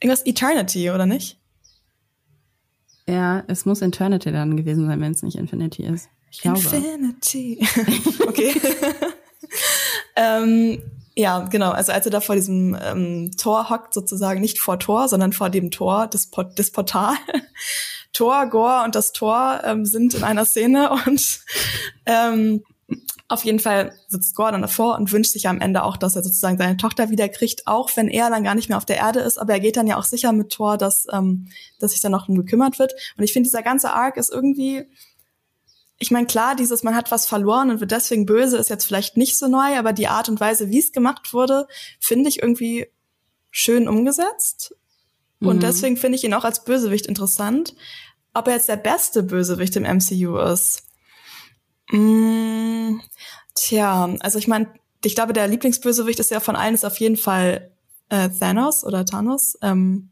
Irgendwas 0.00 0.26
Eternity, 0.26 0.90
oder 0.90 1.06
nicht? 1.06 1.38
Ja, 3.08 3.44
es 3.46 3.64
muss 3.64 3.80
Eternity 3.80 4.32
dann 4.32 4.56
gewesen 4.56 4.88
sein, 4.88 5.00
wenn 5.00 5.12
es 5.12 5.22
nicht 5.22 5.36
Infinity 5.36 5.84
ist. 5.84 6.08
Ich 6.32 6.40
glaube. 6.40 6.58
Infinity. 6.58 7.64
okay. 8.26 8.60
ähm, 10.16 10.82
ja, 11.14 11.38
genau. 11.44 11.70
Also 11.70 11.92
als 11.92 12.06
er 12.06 12.10
da 12.10 12.20
vor 12.20 12.34
diesem 12.34 12.76
ähm, 12.82 13.30
Tor 13.36 13.70
hockt, 13.70 13.94
sozusagen 13.94 14.40
nicht 14.40 14.58
vor 14.58 14.80
Tor, 14.80 15.06
sondern 15.06 15.32
vor 15.32 15.48
dem 15.48 15.70
Tor 15.70 16.08
des, 16.08 16.26
Port 16.26 16.58
des 16.58 16.72
Portal. 16.72 17.14
Tor, 18.12 18.46
Gore 18.48 18.82
und 18.84 18.96
das 18.96 19.12
Tor 19.12 19.60
ähm, 19.62 19.84
sind 19.84 20.14
in 20.14 20.24
einer 20.24 20.44
Szene 20.44 20.90
und 20.90 21.40
ähm, 22.04 22.64
auf 23.28 23.44
jeden 23.44 23.58
Fall 23.58 23.92
sitzt 24.08 24.36
Gore 24.36 24.52
dann 24.52 24.62
davor 24.62 24.96
und 24.96 25.10
wünscht 25.12 25.32
sich 25.32 25.48
am 25.48 25.60
Ende 25.60 25.82
auch, 25.82 25.96
dass 25.96 26.14
er 26.14 26.22
sozusagen 26.22 26.58
seine 26.58 26.76
Tochter 26.76 27.10
wiederkriegt, 27.10 27.66
auch 27.66 27.90
wenn 27.96 28.08
er 28.08 28.30
dann 28.30 28.44
gar 28.44 28.54
nicht 28.54 28.68
mehr 28.68 28.78
auf 28.78 28.84
der 28.84 28.98
Erde 28.98 29.20
ist. 29.20 29.38
Aber 29.38 29.54
er 29.54 29.60
geht 29.60 29.76
dann 29.76 29.86
ja 29.86 29.96
auch 29.96 30.04
sicher 30.04 30.32
mit 30.32 30.50
Thor, 30.50 30.78
dass, 30.78 31.06
ähm, 31.12 31.48
dass 31.80 31.92
sich 31.92 32.00
dann 32.00 32.12
noch 32.12 32.28
um 32.28 32.36
gekümmert 32.36 32.78
wird. 32.78 32.92
Und 33.16 33.24
ich 33.24 33.32
finde, 33.32 33.48
dieser 33.48 33.62
ganze 33.62 33.92
Arc 33.92 34.16
ist 34.16 34.32
irgendwie 34.32 34.86
ich 35.98 36.10
meine, 36.10 36.26
klar, 36.26 36.54
dieses 36.54 36.82
man 36.82 36.94
hat 36.94 37.10
was 37.10 37.26
verloren 37.26 37.70
und 37.70 37.80
wird 37.80 37.90
deswegen 37.90 38.26
böse, 38.26 38.58
ist 38.58 38.68
jetzt 38.68 38.84
vielleicht 38.84 39.16
nicht 39.16 39.38
so 39.38 39.48
neu, 39.48 39.78
aber 39.78 39.92
die 39.92 40.08
Art 40.08 40.28
und 40.28 40.40
Weise, 40.40 40.68
wie 40.68 40.78
es 40.78 40.92
gemacht 40.92 41.32
wurde, 41.32 41.66
finde 42.00 42.28
ich 42.28 42.42
irgendwie 42.42 42.86
schön 43.50 43.88
umgesetzt. 43.88 44.76
Mhm. 45.40 45.48
Und 45.48 45.62
deswegen 45.62 45.96
finde 45.96 46.16
ich 46.16 46.24
ihn 46.24 46.34
auch 46.34 46.44
als 46.44 46.64
Bösewicht 46.64 47.06
interessant. 47.06 47.74
Ob 48.34 48.48
er 48.48 48.54
jetzt 48.54 48.68
der 48.68 48.76
beste 48.76 49.22
Bösewicht 49.22 49.76
im 49.76 49.84
MCU 49.84 50.36
ist. 50.36 50.82
Mm, 51.90 53.00
tja, 53.54 54.14
also 54.20 54.38
ich 54.38 54.48
meine, 54.48 54.68
ich 55.04 55.14
glaube, 55.14 55.32
der 55.32 55.48
Lieblingsbösewicht 55.48 56.18
ist 56.18 56.30
ja 56.30 56.40
von 56.40 56.56
allen 56.56 56.74
ist 56.74 56.84
auf 56.84 56.98
jeden 56.98 57.16
Fall 57.16 57.70
äh, 58.08 58.28
Thanos 58.28 58.84
oder 58.84 59.04
Thanos. 59.04 59.58
Ähm, 59.62 60.10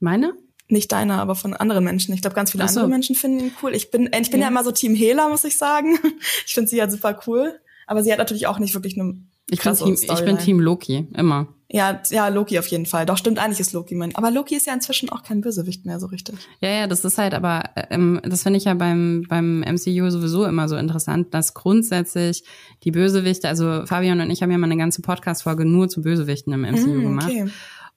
Meine? 0.00 0.34
Nicht 0.68 0.92
deiner, 0.92 1.20
aber 1.20 1.34
von 1.34 1.54
anderen 1.54 1.84
Menschen. 1.84 2.12
Ich 2.12 2.20
glaube, 2.20 2.36
ganz 2.36 2.52
viele 2.52 2.68
so. 2.68 2.80
andere 2.80 2.88
Menschen 2.88 3.16
finden 3.16 3.40
ihn 3.40 3.52
cool. 3.62 3.74
Ich 3.74 3.90
bin, 3.90 4.10
ich 4.20 4.30
bin 4.30 4.40
ja, 4.40 4.46
ja 4.46 4.48
immer 4.48 4.64
so 4.64 4.70
Team 4.70 4.94
Hela, 4.94 5.28
muss 5.28 5.44
ich 5.44 5.56
sagen. 5.56 5.98
Ich 6.46 6.54
finde 6.54 6.68
sie 6.68 6.76
ja 6.76 6.90
super 6.90 7.18
cool. 7.26 7.58
Aber 7.86 8.02
sie 8.02 8.12
hat 8.12 8.18
natürlich 8.18 8.46
auch 8.46 8.58
nicht 8.58 8.74
wirklich 8.74 9.00
eine 9.00 9.16
ich 9.50 9.62
bin, 9.62 9.74
Team, 9.74 9.94
ich 9.94 10.24
bin 10.24 10.38
Team 10.38 10.60
Loki, 10.60 11.06
immer. 11.14 11.48
Ja, 11.70 12.00
ja, 12.08 12.28
Loki 12.28 12.58
auf 12.58 12.66
jeden 12.68 12.86
Fall. 12.86 13.04
Doch, 13.04 13.18
stimmt, 13.18 13.38
eigentlich 13.38 13.60
ist 13.60 13.74
Loki 13.74 13.94
mein. 13.94 14.16
Aber 14.16 14.30
Loki 14.30 14.56
ist 14.56 14.66
ja 14.66 14.72
inzwischen 14.72 15.10
auch 15.10 15.22
kein 15.22 15.42
Bösewicht 15.42 15.84
mehr 15.84 16.00
so 16.00 16.06
richtig. 16.06 16.36
Ja, 16.60 16.70
ja, 16.70 16.86
das 16.86 17.04
ist 17.04 17.18
halt, 17.18 17.34
aber 17.34 17.64
ähm, 17.90 18.20
das 18.24 18.42
finde 18.42 18.56
ich 18.56 18.64
ja 18.64 18.72
beim, 18.72 19.26
beim 19.28 19.60
MCU 19.60 20.08
sowieso 20.08 20.46
immer 20.46 20.66
so 20.68 20.76
interessant, 20.76 21.34
dass 21.34 21.52
grundsätzlich 21.52 22.42
die 22.84 22.90
Bösewichte, 22.90 23.48
also 23.48 23.84
Fabian 23.84 24.20
und 24.20 24.30
ich 24.30 24.42
haben 24.42 24.50
ja 24.50 24.56
mal 24.56 24.64
eine 24.66 24.78
ganze 24.78 25.02
Podcast-Folge 25.02 25.66
nur 25.66 25.90
zu 25.90 26.00
Bösewichten 26.00 26.54
im 26.54 26.62
MCU 26.62 26.94
mm, 26.94 27.02
gemacht. 27.02 27.28
Okay. 27.28 27.50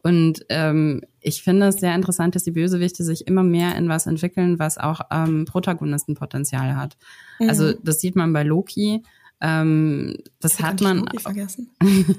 Und 0.04 0.46
ähm, 0.50 1.02
ich 1.22 1.44
finde 1.44 1.68
es 1.68 1.76
sehr 1.76 1.96
interessant, 1.96 2.36
dass 2.36 2.44
die 2.44 2.52
Bösewichte 2.52 3.04
sich 3.06 3.28
immer 3.28 3.44
mehr 3.44 3.76
in 3.78 3.88
was 3.88 4.06
entwickeln, 4.06 4.60
was 4.60 4.78
auch 4.80 5.02
ähm, 5.12 5.46
Protagonistenpotenzial 5.46 6.76
hat. 6.76 6.98
Mhm. 7.40 7.50
Also 7.50 7.74
das 7.74 8.02
sieht 8.02 8.16
man 8.16 8.34
bei 8.34 8.44
Loki. 8.44 9.04
Ähm, 9.42 10.18
das 10.40 10.62
hat 10.62 10.80
man. 10.82 11.00
Loki 11.00 11.20
vergessen. 11.20 11.72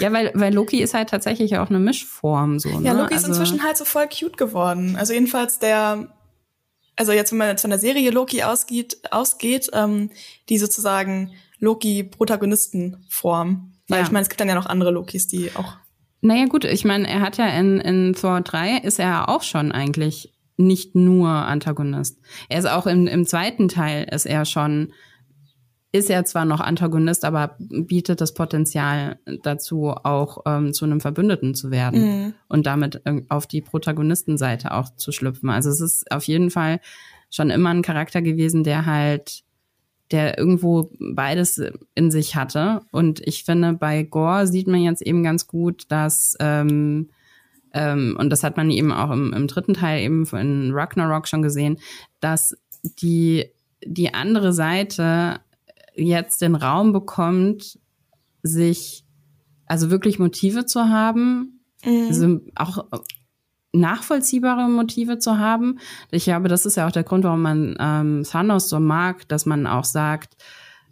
ja, 0.00 0.10
weil, 0.12 0.32
weil 0.34 0.54
Loki 0.54 0.82
ist 0.82 0.94
halt 0.94 1.10
tatsächlich 1.10 1.58
auch 1.58 1.68
eine 1.68 1.78
Mischform 1.78 2.58
so. 2.58 2.70
Ja, 2.70 2.94
ne? 2.94 3.02
Loki 3.02 3.14
ist 3.14 3.24
also, 3.24 3.40
inzwischen 3.40 3.62
halt 3.62 3.76
so 3.76 3.84
voll 3.84 4.08
cute 4.08 4.38
geworden. 4.38 4.96
Also 4.96 5.12
jedenfalls 5.12 5.58
der, 5.58 6.08
also 6.96 7.12
jetzt 7.12 7.32
wenn 7.32 7.38
man 7.38 7.48
jetzt 7.48 7.60
von 7.60 7.70
der 7.70 7.78
Serie 7.78 8.10
Loki 8.10 8.42
ausgeht, 8.42 8.96
ausgeht, 9.10 9.68
ähm, 9.74 10.08
die 10.48 10.56
sozusagen 10.58 11.32
Loki-Protagonistenform. 11.58 13.74
Weil 13.88 13.98
ja. 13.98 14.04
ich 14.04 14.10
meine, 14.10 14.22
es 14.22 14.30
gibt 14.30 14.40
dann 14.40 14.48
ja 14.48 14.54
noch 14.54 14.66
andere 14.66 14.90
Lokis, 14.90 15.28
die 15.28 15.50
auch 15.54 15.76
naja 16.24 16.46
gut, 16.46 16.64
ich 16.64 16.84
meine, 16.84 17.08
er 17.08 17.20
hat 17.20 17.36
ja 17.36 17.48
in, 17.48 17.80
in 17.80 18.14
Thor 18.14 18.40
3 18.40 18.78
ist 18.78 19.00
er 19.00 19.28
auch 19.28 19.42
schon 19.42 19.72
eigentlich 19.72 20.32
nicht 20.56 20.94
nur 20.94 21.28
Antagonist. 21.28 22.20
Er 22.48 22.60
ist 22.60 22.66
auch 22.66 22.86
im, 22.86 23.08
im 23.08 23.26
zweiten 23.26 23.66
Teil 23.66 24.06
ist 24.08 24.26
er 24.26 24.44
schon, 24.44 24.92
ist 25.92 26.08
er 26.08 26.24
zwar 26.24 26.46
noch 26.46 26.60
Antagonist, 26.60 27.24
aber 27.24 27.56
bietet 27.58 28.22
das 28.22 28.32
Potenzial 28.32 29.18
dazu, 29.42 29.90
auch 29.90 30.38
ähm, 30.46 30.72
zu 30.72 30.86
einem 30.86 31.00
Verbündeten 31.00 31.54
zu 31.54 31.70
werden 31.70 32.00
mhm. 32.00 32.34
und 32.48 32.66
damit 32.66 33.02
auf 33.28 33.46
die 33.46 33.60
Protagonistenseite 33.60 34.72
auch 34.72 34.88
zu 34.96 35.12
schlüpfen. 35.12 35.50
Also 35.50 35.68
es 35.68 35.80
ist 35.80 36.10
auf 36.10 36.24
jeden 36.24 36.50
Fall 36.50 36.80
schon 37.30 37.50
immer 37.50 37.70
ein 37.70 37.82
Charakter 37.82 38.22
gewesen, 38.22 38.64
der 38.64 38.86
halt 38.86 39.44
der 40.12 40.38
irgendwo 40.38 40.90
beides 40.98 41.60
in 41.94 42.10
sich 42.10 42.36
hatte. 42.36 42.82
Und 42.90 43.20
ich 43.26 43.44
finde, 43.44 43.72
bei 43.72 44.02
Gore 44.02 44.46
sieht 44.46 44.66
man 44.66 44.82
jetzt 44.82 45.02
eben 45.02 45.22
ganz 45.22 45.46
gut, 45.46 45.84
dass, 45.88 46.36
ähm, 46.38 47.08
ähm, 47.72 48.16
und 48.18 48.28
das 48.28 48.44
hat 48.44 48.58
man 48.58 48.70
eben 48.70 48.92
auch 48.92 49.10
im, 49.10 49.32
im 49.32 49.46
dritten 49.46 49.72
Teil 49.72 50.02
eben 50.02 50.26
in 50.26 50.72
Ragnarok 50.72 51.26
schon 51.26 51.40
gesehen, 51.40 51.78
dass 52.20 52.54
die, 52.82 53.46
die 53.84 54.12
andere 54.12 54.52
Seite 54.52 55.40
jetzt 55.94 56.42
den 56.42 56.54
Raum 56.54 56.92
bekommt, 56.92 57.78
sich 58.42 59.04
also 59.66 59.90
wirklich 59.90 60.18
Motive 60.18 60.66
zu 60.66 60.88
haben, 60.88 61.60
mhm. 61.84 62.06
also 62.08 62.40
auch 62.54 62.84
nachvollziehbare 63.72 64.68
Motive 64.68 65.18
zu 65.18 65.38
haben. 65.38 65.78
Ich 66.10 66.24
glaube, 66.24 66.48
das 66.48 66.66
ist 66.66 66.76
ja 66.76 66.86
auch 66.86 66.92
der 66.92 67.04
Grund, 67.04 67.24
warum 67.24 67.42
man 67.42 67.76
ähm, 67.78 68.22
Thanos 68.24 68.68
so 68.68 68.80
mag, 68.80 69.26
dass 69.28 69.46
man 69.46 69.66
auch 69.66 69.84
sagt, 69.84 70.36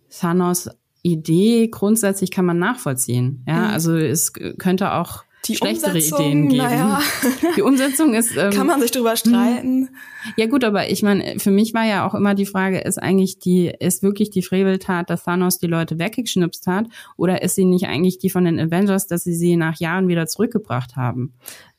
Thanos 0.09 0.71
Idee 1.03 1.69
grundsätzlich 1.69 2.31
kann 2.31 2.45
man 2.45 2.59
nachvollziehen. 2.59 3.45
Ja, 3.47 3.69
mhm. 3.69 3.71
also 3.71 3.97
es 3.97 4.33
könnte 4.33 4.93
auch 4.93 5.25
die 5.46 5.57
schlechtere 5.57 5.98
Ideen 5.98 6.48
geben. 6.48 6.62
Naja. 6.62 7.00
Die 7.57 7.62
Umsetzung 7.62 8.14
ist. 8.14 8.37
Ähm, 8.37 8.50
Kann 8.50 8.66
man 8.66 8.81
sich 8.81 8.90
drüber 8.90 9.16
streiten. 9.16 9.88
Ja 10.37 10.46
gut, 10.46 10.64
aber 10.64 10.90
ich 10.90 11.03
meine, 11.03 11.38
für 11.38 11.50
mich 11.50 11.72
war 11.72 11.87
ja 11.87 12.07
auch 12.07 12.14
immer 12.14 12.35
die 12.35 12.46
Frage, 12.46 12.81
ist 12.81 12.98
eigentlich 12.98 13.38
die, 13.38 13.72
ist 13.79 14.03
wirklich 14.03 14.31
die 14.31 14.42
Freveltat, 14.42 15.09
dass 15.09 15.24
Thanos 15.24 15.59
die 15.59 15.66
Leute 15.66 15.98
weggeschnipst 15.98 16.66
hat, 16.66 16.87
oder 17.16 17.42
ist 17.42 17.55
sie 17.55 17.64
nicht 17.64 17.87
eigentlich 17.87 18.18
die 18.18 18.29
von 18.29 18.44
den 18.44 18.61
Avengers, 18.61 19.07
dass 19.07 19.24
sie 19.24 19.35
sie 19.35 19.57
nach 19.57 19.81
Jahren 19.81 20.09
wieder 20.09 20.26
zurückgebracht 20.26 20.96
haben? 20.96 21.35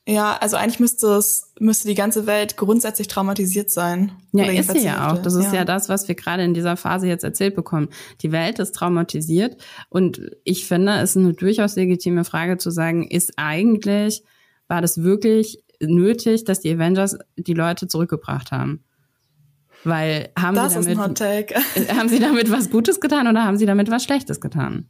Ja, 0.08 0.36
also 0.38 0.58
eigentlich 0.58 0.80
müsste 0.80 1.08
es, 1.14 1.54
müsste 1.60 1.88
die 1.88 1.94
ganze 1.94 2.26
Welt 2.26 2.58
grundsätzlich 2.58 3.08
traumatisiert 3.08 3.70
sein. 3.70 4.12
Ja, 4.32 4.46
ist 4.46 4.72
sie 4.72 4.84
ja 4.84 5.12
auch. 5.12 5.20
Das 5.20 5.36
ist 5.36 5.48
ja. 5.48 5.60
ja 5.60 5.66
das, 5.66 5.90
was 5.90 6.08
wir 6.08 6.16
gerade 6.16 6.44
in 6.44 6.56
dieser 6.56 6.76
Phase 6.76 7.08
jetzt 7.08 7.24
erzählt 7.24 7.56
bekommen. 7.56 7.90
Die 8.22 8.32
Welt 8.32 8.58
ist 8.58 8.74
traumatisiert 8.74 9.58
und 9.90 10.22
ich 10.44 10.66
finde, 10.66 10.94
es 10.94 11.12
ist 11.12 11.18
eine 11.18 11.34
durchaus 11.34 11.76
legitime 11.76 12.24
Frage 12.24 12.58
zu 12.58 12.72
sagen, 12.72 13.08
ist 13.08 13.34
eigentlich, 13.38 14.24
war 14.68 14.82
das 14.82 15.04
wirklich 15.04 15.64
nötig, 15.80 16.46
dass 16.46 16.62
die 16.62 16.72
Avengers 16.72 17.18
die 17.38 17.54
Leute 17.54 17.88
zurückgebracht 17.88 18.52
haben? 18.52 18.84
Weil 19.84 20.30
haben 20.38 20.56
das 20.56 20.74
sie 20.74 20.96
damit, 20.96 21.20
haben 21.96 22.10
sie 22.10 22.20
damit 22.20 22.52
was 22.52 22.72
Gutes 22.72 23.02
getan 23.02 23.28
oder 23.28 23.44
haben 23.44 23.58
sie 23.58 23.68
damit 23.68 23.92
was 23.92 24.04
Schlechtes 24.04 24.42
getan? 24.42 24.90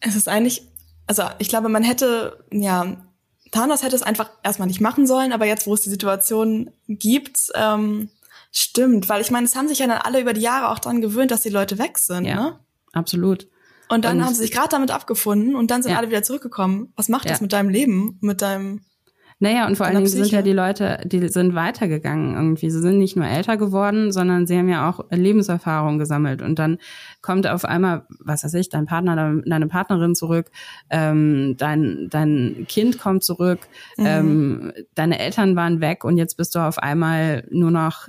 Es 0.00 0.14
ist 0.14 0.28
eigentlich, 0.28 0.62
also 1.06 1.24
ich 1.38 1.48
glaube, 1.48 1.68
man 1.68 1.82
hätte, 1.82 2.44
ja, 2.52 3.03
Thanos 3.54 3.82
hätte 3.82 3.96
es 3.96 4.02
einfach 4.02 4.30
erstmal 4.42 4.68
nicht 4.68 4.80
machen 4.80 5.06
sollen, 5.06 5.32
aber 5.32 5.46
jetzt, 5.46 5.66
wo 5.66 5.74
es 5.74 5.80
die 5.82 5.90
Situation 5.90 6.70
gibt, 6.88 7.38
ähm, 7.54 8.10
stimmt, 8.52 9.08
weil 9.08 9.20
ich 9.20 9.30
meine, 9.30 9.46
es 9.46 9.56
haben 9.56 9.68
sich 9.68 9.78
ja 9.78 9.86
dann 9.86 9.98
alle 9.98 10.20
über 10.20 10.32
die 10.32 10.40
Jahre 10.40 10.70
auch 10.70 10.78
dran 10.78 11.00
gewöhnt, 11.00 11.30
dass 11.30 11.42
die 11.42 11.48
Leute 11.50 11.78
weg 11.78 11.98
sind, 11.98 12.24
Ja. 12.24 12.34
ne? 12.34 12.58
Absolut. 12.92 13.48
Und 13.88 14.04
dann 14.04 14.18
Und- 14.18 14.24
haben 14.26 14.34
sie 14.34 14.40
sich 14.42 14.52
gerade 14.52 14.68
damit 14.70 14.90
abgefunden 14.90 15.54
und 15.56 15.70
dann 15.70 15.82
sind 15.82 15.92
Ja. 15.92 15.98
alle 15.98 16.08
wieder 16.08 16.22
zurückgekommen. 16.22 16.92
Was 16.96 17.08
macht 17.08 17.28
das 17.28 17.38
Ja. 17.38 17.42
mit 17.42 17.52
deinem 17.52 17.68
Leben, 17.68 18.18
mit 18.20 18.42
deinem 18.42 18.82
Naja, 19.40 19.66
und 19.66 19.76
vor 19.76 19.86
allen 19.86 19.96
Dingen 19.96 20.06
sind 20.08 20.30
ja 20.30 20.42
die 20.42 20.52
Leute, 20.52 21.00
die 21.04 21.26
sind 21.28 21.54
weitergegangen 21.54 22.34
irgendwie. 22.34 22.70
Sie 22.70 22.80
sind 22.80 22.98
nicht 22.98 23.16
nur 23.16 23.26
älter 23.26 23.56
geworden, 23.56 24.12
sondern 24.12 24.46
sie 24.46 24.56
haben 24.56 24.68
ja 24.68 24.88
auch 24.88 25.00
Lebenserfahrung 25.10 25.98
gesammelt. 25.98 26.40
Und 26.40 26.58
dann 26.58 26.78
kommt 27.20 27.46
auf 27.46 27.64
einmal, 27.64 28.06
was 28.20 28.44
weiß 28.44 28.54
ich, 28.54 28.68
dein 28.68 28.86
Partner, 28.86 29.42
deine 29.44 29.66
Partnerin 29.66 30.14
zurück, 30.14 30.50
ähm, 30.90 31.56
dein, 31.58 32.08
dein 32.10 32.66
Kind 32.68 32.98
kommt 32.98 33.24
zurück, 33.24 33.60
Mhm. 33.98 34.04
ähm, 34.06 34.72
deine 34.94 35.18
Eltern 35.18 35.56
waren 35.56 35.80
weg 35.80 36.04
und 36.04 36.16
jetzt 36.16 36.36
bist 36.36 36.54
du 36.54 36.60
auf 36.60 36.78
einmal 36.78 37.46
nur 37.50 37.70
noch, 37.70 38.08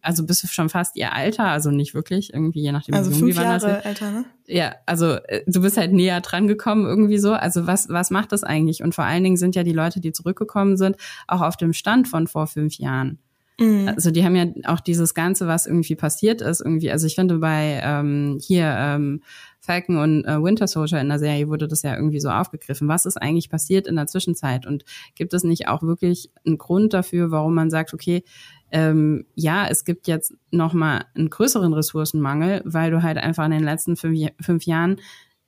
also 0.00 0.24
bist 0.26 0.42
du 0.42 0.48
schon 0.48 0.68
fast 0.68 0.96
ihr 0.96 1.12
Alter, 1.12 1.44
also 1.44 1.70
nicht 1.70 1.94
wirklich, 1.94 2.32
irgendwie, 2.32 2.60
je 2.62 2.72
nachdem, 2.72 2.94
also 2.94 3.10
wie 3.10 3.18
fünf 3.18 3.36
waren. 3.36 3.44
das 3.54 3.62
Jahre 3.62 3.84
älter, 3.84 4.10
ne? 4.10 4.24
Ja, 4.46 4.74
also 4.86 5.12
äh, 5.12 5.42
du 5.46 5.62
bist 5.62 5.76
halt 5.76 5.92
näher 5.92 6.20
dran 6.20 6.46
gekommen 6.46 6.86
irgendwie 6.86 7.18
so. 7.18 7.32
Also 7.32 7.66
was, 7.66 7.88
was 7.88 8.10
macht 8.10 8.32
das 8.32 8.44
eigentlich? 8.44 8.82
Und 8.82 8.94
vor 8.94 9.04
allen 9.04 9.24
Dingen 9.24 9.36
sind 9.36 9.54
ja 9.54 9.62
die 9.62 9.72
Leute, 9.72 10.00
die 10.00 10.12
zurückgekommen 10.12 10.76
sind, 10.76 10.96
auch 11.28 11.40
auf 11.40 11.56
dem 11.56 11.72
Stand 11.72 12.08
von 12.08 12.26
vor 12.26 12.46
fünf 12.46 12.78
Jahren. 12.78 13.18
Mhm. 13.58 13.88
Also 13.88 14.10
die 14.10 14.24
haben 14.24 14.36
ja 14.36 14.46
auch 14.64 14.80
dieses 14.80 15.14
Ganze, 15.14 15.46
was 15.46 15.66
irgendwie 15.66 15.94
passiert 15.94 16.40
ist, 16.40 16.60
irgendwie. 16.60 16.90
Also 16.90 17.06
ich 17.06 17.14
finde 17.14 17.38
bei 17.38 17.80
ähm, 17.82 18.38
hier 18.40 18.74
ähm, 18.76 19.22
Falcon 19.60 19.98
und 19.98 20.24
äh, 20.24 20.42
Winter 20.42 20.66
Soldier 20.66 21.00
in 21.00 21.08
der 21.08 21.18
Serie 21.18 21.48
wurde 21.48 21.68
das 21.68 21.82
ja 21.82 21.94
irgendwie 21.94 22.20
so 22.20 22.30
aufgegriffen. 22.30 22.88
Was 22.88 23.06
ist 23.06 23.16
eigentlich 23.16 23.50
passiert 23.50 23.86
in 23.86 23.96
der 23.96 24.06
Zwischenzeit? 24.06 24.66
Und 24.66 24.84
gibt 25.14 25.34
es 25.34 25.44
nicht 25.44 25.68
auch 25.68 25.82
wirklich 25.82 26.30
einen 26.44 26.58
Grund 26.58 26.92
dafür, 26.92 27.30
warum 27.30 27.54
man 27.54 27.70
sagt, 27.70 27.94
okay, 27.94 28.24
ähm, 28.72 29.26
ja, 29.34 29.66
es 29.68 29.84
gibt 29.84 30.08
jetzt 30.08 30.34
noch 30.50 30.72
mal 30.72 31.04
einen 31.14 31.30
größeren 31.30 31.72
Ressourcenmangel, 31.72 32.62
weil 32.64 32.90
du 32.90 33.02
halt 33.02 33.18
einfach 33.18 33.44
in 33.44 33.50
den 33.52 33.64
letzten 33.64 33.96
fünf, 33.96 34.18
fünf 34.40 34.64
Jahren 34.64 34.96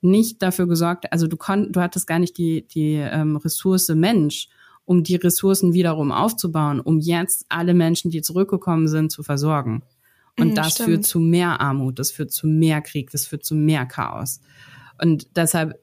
nicht 0.02 0.42
dafür 0.42 0.68
gesorgt, 0.68 1.10
also 1.12 1.26
du 1.26 1.36
konnt, 1.38 1.74
du 1.74 1.80
hattest 1.80 2.06
gar 2.06 2.18
nicht 2.18 2.36
die 2.36 2.66
die 2.68 2.96
ähm, 2.96 3.36
Ressource 3.36 3.88
Mensch, 3.88 4.48
um 4.84 5.02
die 5.02 5.16
Ressourcen 5.16 5.72
wiederum 5.72 6.12
aufzubauen, 6.12 6.80
um 6.80 7.00
jetzt 7.00 7.46
alle 7.48 7.72
Menschen, 7.72 8.10
die 8.10 8.20
zurückgekommen 8.20 8.86
sind, 8.86 9.10
zu 9.10 9.22
versorgen. 9.22 9.82
Und 10.38 10.48
Mhm, 10.48 10.54
das 10.56 10.72
stimmt. 10.74 10.88
führt 10.88 11.04
zu 11.06 11.20
mehr 11.20 11.60
Armut, 11.60 11.98
das 11.98 12.10
führt 12.10 12.32
zu 12.32 12.46
mehr 12.46 12.82
Krieg, 12.82 13.10
das 13.10 13.26
führt 13.26 13.44
zu 13.44 13.54
mehr 13.54 13.86
Chaos. 13.86 14.40
Und 15.00 15.36
deshalb, 15.36 15.80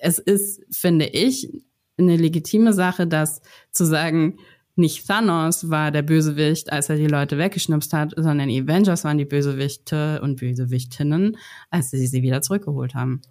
es 0.00 0.18
ist, 0.18 0.62
finde 0.70 1.06
ich, 1.06 1.50
eine 1.98 2.16
legitime 2.16 2.72
Sache, 2.72 3.06
dass 3.06 3.40
zu 3.72 3.84
sagen, 3.84 4.38
nicht 4.76 5.06
Thanos 5.06 5.70
war 5.70 5.90
der 5.90 6.02
Bösewicht, 6.02 6.70
als 6.70 6.88
er 6.90 6.96
die 6.96 7.06
Leute 7.06 7.38
weggeschnipst 7.38 7.92
hat, 7.92 8.12
sondern 8.16 8.48
die 8.48 8.60
Avengers 8.60 9.04
waren 9.04 9.18
die 9.18 9.24
Bösewichte 9.24 10.20
und 10.22 10.36
Bösewichtinnen, 10.36 11.36
als 11.70 11.90
sie 11.90 12.06
sie 12.06 12.22
wieder 12.22 12.42
zurückgeholt 12.42 12.94
haben. 12.94 13.22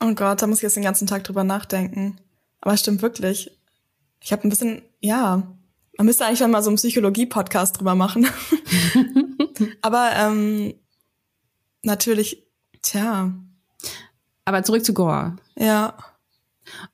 Oh 0.00 0.14
Gott, 0.14 0.42
da 0.42 0.46
muss 0.46 0.58
ich 0.58 0.64
jetzt 0.64 0.76
den 0.76 0.82
ganzen 0.82 1.06
Tag 1.06 1.24
drüber 1.24 1.44
nachdenken. 1.44 2.18
Aber 2.60 2.74
es 2.74 2.80
stimmt 2.80 3.02
wirklich. 3.02 3.50
Ich 4.20 4.32
habe 4.32 4.46
ein 4.46 4.50
bisschen, 4.50 4.82
ja, 5.00 5.42
man 5.96 6.06
müsste 6.06 6.26
eigentlich 6.26 6.46
mal 6.46 6.62
so 6.62 6.70
einen 6.70 6.76
Psychologie-Podcast 6.76 7.78
drüber 7.78 7.94
machen. 7.94 8.26
Aber 9.82 10.10
ähm, 10.16 10.74
natürlich, 11.82 12.44
tja, 12.82 13.32
Aber 14.44 14.62
zurück 14.62 14.84
zu 14.84 14.94
Gore. 14.94 15.36
ja. 15.56 15.94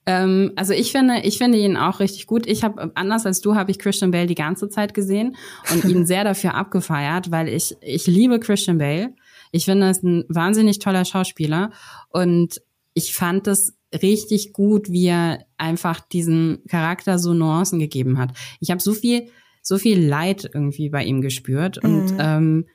Ähm, 0.07 0.53
also 0.57 0.73
ich 0.73 0.93
finde, 0.93 1.21
ich 1.25 1.39
finde 1.39 1.59
ihn 1.59 1.77
auch 1.77 2.01
richtig 2.01 2.27
gut. 2.27 2.47
Ich 2.47 2.65
habe 2.65 2.91
anders 2.95 3.27
als 3.27 3.41
du 3.41 3.55
habe 3.55 3.71
ich 3.71 3.79
Christian 3.79 4.11
Bale 4.11 4.27
die 4.27 4.35
ganze 4.35 4.69
Zeit 4.69 4.95
gesehen 4.95 5.37
und 5.73 5.85
ihn 5.85 6.07
sehr 6.07 6.25
dafür 6.25 6.55
abgefeiert, 6.55 7.31
weil 7.31 7.49
ich 7.49 7.77
ich 7.81 8.07
liebe 8.07 8.41
Christian 8.41 8.79
Bale. 8.79 9.15
Ich 9.53 9.65
finde, 9.65 9.87
er 9.87 9.91
ist 9.91 10.03
ein 10.05 10.25
wahnsinnig 10.29 10.79
toller 10.79 11.05
Schauspieler 11.05 11.71
und 12.11 12.61
ich 12.95 13.15
fand 13.15 13.47
es 13.47 13.75
richtig 14.03 14.53
gut, 14.53 14.91
wie 14.91 15.07
er 15.07 15.47
einfach 15.57 16.01
diesem 16.01 16.59
Charakter 16.69 17.19
so 17.19 17.33
Nuancen 17.33 17.79
gegeben 17.79 18.19
hat. 18.19 18.33
Ich 18.61 18.71
habe 18.71 18.83
so 18.83 18.93
viel 18.93 19.29
so 19.63 19.77
viel 19.79 20.07
Leid 20.07 20.49
irgendwie 20.53 20.89
bei 20.89 21.05
ihm 21.05 21.21
gespürt 21.21 21.79
und 21.79 22.13
Mhm. 22.13 22.17
ähm, 22.19 22.67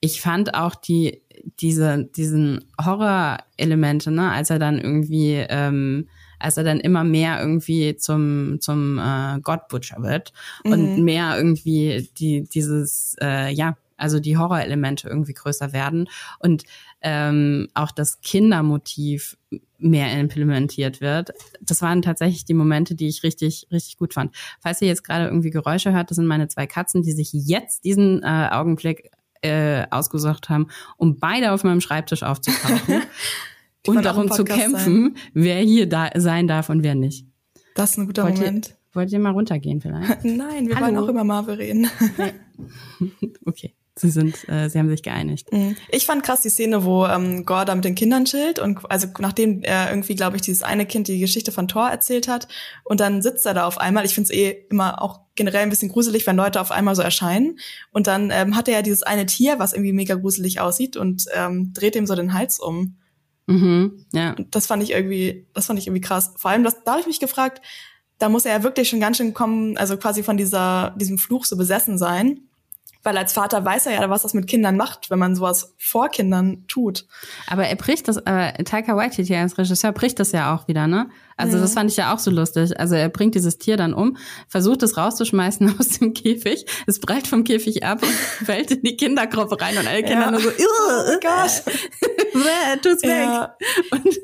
ich 0.00 0.20
fand 0.20 0.54
auch 0.54 0.74
die 0.74 1.22
diese 1.60 2.04
diesen 2.16 2.64
Horror-Elemente, 2.82 4.10
ne, 4.10 4.30
als 4.30 4.50
er 4.50 4.58
dann 4.58 4.78
irgendwie 4.78 5.44
ähm, 5.48 6.08
als 6.40 6.56
er 6.56 6.64
dann 6.64 6.80
immer 6.80 7.04
mehr 7.04 7.40
irgendwie 7.40 7.96
zum 7.96 8.58
zum 8.60 8.98
äh, 8.98 9.38
God 9.40 9.68
Butcher 9.68 10.02
wird 10.02 10.32
und 10.64 10.96
Mhm. 10.96 11.04
mehr 11.04 11.36
irgendwie 11.36 12.10
die 12.18 12.42
dieses 12.42 13.16
äh, 13.20 13.52
ja 13.52 13.76
also 13.96 14.18
die 14.18 14.38
Horrorelemente 14.38 15.08
irgendwie 15.10 15.34
größer 15.34 15.74
werden 15.74 16.08
und 16.38 16.64
ähm, 17.02 17.68
auch 17.74 17.90
das 17.90 18.20
Kindermotiv 18.22 19.36
mehr 19.78 20.18
implementiert 20.18 21.02
wird. 21.02 21.30
Das 21.60 21.82
waren 21.82 22.00
tatsächlich 22.00 22.46
die 22.46 22.54
Momente, 22.54 22.94
die 22.94 23.08
ich 23.08 23.22
richtig 23.22 23.66
richtig 23.70 23.98
gut 23.98 24.14
fand. 24.14 24.34
Falls 24.60 24.80
ihr 24.80 24.88
jetzt 24.88 25.04
gerade 25.04 25.26
irgendwie 25.26 25.50
Geräusche 25.50 25.92
hört, 25.92 26.10
das 26.10 26.16
sind 26.16 26.26
meine 26.26 26.48
zwei 26.48 26.66
Katzen, 26.66 27.02
die 27.02 27.12
sich 27.12 27.30
jetzt 27.32 27.84
diesen 27.84 28.22
äh, 28.22 28.48
Augenblick 28.50 29.10
äh, 29.42 29.86
ausgesucht 29.90 30.48
haben, 30.48 30.68
um 30.96 31.18
beide 31.18 31.52
auf 31.52 31.62
meinem 31.64 31.80
Schreibtisch 31.82 32.22
aufzutauchen 32.22 33.02
Die 33.86 33.90
und 33.90 34.04
darum 34.04 34.30
zu 34.30 34.44
kämpfen, 34.44 35.16
wer 35.32 35.60
hier 35.60 35.88
da 35.88 36.10
sein 36.16 36.46
darf 36.46 36.68
und 36.68 36.82
wer 36.82 36.94
nicht. 36.94 37.26
Das 37.74 37.92
ist 37.92 37.96
ein 37.98 38.06
guter 38.06 38.24
Wollt 38.24 38.38
ihr, 38.38 38.46
Moment. 38.46 38.76
wollt 38.92 39.12
ihr 39.12 39.18
mal 39.18 39.32
runtergehen 39.32 39.80
vielleicht? 39.80 40.24
Nein, 40.24 40.68
wir 40.68 40.76
Hallo. 40.76 40.86
wollen 40.86 40.98
auch 40.98 41.08
über 41.08 41.24
Marvel 41.24 41.54
reden. 41.56 41.88
Okay, 43.46 43.74
sie 43.96 44.10
sind, 44.10 44.46
äh, 44.50 44.68
sie 44.68 44.78
haben 44.78 44.90
sich 44.90 45.02
geeinigt. 45.02 45.50
Mhm. 45.50 45.76
Ich 45.88 46.04
fand 46.04 46.22
krass 46.22 46.42
die 46.42 46.50
Szene, 46.50 46.84
wo 46.84 47.06
ähm, 47.06 47.46
Gore 47.46 47.64
da 47.64 47.74
mit 47.74 47.86
den 47.86 47.94
Kindern 47.94 48.26
chillt 48.26 48.58
und 48.58 48.90
also 48.90 49.06
nachdem 49.18 49.62
er 49.62 49.88
irgendwie, 49.88 50.14
glaube 50.14 50.36
ich, 50.36 50.42
dieses 50.42 50.62
eine 50.62 50.84
Kind 50.84 51.08
die 51.08 51.18
Geschichte 51.18 51.52
von 51.52 51.68
Thor 51.68 51.88
erzählt 51.88 52.28
hat 52.28 52.48
und 52.84 53.00
dann 53.00 53.22
sitzt 53.22 53.46
er 53.46 53.54
da 53.54 53.66
auf 53.66 53.78
einmal. 53.78 54.04
Ich 54.04 54.14
finde 54.14 54.30
es 54.30 54.36
eh 54.36 54.50
immer 54.68 55.00
auch 55.00 55.20
generell 55.34 55.62
ein 55.62 55.70
bisschen 55.70 55.88
gruselig, 55.88 56.26
wenn 56.26 56.36
Leute 56.36 56.60
auf 56.60 56.70
einmal 56.70 56.94
so 56.94 57.00
erscheinen 57.02 57.58
und 57.92 58.06
dann 58.06 58.30
ähm, 58.30 58.56
hat 58.56 58.68
er 58.68 58.74
ja 58.74 58.82
dieses 58.82 59.02
eine 59.02 59.24
Tier, 59.24 59.58
was 59.58 59.72
irgendwie 59.72 59.94
mega 59.94 60.16
gruselig 60.16 60.60
aussieht 60.60 60.98
und 60.98 61.24
ähm, 61.34 61.72
dreht 61.72 61.96
ihm 61.96 62.06
so 62.06 62.14
den 62.14 62.34
Hals 62.34 62.60
um. 62.60 62.96
Mhm, 63.46 64.06
ja. 64.12 64.36
Das 64.50 64.66
fand 64.66 64.82
ich 64.82 64.92
irgendwie, 64.92 65.46
das 65.54 65.66
fand 65.66 65.78
ich 65.78 65.86
irgendwie 65.86 66.02
krass. 66.02 66.32
Vor 66.36 66.50
allem, 66.50 66.64
das, 66.64 66.82
da 66.84 66.92
habe 66.92 67.00
ich 67.00 67.06
mich 67.06 67.20
gefragt, 67.20 67.60
da 68.18 68.28
muss 68.28 68.44
er 68.44 68.52
ja 68.52 68.62
wirklich 68.62 68.88
schon 68.88 69.00
ganz 69.00 69.16
schön 69.16 69.34
kommen, 69.34 69.76
also 69.76 69.96
quasi 69.96 70.22
von 70.22 70.36
dieser, 70.36 70.94
diesem 70.96 71.18
Fluch 71.18 71.44
so 71.44 71.56
besessen 71.56 71.98
sein. 71.98 72.40
Weil 73.02 73.16
als 73.16 73.32
Vater 73.32 73.64
weiß 73.64 73.86
er 73.86 73.92
ja, 73.92 74.10
was 74.10 74.22
das 74.22 74.34
mit 74.34 74.46
Kindern 74.46 74.76
macht, 74.76 75.10
wenn 75.10 75.18
man 75.18 75.34
sowas 75.34 75.74
vor 75.78 76.10
Kindern 76.10 76.64
tut. 76.68 77.06
Aber 77.46 77.66
er 77.66 77.76
bricht 77.76 78.08
das, 78.08 78.18
äh, 78.18 78.62
Taika 78.64 78.94
Waititi 78.94 79.34
als 79.34 79.56
Regisseur 79.56 79.92
bricht 79.92 80.20
das 80.20 80.32
ja 80.32 80.54
auch 80.54 80.68
wieder, 80.68 80.86
ne? 80.86 81.08
Also 81.40 81.58
das 81.58 81.74
fand 81.74 81.90
ich 81.90 81.96
ja 81.96 82.14
auch 82.14 82.18
so 82.18 82.30
lustig. 82.30 82.78
Also 82.78 82.94
er 82.94 83.08
bringt 83.08 83.34
dieses 83.34 83.58
Tier 83.58 83.76
dann 83.76 83.94
um, 83.94 84.16
versucht 84.48 84.82
es 84.82 84.96
rauszuschmeißen 84.96 85.74
aus 85.80 85.88
dem 85.98 86.14
Käfig, 86.14 86.66
es 86.86 87.00
prallt 87.00 87.26
vom 87.26 87.44
Käfig 87.44 87.82
ab 87.84 88.02
und 88.02 88.10
fällt 88.46 88.70
in 88.70 88.82
die 88.82 88.96
Kindergruppe 88.96 89.60
rein 89.60 89.76
und 89.78 89.86
alle 89.86 90.02
Kinder 90.02 90.26
Ja. 90.26 90.30
nur 90.30 90.40
so, 90.40 90.48
Oh 90.50 91.18
Gott. 91.20 91.62
Tut's 92.82 93.02
weg. 93.02 93.10
Ja. 93.10 93.54
Und 93.90 94.18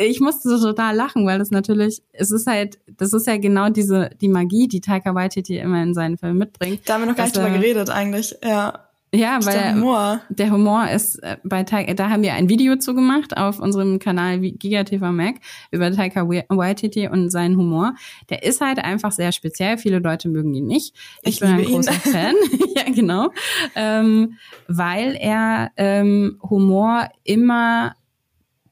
ich 0.00 0.20
musste 0.20 0.48
so 0.48 0.58
total 0.70 0.94
lachen, 0.94 1.26
weil 1.26 1.38
das 1.38 1.50
natürlich, 1.50 2.02
es 2.12 2.30
ist 2.30 2.46
halt, 2.46 2.78
das 2.86 3.12
ist 3.12 3.26
ja 3.26 3.36
genau 3.38 3.68
diese, 3.70 4.10
die 4.20 4.28
Magie, 4.28 4.68
die 4.68 4.80
Taika 4.80 5.14
Waititi 5.14 5.58
immer 5.58 5.82
in 5.82 5.94
seinen 5.94 6.18
Filmen 6.18 6.38
mitbringt. 6.38 6.82
Da 6.86 6.94
haben 6.94 7.02
wir 7.02 7.06
noch 7.06 7.16
gar 7.16 7.24
nicht 7.24 7.36
drüber 7.36 7.48
er- 7.48 7.58
geredet 7.58 7.90
eigentlich. 7.90 8.36
Ja. 8.44 8.87
Ja, 9.14 9.38
weil 9.42 9.54
Der 9.54 9.64
er- 9.64 9.74
Humor. 9.74 10.20
der 10.28 10.50
Humor 10.52 10.88
ist 10.90 11.16
äh, 11.22 11.38
bei 11.42 11.62
Taika, 11.64 11.94
da 11.94 12.10
haben 12.10 12.22
wir 12.22 12.34
ein 12.34 12.48
Video 12.50 12.76
zu 12.76 12.94
gemacht 12.94 13.36
auf 13.38 13.58
unserem 13.58 13.98
Kanal 13.98 14.38
GigaTV 14.38 15.00
Mac 15.12 15.36
über 15.70 15.90
Taika 15.90 16.28
Wai- 16.28 16.44
Waititi 16.50 17.08
und 17.08 17.30
seinen 17.30 17.56
Humor. 17.56 17.94
Der 18.28 18.42
ist 18.42 18.60
halt 18.60 18.78
einfach 18.78 19.12
sehr 19.12 19.32
speziell. 19.32 19.78
Viele 19.78 20.00
Leute 20.00 20.28
mögen 20.28 20.52
ihn 20.52 20.66
nicht. 20.66 20.94
Ich, 21.22 21.34
Ich 21.36 21.40
bin 21.40 21.48
ein 21.50 21.58
liebe 21.58 21.70
ihn. 21.70 21.76
großer 21.76 21.92
Fan. 21.94 22.34
ja, 22.76 22.82
genau. 22.94 23.30
Ähm, 23.74 24.36
weil 24.66 25.16
er 25.18 25.70
ähm, 25.78 26.38
Humor 26.42 27.08
immer 27.24 27.94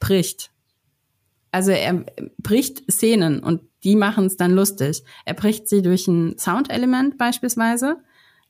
bricht. 0.00 0.50
Also 1.50 1.70
er 1.70 2.04
bricht 2.36 2.90
Szenen 2.92 3.40
und 3.40 3.62
die 3.84 3.96
machen 3.96 4.26
es 4.26 4.36
dann 4.36 4.50
lustig. 4.52 5.02
Er 5.24 5.32
bricht 5.32 5.66
sie 5.68 5.80
durch 5.80 6.06
ein 6.08 6.36
Soundelement 6.36 7.16
beispielsweise. 7.16 7.96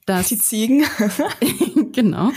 Das 0.07 0.28
Die 0.28 0.39
Ziegen. 0.39 0.84
genau. 1.97 2.30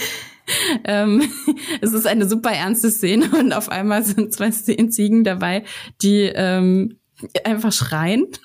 Ähm, 0.84 1.22
es 1.82 1.94
ist 1.94 2.08
eine 2.08 2.28
super 2.28 2.52
ernste 2.52 2.90
Szene 2.90 3.30
und 3.40 3.54
auf 3.54 3.70
einmal 3.70 4.04
sind 4.04 4.34
zwei 4.34 4.50
Ziegen 4.50 5.24
dabei, 5.24 5.64
die 6.02 6.22
ähm, 6.24 6.98
einfach 7.44 7.72
schreien. 7.72 8.28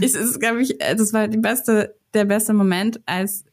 Es 0.00 0.14
ist, 0.14 0.38
glaube 0.38 0.62
ich, 0.62 0.78
das 0.78 1.12
war 1.12 1.26
die 1.26 1.38
beste, 1.38 1.96
der 2.14 2.24
beste 2.24 2.54
Moment, 2.54 3.00
als 3.04 3.44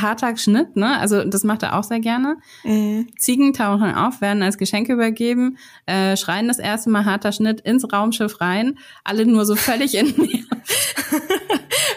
harter 0.00 0.34
Schnitt, 0.36 0.76
ne? 0.76 0.98
Also 0.98 1.24
das 1.24 1.44
macht 1.44 1.62
er 1.62 1.78
auch 1.78 1.84
sehr 1.84 2.00
gerne. 2.00 2.38
Mhm. 2.64 3.08
Ziegen 3.18 3.52
tauchen 3.52 3.94
auf, 3.94 4.22
werden 4.22 4.42
als 4.42 4.56
Geschenke 4.56 4.94
übergeben, 4.94 5.58
äh, 5.84 6.16
schreien 6.16 6.48
das 6.48 6.58
erste 6.58 6.88
Mal 6.88 7.04
harter 7.04 7.32
Schnitt 7.32 7.60
ins 7.60 7.92
Raumschiff 7.92 8.40
rein, 8.40 8.78
alle 9.04 9.26
nur 9.26 9.44
so 9.44 9.56
völlig 9.56 9.94
entnervt. 9.98 10.46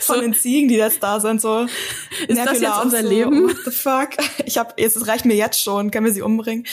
Von 0.06 0.16
so. 0.16 0.22
den 0.22 0.34
Ziegen, 0.34 0.68
die 0.68 0.76
jetzt 0.76 1.02
da 1.04 1.20
sind, 1.20 1.42
so. 1.42 1.68
Ist 2.28 2.46
das 2.46 2.62
jetzt 2.62 2.84
unser 2.84 3.04
so, 3.04 3.10
Leben? 3.10 3.50
What 3.50 3.58
the 3.66 3.72
fuck? 3.72 4.10
Ich 4.46 4.58
hab, 4.58 4.80
es 4.80 5.08
reicht 5.08 5.26
mir 5.26 5.36
jetzt 5.36 5.62
schon, 5.62 5.92
können 5.92 6.06
wir 6.06 6.14
sie 6.14 6.22
umbringen? 6.22 6.66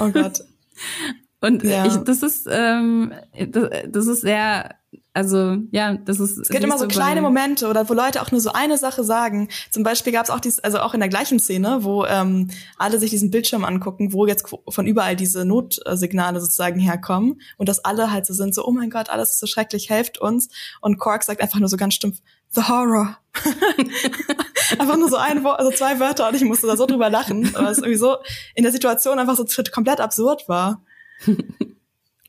Oh 0.00 0.08
Gott. 0.08 0.40
Und 1.40 1.62
ja. 1.62 1.86
ich, 1.86 1.96
das 1.98 2.22
ist, 2.22 2.48
ähm, 2.50 3.12
das, 3.48 3.70
das 3.88 4.06
ist 4.06 4.20
sehr 4.22 4.74
also 5.18 5.56
ja, 5.72 5.96
das 5.96 6.20
ist. 6.20 6.38
Es 6.38 6.48
gibt 6.48 6.62
immer 6.62 6.78
so 6.78 6.86
kleine 6.86 7.20
Momente 7.20 7.66
oder 7.66 7.88
wo 7.88 7.92
Leute 7.92 8.22
auch 8.22 8.30
nur 8.30 8.40
so 8.40 8.52
eine 8.52 8.78
Sache 8.78 9.02
sagen. 9.02 9.48
Zum 9.68 9.82
Beispiel 9.82 10.12
gab 10.12 10.24
es 10.24 10.30
auch 10.30 10.38
dies, 10.38 10.60
also 10.60 10.78
auch 10.78 10.94
in 10.94 11.00
der 11.00 11.08
gleichen 11.08 11.40
Szene, 11.40 11.78
wo 11.82 12.04
ähm, 12.04 12.50
alle 12.76 13.00
sich 13.00 13.10
diesen 13.10 13.32
Bildschirm 13.32 13.64
angucken, 13.64 14.12
wo 14.12 14.26
jetzt 14.26 14.48
von 14.68 14.86
überall 14.86 15.16
diese 15.16 15.44
Notsignale 15.44 16.40
sozusagen 16.40 16.78
herkommen 16.78 17.40
und 17.56 17.68
dass 17.68 17.84
alle 17.84 18.12
halt 18.12 18.26
so 18.26 18.32
sind, 18.34 18.54
so 18.54 18.64
oh 18.64 18.70
mein 18.70 18.90
Gott, 18.90 19.10
alles 19.10 19.32
ist 19.32 19.40
so 19.40 19.48
schrecklich, 19.48 19.90
helft 19.90 20.18
uns. 20.18 20.50
Und 20.80 21.00
Quark 21.00 21.24
sagt 21.24 21.40
einfach 21.40 21.58
nur 21.58 21.68
so 21.68 21.76
ganz 21.76 21.94
stumpf, 21.94 22.18
The 22.50 22.62
Horror. 22.62 23.18
einfach 24.78 24.96
nur 24.96 25.08
so 25.08 25.16
ein 25.16 25.42
Wort, 25.42 25.58
also 25.58 25.72
zwei 25.72 25.98
Wörter 25.98 26.28
und 26.28 26.36
ich 26.36 26.44
musste 26.44 26.68
da 26.68 26.76
so 26.76 26.86
drüber 26.86 27.10
lachen, 27.10 27.52
weil 27.54 27.72
es 27.72 27.78
irgendwie 27.78 27.96
so 27.96 28.18
in 28.54 28.62
der 28.62 28.72
Situation 28.72 29.18
einfach 29.18 29.36
so 29.36 29.44
komplett 29.72 30.00
absurd 30.00 30.48
war. 30.48 30.80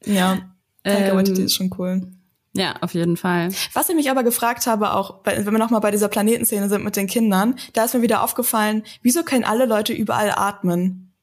ja, 0.05 0.39
Taika 0.83 1.19
ähm, 1.19 1.45
ist 1.45 1.55
schon 1.55 1.73
cool. 1.77 2.11
Ja, 2.53 2.75
auf 2.81 2.93
jeden 2.93 3.15
Fall. 3.15 3.49
Was 3.73 3.89
ich 3.89 3.95
mich 3.95 4.09
aber 4.09 4.23
gefragt 4.23 4.65
habe, 4.65 4.93
auch 4.93 5.19
wenn 5.23 5.45
wir 5.45 5.51
nochmal 5.59 5.81
bei 5.81 5.91
dieser 5.91 6.07
Planetenszene 6.07 6.67
sind 6.67 6.83
mit 6.83 6.95
den 6.95 7.07
Kindern, 7.07 7.55
da 7.73 7.85
ist 7.85 7.93
mir 7.93 8.01
wieder 8.01 8.23
aufgefallen, 8.23 8.83
wieso 9.01 9.23
können 9.23 9.43
alle 9.43 9.65
Leute 9.65 9.93
überall 9.93 10.31
atmen 10.31 11.13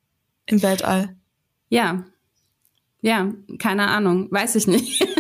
im 0.47 0.63
Weltall? 0.63 1.17
Ja. 1.69 2.05
Ja, 3.01 3.33
keine 3.59 3.89
Ahnung, 3.89 4.29
weiß 4.31 4.55
ich 4.55 4.67
nicht. 4.67 5.07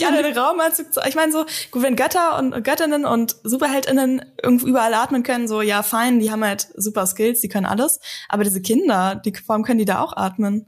Nicht 0.00 0.06
alle 0.06 0.22
den 0.22 0.36
Raumanzug 0.36 0.92
zu, 0.92 1.00
ich 1.08 1.14
meine 1.14 1.32
so, 1.32 1.44
gut, 1.70 1.82
wenn 1.82 1.96
Götter 1.96 2.38
und 2.38 2.64
Göttinnen 2.64 3.04
und 3.04 3.36
Superheldinnen 3.44 4.24
irgendwo 4.42 4.66
überall 4.66 4.94
atmen 4.94 5.22
können, 5.22 5.48
so 5.48 5.62
ja, 5.62 5.82
fein, 5.82 6.20
die 6.20 6.30
haben 6.30 6.44
halt 6.44 6.68
super 6.74 7.06
Skills, 7.06 7.40
die 7.40 7.48
können 7.48 7.66
alles, 7.66 8.00
aber 8.28 8.44
diese 8.44 8.60
Kinder, 8.60 9.16
die 9.16 9.32
warum 9.46 9.62
können 9.62 9.78
die 9.78 9.84
da 9.84 10.00
auch 10.00 10.16
atmen? 10.16 10.66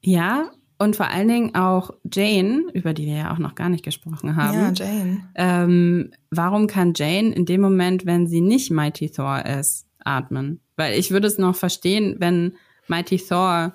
Ja, 0.00 0.50
und 0.78 0.96
vor 0.96 1.08
allen 1.08 1.28
Dingen 1.28 1.54
auch 1.54 1.90
Jane, 2.12 2.64
über 2.72 2.92
die 2.92 3.06
wir 3.06 3.16
ja 3.16 3.32
auch 3.32 3.38
noch 3.38 3.54
gar 3.54 3.68
nicht 3.68 3.84
gesprochen 3.84 4.36
haben. 4.36 4.58
Ja, 4.58 4.72
Jane. 4.72 5.28
Ähm, 5.34 6.10
warum 6.30 6.66
kann 6.66 6.92
Jane 6.94 7.32
in 7.32 7.46
dem 7.46 7.60
Moment, 7.60 8.06
wenn 8.06 8.26
sie 8.26 8.40
nicht 8.40 8.70
Mighty 8.70 9.10
Thor 9.10 9.44
ist, 9.46 9.86
atmen? 10.04 10.60
Weil 10.76 10.98
ich 10.98 11.10
würde 11.10 11.28
es 11.28 11.38
noch 11.38 11.54
verstehen, 11.54 12.16
wenn 12.18 12.56
Mighty 12.88 13.18
Thor 13.18 13.74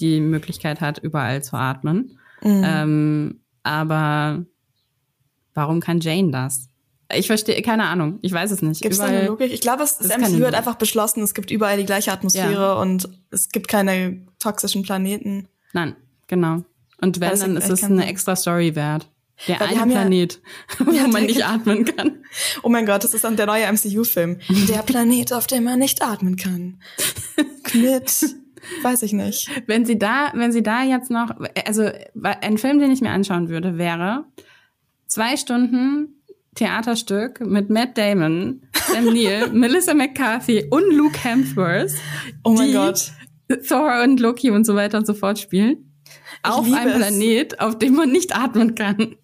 die 0.00 0.20
Möglichkeit 0.20 0.80
hat, 0.80 0.98
überall 0.98 1.42
zu 1.42 1.56
atmen. 1.56 2.18
Mhm. 2.42 2.62
Ähm, 2.64 3.40
aber 3.68 4.44
warum 5.54 5.80
kann 5.80 6.00
Jane 6.00 6.30
das? 6.30 6.68
Ich 7.14 7.26
verstehe, 7.26 7.62
keine 7.62 7.84
Ahnung, 7.84 8.18
ich 8.20 8.32
weiß 8.32 8.50
es 8.50 8.60
nicht. 8.60 8.82
Gibt 8.82 8.92
es 8.92 8.98
da 8.98 9.06
eine 9.06 9.26
Logik? 9.26 9.50
Ich 9.52 9.62
glaube, 9.62 9.78
das 9.78 10.00
MCU 10.00 10.44
hat 10.44 10.54
einfach 10.54 10.74
beschlossen, 10.74 11.22
es 11.22 11.32
gibt 11.32 11.50
überall 11.50 11.78
die 11.78 11.86
gleiche 11.86 12.12
Atmosphäre 12.12 12.52
ja. 12.52 12.72
und 12.74 13.08
es 13.30 13.48
gibt 13.48 13.68
keine 13.68 14.26
toxischen 14.38 14.82
Planeten. 14.82 15.48
Nein, 15.72 15.96
Genau. 16.28 16.62
Und 17.00 17.20
wenn, 17.20 17.38
dann 17.38 17.56
ist 17.56 17.68
es 17.68 17.82
eine 17.82 18.06
extra 18.06 18.36
Story 18.36 18.76
wert. 18.76 19.10
Der 19.46 19.60
Weil 19.60 19.68
eine 19.68 19.92
Planet, 19.92 20.40
ja, 20.80 21.04
wo 21.04 21.08
man 21.08 21.26
nicht 21.26 21.44
atmen 21.44 21.84
kann. 21.84 22.18
Oh 22.62 22.68
mein 22.68 22.86
Gott, 22.86 23.04
das 23.04 23.14
ist 23.14 23.24
dann 23.24 23.36
der 23.36 23.46
neue 23.46 23.72
MCU-Film. 23.72 24.38
Der 24.68 24.82
Planet, 24.82 25.32
auf 25.32 25.46
dem 25.46 25.64
man 25.64 25.78
nicht 25.78 26.02
atmen 26.02 26.36
kann. 26.36 26.80
Mit, 27.72 28.26
weiß 28.82 29.02
ich 29.02 29.12
nicht. 29.12 29.50
Wenn 29.66 29.84
sie 29.84 29.98
da, 29.98 30.32
wenn 30.34 30.52
sie 30.52 30.62
da 30.62 30.82
jetzt 30.82 31.10
noch, 31.10 31.30
also 31.66 31.90
ein 32.22 32.58
Film, 32.58 32.78
den 32.78 32.90
ich 32.90 33.00
mir 33.00 33.10
anschauen 33.10 33.48
würde, 33.48 33.78
wäre 33.78 34.24
zwei 35.06 35.36
Stunden 35.36 36.22
Theaterstück 36.54 37.40
mit 37.40 37.70
Matt 37.70 37.96
Damon, 37.96 38.62
Sam 38.74 39.04
Neill, 39.14 39.50
Melissa 39.50 39.94
McCarthy 39.94 40.66
und 40.70 40.92
Luke 40.92 41.18
Hemsworth. 41.22 41.92
Oh 42.44 42.52
mein 42.52 42.72
Gott. 42.72 43.12
Thor 43.66 44.02
und 44.02 44.20
Loki 44.20 44.50
und 44.50 44.64
so 44.64 44.74
weiter 44.74 44.98
und 44.98 45.06
so 45.06 45.14
fort 45.14 45.38
spielen 45.38 45.88
auf 46.42 46.72
einem 46.72 46.96
Planet, 46.96 47.60
auf 47.60 47.78
dem 47.78 47.94
man 47.94 48.10
nicht 48.10 48.36
atmen 48.36 48.74
kann. 48.74 49.16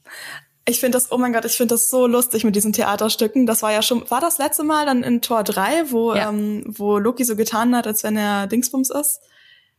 Ich 0.67 0.81
finde 0.81 0.97
das, 0.97 1.12
oh 1.12 1.19
mein 1.19 1.33
Gott, 1.33 1.45
ich 1.45 1.57
finde 1.57 1.75
das 1.75 1.91
so 1.91 2.07
lustig 2.07 2.45
mit 2.45 2.57
diesen 2.57 2.73
Theaterstücken. 2.73 3.45
Das 3.45 3.62
war 3.62 3.73
ja 3.73 3.83
schon, 3.83 4.09
war 4.11 4.21
das 4.21 4.39
letzte 4.39 4.65
Mal 4.65 4.87
dann 4.87 5.03
in 5.03 5.21
Tor 5.21 5.45
3, 5.45 5.91
wo, 5.91 6.15
ja. 6.15 6.31
ähm, 6.31 6.65
wo 6.67 6.99
Loki 6.99 7.25
so 7.25 7.37
getan 7.37 7.77
hat, 7.77 7.87
als 7.87 8.03
wenn 8.03 8.17
er 8.17 8.47
Dingsbums 8.47 8.91
ist? 8.91 9.21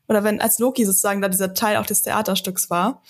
Oder 0.08 0.24
wenn, 0.24 0.40
als 0.40 0.60
Loki 0.60 0.86
sozusagen 0.86 1.22
da 1.22 1.28
dieser 1.28 1.56
Teil 1.56 1.78
auch 1.78 1.88
des 1.88 2.04
Theaterstücks 2.04 2.70
war? 2.70 3.02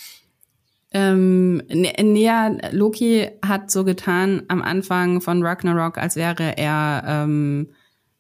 Ähm, 0.92 1.58
näher, 1.68 2.58
Loki 2.72 3.30
hat 3.46 3.70
so 3.70 3.84
getan 3.84 4.44
am 4.48 4.62
Anfang 4.62 5.20
von 5.20 5.44
Ragnarok, 5.44 5.98
als 5.98 6.16
wäre 6.16 6.58
er 6.58 7.04
ähm, 7.06 7.74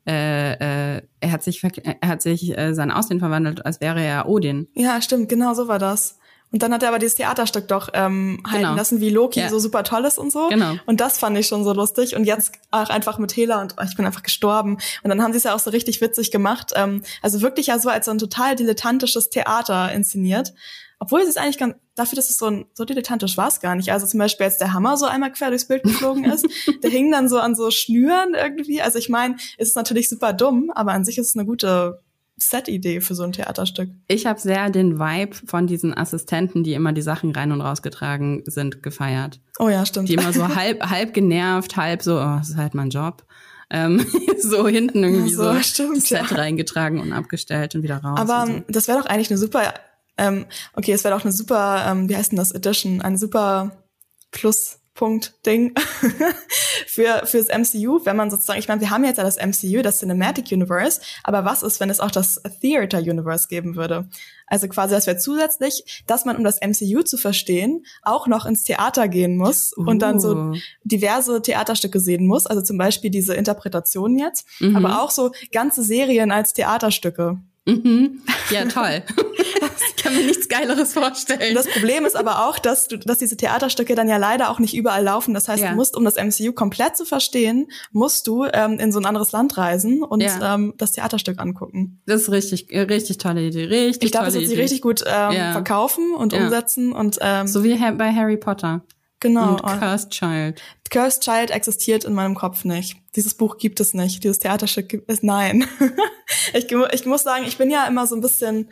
äh, 0.08 0.97
äh, 0.97 1.01
er 1.20 1.32
hat 1.32 1.43
sich, 1.43 1.64
er 1.64 2.08
hat 2.08 2.22
sich 2.22 2.58
äh, 2.58 2.74
sein 2.74 2.91
Aussehen 2.91 3.20
verwandelt, 3.20 3.66
als 3.66 3.82
wäre 3.82 4.03
er 4.03 4.28
Odin. 4.30 4.68
Ja, 4.74 5.01
stimmt, 5.01 5.30
genau 5.30 5.53
so 5.53 5.68
war 5.68 5.80
das. 5.80 6.20
Und 6.56 6.64
dann 6.64 6.74
hat 6.74 6.84
er 6.84 6.88
aber 6.88 6.99
dieses 6.99 7.16
Theaterstück 7.16 7.68
doch 7.68 7.89
ähm, 7.93 8.41
halten 8.47 8.64
genau. 8.64 8.76
lassen, 8.76 9.01
wie 9.01 9.10
Loki 9.10 9.41
ja. 9.41 9.49
so 9.49 9.60
super 9.60 9.84
toll 9.84 10.06
ist 10.06 10.18
und 10.18 10.32
so. 10.32 10.47
Genau. 10.47 10.76
Und 10.86 11.01
das 11.01 11.18
fand 11.18 11.38
ich 11.38 11.47
schon 11.47 11.66
so 11.66 11.74
lustig. 11.74 12.16
Und 12.16 12.24
jetzt 12.24 12.53
auch 12.72 12.89
einfach 12.89 13.18
mit 13.18 13.36
Hela 13.36 13.62
und 13.62 13.76
oh, 13.78 13.84
ich 13.84 13.97
bin 13.97 14.06
einfach 14.06 14.24
gestorben. 14.24 14.78
Und 15.03 15.10
dann 15.10 15.22
haben 15.22 15.34
sie 15.34 15.38
es 15.39 15.43
ja 15.43 15.53
auch 15.53 15.60
so 15.60 15.70
richtig 15.70 15.99
witzig 15.99 16.32
gemacht. 16.32 16.72
Ähm, 16.78 17.03
also 17.22 17.41
wirklich 17.41 17.68
ja 17.68 17.78
so 17.78 17.89
als 17.89 18.06
so 18.06 18.12
ein 18.12 18.20
total 18.20 18.56
dilettantisches 18.56 19.30
Theater 19.30 19.91
inszeniert. 19.91 20.53
Obwohl 20.97 21.20
es 21.20 21.28
ist 21.28 21.38
eigentlich 21.38 21.58
ganz, 21.58 21.76
dafür, 21.95 22.16
dass 22.16 22.30
es 22.30 22.38
so, 22.38 22.45
ein, 22.45 22.66
so 22.74 22.86
dilettantisch 22.86 23.36
war 23.36 23.49
es 23.49 23.60
gar 23.60 23.76
nicht. 23.76 23.91
Also 23.91 24.08
zum 24.08 24.22
Beispiel, 24.22 24.45
als 24.45 24.58
der 24.58 24.72
Hammer 24.72 24.95
so 24.95 25.08
einmal 25.08 25.34
quer 25.34 25.49
durchs 25.49 25.68
Bild 25.68 25.84
geflogen 25.84 26.24
ist, 26.32 26.47
der 26.82 26.89
hing 26.89 27.12
dann 27.12 27.28
so 27.28 27.38
an 27.38 27.56
so 27.56 27.70
Schnüren 27.70 28.34
irgendwie. 28.34 28.82
Also 28.82 28.97
ich 28.97 29.10
meine, 29.10 29.36
es 29.58 29.68
ist 29.68 29.76
natürlich 29.76 30.08
super 30.08 30.32
dumm, 30.32 30.72
aber 30.74 30.93
an 30.93 31.03
sich 31.03 31.18
ist 31.18 31.28
es 31.28 31.36
eine 31.36 31.45
gute 31.45 31.99
Set-Idee 32.38 33.01
für 33.01 33.15
so 33.15 33.23
ein 33.23 33.31
Theaterstück. 33.31 33.89
Ich 34.07 34.25
habe 34.25 34.39
sehr 34.39 34.69
den 34.69 34.99
Vibe 34.99 35.36
von 35.45 35.67
diesen 35.67 35.97
Assistenten, 35.97 36.63
die 36.63 36.73
immer 36.73 36.91
die 36.91 37.01
Sachen 37.01 37.31
rein 37.31 37.51
und 37.51 37.61
rausgetragen 37.61 38.43
sind, 38.45 38.83
gefeiert. 38.83 39.39
Oh 39.57 39.69
ja, 39.69 39.86
stimmt. 39.86 40.09
Die 40.09 40.15
immer 40.15 40.33
so 40.33 40.47
halb, 40.55 40.83
halb 40.89 41.13
genervt, 41.13 41.77
halb 41.77 42.01
so, 42.01 42.17
oh, 42.17 42.38
das 42.38 42.49
ist 42.49 42.57
halt 42.57 42.73
mein 42.73 42.89
Job. 42.89 43.25
Ähm, 43.69 44.05
so 44.41 44.67
hinten 44.67 45.03
irgendwie 45.03 45.31
ja, 45.31 45.38
so, 45.38 45.53
so 45.53 45.61
stimmt, 45.61 46.03
Set 46.03 46.29
ja. 46.29 46.36
reingetragen 46.38 46.99
und 46.99 47.13
abgestellt 47.13 47.75
und 47.75 47.83
wieder 47.83 47.97
raus. 47.97 48.19
Aber 48.19 48.47
so. 48.47 48.63
das 48.67 48.88
wäre 48.88 48.99
doch 48.99 49.05
eigentlich 49.05 49.29
eine 49.29 49.38
super 49.38 49.73
ähm, 50.17 50.45
okay, 50.73 50.93
es 50.93 51.03
wäre 51.03 51.15
auch 51.15 51.23
eine 51.23 51.31
super, 51.31 51.86
ähm, 51.88 52.09
wie 52.09 52.15
heißt 52.15 52.31
denn 52.31 52.38
das, 52.38 52.51
Edition, 52.51 53.01
eine 53.01 53.17
super 53.17 53.71
Pluspunkt-Ding 54.95 55.75
für 56.87 57.25
fürs 57.25 57.47
MCU, 57.47 57.99
wenn 58.05 58.15
man 58.15 58.31
sozusagen, 58.31 58.59
ich 58.59 58.67
meine, 58.67 58.81
wir 58.81 58.89
haben 58.89 59.03
jetzt 59.03 59.17
ja 59.17 59.23
das 59.23 59.37
MCU, 59.37 59.81
das 59.81 59.99
Cinematic 59.99 60.51
Universe, 60.51 61.01
aber 61.23 61.45
was 61.45 61.63
ist, 61.63 61.79
wenn 61.79 61.89
es 61.89 61.99
auch 61.99 62.11
das 62.11 62.41
Theater 62.61 62.99
Universe 62.99 63.47
geben 63.47 63.75
würde? 63.75 64.07
Also 64.47 64.67
quasi, 64.67 64.93
dass 64.93 65.07
wir 65.07 65.17
zusätzlich, 65.17 66.03
dass 66.07 66.25
man, 66.25 66.37
um 66.37 66.43
das 66.43 66.59
MCU 66.61 67.01
zu 67.01 67.17
verstehen, 67.17 67.85
auch 68.03 68.27
noch 68.27 68.45
ins 68.45 68.63
Theater 68.63 69.07
gehen 69.07 69.37
muss 69.37 69.75
uh. 69.77 69.83
und 69.85 69.99
dann 69.99 70.19
so 70.19 70.35
uh. 70.35 70.55
diverse 70.83 71.41
Theaterstücke 71.41 71.99
sehen 71.99 72.27
muss. 72.27 72.45
Also 72.45 72.61
zum 72.61 72.77
Beispiel 72.77 73.09
diese 73.09 73.33
Interpretationen 73.33 74.17
jetzt, 74.17 74.47
mhm. 74.59 74.75
aber 74.75 75.01
auch 75.01 75.11
so 75.11 75.31
ganze 75.51 75.83
Serien 75.83 76.31
als 76.31 76.53
Theaterstücke. 76.53 77.39
Mhm. 77.66 78.22
Ja, 78.51 78.66
toll. 78.66 79.01
ich 79.88 80.03
kann 80.03 80.16
mir 80.16 80.24
nichts 80.24 80.47
Geileres 80.47 80.93
vorstellen. 80.93 81.55
Das 81.55 81.68
Problem 81.68 82.05
ist 82.05 82.16
aber 82.16 82.47
auch, 82.47 82.59
dass 82.59 82.88
du, 82.88 82.97
dass 82.97 83.18
diese 83.18 83.38
Theaterstücke 83.38 83.95
dann 83.95 84.07
ja 84.07 84.18
leider 84.18 84.51
auch 84.51 84.59
nicht 84.59 84.76
überall 84.76 85.03
laufen. 85.03 85.34
Das 85.34 85.47
heißt, 85.47 85.63
ja. 85.63 85.72
du 85.72 85.76
musst, 85.76 85.97
um 85.97 86.03
das 86.03 86.16
MCU 86.16 86.53
komplett 86.53 86.95
zu 86.95 87.05
verstehen, 87.05 87.68
musst 87.91 88.28
du 88.28 88.45
ähm, 88.45 88.80
in 88.80 88.91
so 88.91 88.99
ein 88.99 89.05
anderes 89.05 89.32
Land 89.32 89.57
reisen 89.57 90.03
und 90.03 90.22
ja. 90.22 90.55
ähm, 90.55 90.76
das 90.78 90.91
Theaterstück 90.91 91.39
angucken. 91.39 92.01
Das 92.05 92.22
ist 92.22 92.32
richtig, 92.32 92.72
äh, 92.72 92.82
richtig 92.82 93.18
tolle 93.18 93.47
Idee. 93.47 93.66
Richtig 93.66 94.03
Ich 94.03 94.11
glaube, 94.11 94.28
das 94.28 94.36
wird 94.36 94.47
sie 94.47 94.55
richtig 94.55 94.82
gut 94.82 95.01
ähm, 95.01 95.32
ja. 95.32 95.51
verkaufen 95.51 96.13
und 96.13 96.34
umsetzen 96.34 96.93
und 96.93 97.18
ähm, 97.22 97.47
so 97.47 97.63
wie 97.63 97.76
bei 97.76 98.13
Harry 98.13 98.38
Potter. 98.38 98.84
Genau. 99.20 99.51
Und 99.51 99.61
Cursed 99.61 100.11
Child. 100.11 100.61
Cursed 100.89 101.24
Child 101.24 101.51
existiert 101.51 102.03
in 102.03 102.13
meinem 102.13 102.36
Kopf 102.36 102.63
nicht. 102.63 102.97
Dieses 103.16 103.34
Buch 103.34 103.57
gibt 103.57 103.80
es 103.80 103.93
nicht. 103.93 104.24
Dieses 104.24 104.39
Theaterstück 104.39 104.89
gibt 104.89 105.09
es, 105.09 105.24
nein. 105.24 105.68
ich, 106.53 106.72
ich 106.72 107.05
muss 107.05 107.24
sagen, 107.24 107.45
ich 107.47 107.57
bin 107.57 107.70
ja 107.72 107.88
immer 107.88 108.07
so 108.07 108.16
ein 108.16 108.22
bisschen 108.22 108.70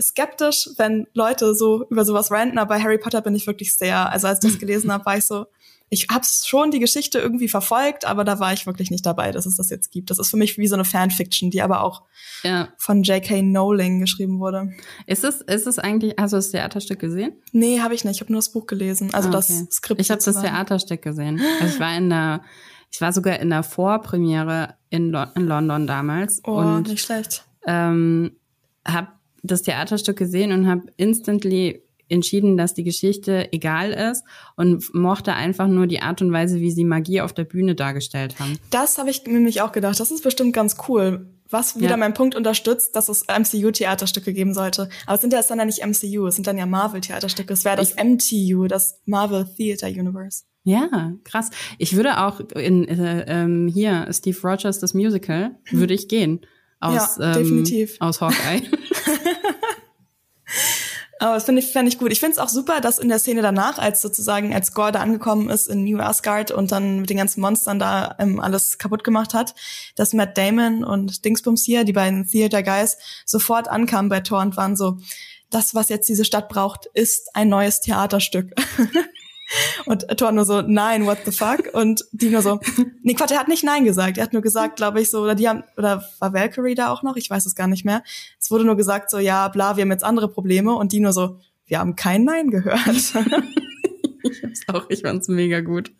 skeptisch, 0.00 0.70
wenn 0.76 1.06
Leute 1.14 1.54
so 1.54 1.86
über 1.88 2.04
sowas 2.04 2.30
ranten, 2.30 2.58
aber 2.58 2.76
bei 2.76 2.82
Harry 2.82 2.98
Potter 2.98 3.20
bin 3.20 3.34
ich 3.34 3.46
wirklich 3.46 3.74
sehr, 3.76 4.10
also 4.10 4.26
als 4.26 4.42
ich 4.42 4.50
das 4.50 4.58
gelesen 4.60 4.92
habe, 4.92 5.04
war 5.06 5.16
ich 5.16 5.26
so, 5.26 5.46
ich 5.92 6.06
habe 6.10 6.24
schon 6.24 6.70
die 6.70 6.80
Geschichte 6.80 7.18
irgendwie 7.18 7.50
verfolgt, 7.50 8.06
aber 8.06 8.24
da 8.24 8.40
war 8.40 8.54
ich 8.54 8.64
wirklich 8.66 8.90
nicht 8.90 9.04
dabei, 9.04 9.30
dass 9.30 9.44
es 9.44 9.58
das 9.58 9.68
jetzt 9.68 9.90
gibt. 9.90 10.08
Das 10.08 10.18
ist 10.18 10.30
für 10.30 10.38
mich 10.38 10.56
wie 10.56 10.66
so 10.66 10.74
eine 10.74 10.86
Fanfiction, 10.86 11.50
die 11.50 11.60
aber 11.60 11.84
auch 11.84 12.04
ja. 12.42 12.68
von 12.78 13.02
J.K. 13.02 13.40
Rowling 13.54 14.00
geschrieben 14.00 14.40
wurde. 14.40 14.72
Ist 15.06 15.22
es, 15.22 15.42
ist 15.42 15.66
es 15.66 15.78
eigentlich, 15.78 16.14
hast 16.18 16.32
du 16.32 16.36
das 16.36 16.50
Theaterstück 16.50 16.98
gesehen? 16.98 17.34
Nee, 17.52 17.80
habe 17.80 17.92
ich 17.92 18.06
nicht. 18.06 18.14
Ich 18.14 18.20
habe 18.22 18.32
nur 18.32 18.38
das 18.38 18.52
Buch 18.52 18.66
gelesen, 18.66 19.12
also 19.12 19.28
ah, 19.28 19.36
okay. 19.36 19.64
das 19.66 19.76
Skript. 19.76 20.00
Ich 20.00 20.10
habe 20.10 20.22
das 20.24 20.40
Theaterstück 20.40 21.02
gesehen. 21.02 21.42
Also 21.60 21.74
ich 21.74 21.80
war 21.80 21.94
in 21.94 22.08
der 22.08 22.40
Ich 22.90 23.02
war 23.02 23.12
sogar 23.12 23.38
in 23.38 23.50
der 23.50 23.62
Vorpremiere 23.62 24.76
in, 24.88 25.10
Lo 25.10 25.24
in 25.36 25.46
London 25.46 25.86
damals. 25.86 26.40
Oh, 26.46 26.52
und, 26.52 26.88
nicht 26.88 27.04
schlecht. 27.04 27.44
Ähm, 27.66 28.32
habe 28.88 29.08
das 29.42 29.60
Theaterstück 29.60 30.16
gesehen 30.16 30.52
und 30.52 30.66
habe 30.66 30.84
instantly 30.96 31.82
entschieden, 32.12 32.56
dass 32.56 32.74
die 32.74 32.84
Geschichte 32.84 33.52
egal 33.52 33.92
ist 33.92 34.24
und 34.56 34.94
mochte 34.94 35.34
einfach 35.34 35.66
nur 35.66 35.86
die 35.86 36.00
Art 36.00 36.22
und 36.22 36.32
Weise, 36.32 36.60
wie 36.60 36.70
sie 36.70 36.84
Magie 36.84 37.20
auf 37.20 37.32
der 37.32 37.44
Bühne 37.44 37.74
dargestellt 37.74 38.38
haben. 38.38 38.58
Das 38.70 38.98
habe 38.98 39.10
ich 39.10 39.24
nämlich 39.26 39.62
auch 39.62 39.72
gedacht. 39.72 39.98
Das 39.98 40.10
ist 40.10 40.22
bestimmt 40.22 40.52
ganz 40.52 40.76
cool. 40.88 41.26
Was 41.48 41.76
wieder 41.76 41.90
ja. 41.90 41.96
meinen 41.98 42.14
Punkt 42.14 42.34
unterstützt, 42.34 42.96
dass 42.96 43.10
es 43.10 43.26
MCU-Theaterstücke 43.26 44.32
geben 44.32 44.54
sollte. 44.54 44.88
Aber 45.04 45.16
es 45.16 45.20
sind 45.20 45.34
ja 45.34 45.38
es 45.38 45.48
dann 45.48 45.58
ja 45.58 45.66
nicht 45.66 45.84
MCU, 45.84 46.26
es 46.26 46.36
sind 46.36 46.46
dann 46.46 46.56
ja 46.56 46.64
Marvel-Theaterstücke. 46.64 47.52
Es 47.52 47.66
wäre 47.66 47.76
das 47.76 47.94
MTU, 47.94 48.68
das 48.68 49.00
Marvel 49.04 49.46
Theater 49.56 49.88
Universe. 49.88 50.44
Ja, 50.64 51.12
krass. 51.24 51.50
Ich 51.76 51.94
würde 51.94 52.24
auch 52.24 52.40
in 52.40 52.88
äh, 52.88 53.24
ähm, 53.28 53.68
hier 53.68 54.08
Steve 54.12 54.38
Rogers 54.42 54.78
das 54.78 54.94
Musical 54.94 55.56
würde 55.70 55.92
ich 55.92 56.08
gehen 56.08 56.40
aus 56.80 57.16
ja, 57.18 57.34
definitiv. 57.34 57.92
Ähm, 57.92 57.96
aus 58.00 58.20
Hawkeye. 58.20 58.62
Aber 61.22 61.34
das 61.34 61.44
finde 61.44 61.62
ich, 61.62 61.70
fänd 61.70 61.88
ich 61.88 61.98
gut. 61.98 62.10
Ich 62.10 62.18
finde 62.18 62.32
es 62.32 62.38
auch 62.38 62.48
super, 62.48 62.80
dass 62.80 62.98
in 62.98 63.08
der 63.08 63.20
Szene 63.20 63.42
danach, 63.42 63.78
als 63.78 64.02
sozusagen, 64.02 64.52
als 64.52 64.74
Gore 64.74 64.90
da 64.90 64.98
angekommen 64.98 65.50
ist 65.50 65.68
in 65.68 65.84
New 65.84 66.00
Asgard 66.00 66.50
und 66.50 66.72
dann 66.72 67.02
mit 67.02 67.10
den 67.10 67.16
ganzen 67.16 67.40
Monstern 67.40 67.78
da 67.78 68.16
ähm, 68.18 68.40
alles 68.40 68.76
kaputt 68.76 69.04
gemacht 69.04 69.32
hat, 69.32 69.54
dass 69.94 70.14
Matt 70.14 70.36
Damon 70.36 70.82
und 70.82 71.24
Dingsbums 71.24 71.62
hier, 71.62 71.84
die 71.84 71.92
beiden 71.92 72.26
Theater 72.26 72.64
Guys, 72.64 72.98
sofort 73.24 73.68
ankamen 73.68 74.08
bei 74.08 74.18
Thor 74.18 74.40
und 74.40 74.56
waren 74.56 74.74
so, 74.74 74.98
das, 75.48 75.76
was 75.76 75.90
jetzt 75.90 76.08
diese 76.08 76.24
Stadt 76.24 76.48
braucht, 76.48 76.86
ist 76.86 77.36
ein 77.36 77.48
neues 77.48 77.80
Theaterstück. 77.80 78.50
Und 79.86 80.06
Thor 80.16 80.32
nur 80.32 80.44
so, 80.44 80.62
nein, 80.62 81.06
what 81.06 81.18
the 81.24 81.32
fuck? 81.32 81.72
Und 81.72 82.04
die 82.12 82.30
nur 82.30 82.42
so, 82.42 82.60
nee, 83.02 83.14
Quatsch, 83.14 83.32
er 83.32 83.38
hat 83.38 83.48
nicht 83.48 83.64
nein 83.64 83.84
gesagt. 83.84 84.18
Er 84.18 84.24
hat 84.24 84.32
nur 84.32 84.42
gesagt, 84.42 84.76
glaube 84.76 85.00
ich, 85.00 85.10
so, 85.10 85.22
oder 85.22 85.34
die 85.34 85.48
haben, 85.48 85.64
oder 85.76 86.04
war 86.18 86.32
Valkyrie 86.32 86.74
da 86.74 86.90
auch 86.90 87.02
noch? 87.02 87.16
Ich 87.16 87.28
weiß 87.28 87.46
es 87.46 87.54
gar 87.54 87.66
nicht 87.66 87.84
mehr. 87.84 88.02
Es 88.38 88.50
wurde 88.50 88.64
nur 88.64 88.76
gesagt, 88.76 89.10
so, 89.10 89.18
ja, 89.18 89.48
bla, 89.48 89.76
wir 89.76 89.82
haben 89.82 89.90
jetzt 89.90 90.04
andere 90.04 90.28
Probleme. 90.28 90.74
Und 90.74 90.92
die 90.92 91.00
nur 91.00 91.12
so, 91.12 91.38
wir 91.66 91.78
haben 91.78 91.96
kein 91.96 92.24
Nein 92.24 92.50
gehört. 92.50 92.86
ich 92.86 94.42
hab's 94.42 94.62
auch, 94.68 94.90
ich 94.90 95.02
fand's 95.02 95.28
mega 95.28 95.60
gut. 95.60 95.92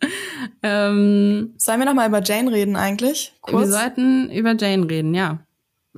Ähm, 0.61 1.53
Sollen 1.57 1.79
wir 1.79 1.85
noch 1.85 1.93
mal 1.93 2.07
über 2.07 2.21
Jane 2.23 2.51
reden 2.51 2.75
eigentlich? 2.75 3.33
Kurz? 3.41 3.67
Wir 3.67 3.79
sollten 3.79 4.31
über 4.31 4.55
Jane 4.55 4.89
reden, 4.89 5.13
ja. 5.13 5.39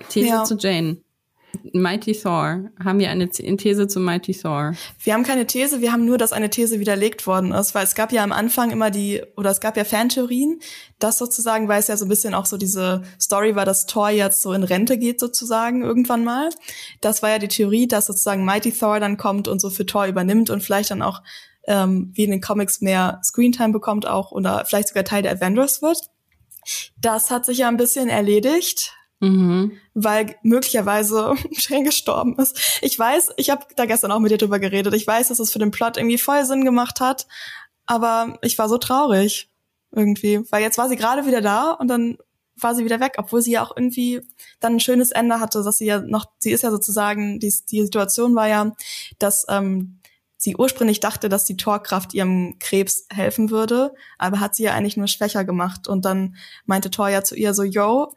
These 0.09 0.27
ja. 0.27 0.43
zu 0.43 0.57
Jane. 0.57 0.97
Mighty 1.73 2.13
Thor. 2.13 2.69
Haben 2.83 2.99
wir 2.99 3.09
eine 3.09 3.29
These 3.29 3.87
zu 3.87 3.99
Mighty 3.99 4.33
Thor? 4.33 4.73
Wir 5.03 5.13
haben 5.13 5.23
keine 5.23 5.47
These, 5.47 5.81
wir 5.81 5.91
haben 5.91 6.05
nur, 6.05 6.17
dass 6.17 6.31
eine 6.31 6.49
These 6.49 6.79
widerlegt 6.79 7.27
worden 7.27 7.51
ist, 7.51 7.75
weil 7.75 7.83
es 7.83 7.95
gab 7.95 8.11
ja 8.11 8.23
am 8.23 8.31
Anfang 8.31 8.71
immer 8.71 8.91
die, 8.91 9.21
oder 9.35 9.49
es 9.49 9.59
gab 9.59 9.77
ja 9.77 9.83
Fantheorien, 9.83 10.59
dass 10.99 11.17
sozusagen, 11.17 11.67
weil 11.67 11.79
es 11.79 11.87
ja 11.87 11.97
so 11.97 12.05
ein 12.05 12.09
bisschen 12.09 12.33
auch 12.33 12.45
so 12.45 12.57
diese 12.57 13.03
Story 13.19 13.55
war, 13.55 13.65
dass 13.65 13.85
Thor 13.85 14.09
jetzt 14.09 14.41
so 14.41 14.53
in 14.53 14.63
Rente 14.63 14.97
geht 14.97 15.19
sozusagen 15.19 15.83
irgendwann 15.83 16.23
mal. 16.23 16.49
Das 17.01 17.21
war 17.21 17.29
ja 17.29 17.39
die 17.39 17.47
Theorie, 17.47 17.87
dass 17.87 18.05
sozusagen 18.05 18.45
Mighty 18.45 18.71
Thor 18.71 18.99
dann 18.99 19.17
kommt 19.17 19.47
und 19.47 19.59
so 19.59 19.69
für 19.69 19.85
Thor 19.85 20.05
übernimmt 20.05 20.49
und 20.49 20.63
vielleicht 20.63 20.91
dann 20.91 21.01
auch 21.01 21.21
ähm, 21.67 22.11
wie 22.13 22.23
in 22.23 22.31
den 22.31 22.41
Comics 22.41 22.81
mehr 22.81 23.19
Screentime 23.23 23.73
bekommt 23.73 24.05
auch 24.05 24.31
oder 24.31 24.65
vielleicht 24.65 24.89
sogar 24.89 25.03
Teil 25.03 25.23
der 25.23 25.33
Avengers 25.33 25.81
wird. 25.81 25.99
Das 26.99 27.29
hat 27.29 27.45
sich 27.45 27.59
ja 27.59 27.67
ein 27.67 27.77
bisschen 27.77 28.09
erledigt 28.09 28.93
Mhm. 29.19 29.77
Weil 29.93 30.35
möglicherweise 30.43 31.35
Shane 31.57 31.83
gestorben 31.83 32.37
ist. 32.37 32.79
Ich 32.81 32.97
weiß, 32.97 33.31
ich 33.37 33.49
habe 33.49 33.65
da 33.75 33.85
gestern 33.85 34.11
auch 34.11 34.19
mit 34.19 34.31
dir 34.31 34.37
drüber 34.37 34.59
geredet. 34.59 34.93
Ich 34.93 35.07
weiß, 35.07 35.29
dass 35.29 35.39
es 35.39 35.51
für 35.51 35.59
den 35.59 35.71
Plot 35.71 35.97
irgendwie 35.97 36.17
voll 36.17 36.45
Sinn 36.45 36.65
gemacht 36.65 36.99
hat, 36.99 37.27
aber 37.85 38.37
ich 38.41 38.57
war 38.57 38.69
so 38.69 38.77
traurig 38.77 39.49
irgendwie, 39.91 40.41
weil 40.51 40.61
jetzt 40.61 40.77
war 40.77 40.89
sie 40.89 40.97
gerade 40.97 41.25
wieder 41.25 41.41
da 41.41 41.71
und 41.71 41.87
dann 41.87 42.17
war 42.57 42.73
sie 42.73 42.85
wieder 42.85 42.99
weg, 42.99 43.15
obwohl 43.17 43.41
sie 43.41 43.51
ja 43.51 43.63
auch 43.63 43.75
irgendwie 43.75 44.21
dann 44.59 44.75
ein 44.75 44.79
schönes 44.79 45.11
Ende 45.11 45.39
hatte, 45.39 45.63
dass 45.63 45.77
sie 45.77 45.85
ja 45.85 45.99
noch, 45.99 46.25
sie 46.39 46.51
ist 46.51 46.63
ja 46.63 46.71
sozusagen, 46.71 47.39
die, 47.39 47.53
die 47.69 47.81
Situation 47.81 48.35
war 48.35 48.47
ja, 48.47 48.71
dass 49.19 49.45
ähm, 49.49 49.99
sie 50.37 50.55
ursprünglich 50.55 50.99
dachte, 50.99 51.27
dass 51.27 51.45
die 51.45 51.57
Torkraft 51.57 52.13
ihrem 52.13 52.57
Krebs 52.59 53.07
helfen 53.11 53.49
würde, 53.49 53.93
aber 54.17 54.39
hat 54.39 54.55
sie 54.55 54.63
ja 54.63 54.73
eigentlich 54.73 54.97
nur 54.97 55.07
schwächer 55.07 55.43
gemacht 55.43 55.87
und 55.87 56.05
dann 56.05 56.35
meinte 56.65 56.91
Thor 56.91 57.09
ja 57.09 57.23
zu 57.23 57.35
ihr 57.35 57.53
so, 57.53 57.63
yo, 57.63 58.13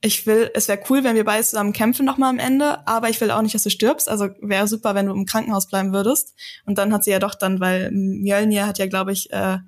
ich 0.00 0.26
will, 0.26 0.50
es 0.54 0.68
wäre 0.68 0.80
cool, 0.90 1.04
wenn 1.04 1.16
wir 1.16 1.24
beide 1.24 1.44
zusammen 1.44 1.72
kämpfen 1.72 2.04
nochmal 2.04 2.30
am 2.30 2.38
Ende, 2.38 2.86
aber 2.86 3.08
ich 3.08 3.20
will 3.20 3.30
auch 3.30 3.42
nicht, 3.42 3.54
dass 3.54 3.62
du 3.62 3.70
stirbst. 3.70 4.08
Also 4.08 4.28
wäre 4.40 4.68
super, 4.68 4.94
wenn 4.94 5.06
du 5.06 5.12
im 5.12 5.26
Krankenhaus 5.26 5.68
bleiben 5.68 5.92
würdest. 5.92 6.34
Und 6.64 6.78
dann 6.78 6.92
hat 6.92 7.04
sie 7.04 7.10
ja 7.10 7.18
doch 7.18 7.34
dann, 7.34 7.60
weil 7.60 7.90
Mjölnir 7.90 8.66
hat 8.66 8.78
ja, 8.78 8.86
glaube 8.86 9.12
ich, 9.12 9.32
äh, 9.32 9.58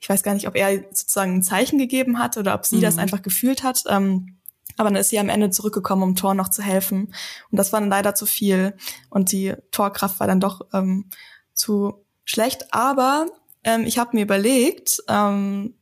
ich 0.00 0.08
weiß 0.08 0.22
gar 0.22 0.34
nicht, 0.34 0.48
ob 0.48 0.56
er 0.56 0.84
sozusagen 0.90 1.36
ein 1.36 1.42
Zeichen 1.42 1.78
gegeben 1.78 2.18
hat 2.18 2.36
oder 2.36 2.54
ob 2.54 2.66
sie 2.66 2.76
mhm. 2.76 2.82
das 2.82 2.98
einfach 2.98 3.22
gefühlt 3.22 3.62
hat. 3.62 3.84
Ähm, 3.88 4.36
aber 4.76 4.90
dann 4.90 5.00
ist 5.00 5.10
sie 5.10 5.18
am 5.18 5.28
Ende 5.28 5.50
zurückgekommen, 5.50 6.02
um 6.02 6.16
Thor 6.16 6.34
noch 6.34 6.48
zu 6.48 6.62
helfen. 6.62 7.14
Und 7.50 7.58
das 7.58 7.72
war 7.72 7.80
dann 7.80 7.90
leider 7.90 8.14
zu 8.14 8.26
viel. 8.26 8.74
Und 9.08 9.30
die 9.30 9.54
Torkraft 9.70 10.20
war 10.20 10.26
dann 10.26 10.40
doch 10.40 10.62
ähm, 10.72 11.10
zu 11.52 12.04
schlecht. 12.24 12.72
Aber 12.72 13.26
ähm, 13.62 13.84
ich 13.84 13.98
habe 13.98 14.16
mir 14.16 14.22
überlegt, 14.22 15.02
ähm, 15.08 15.74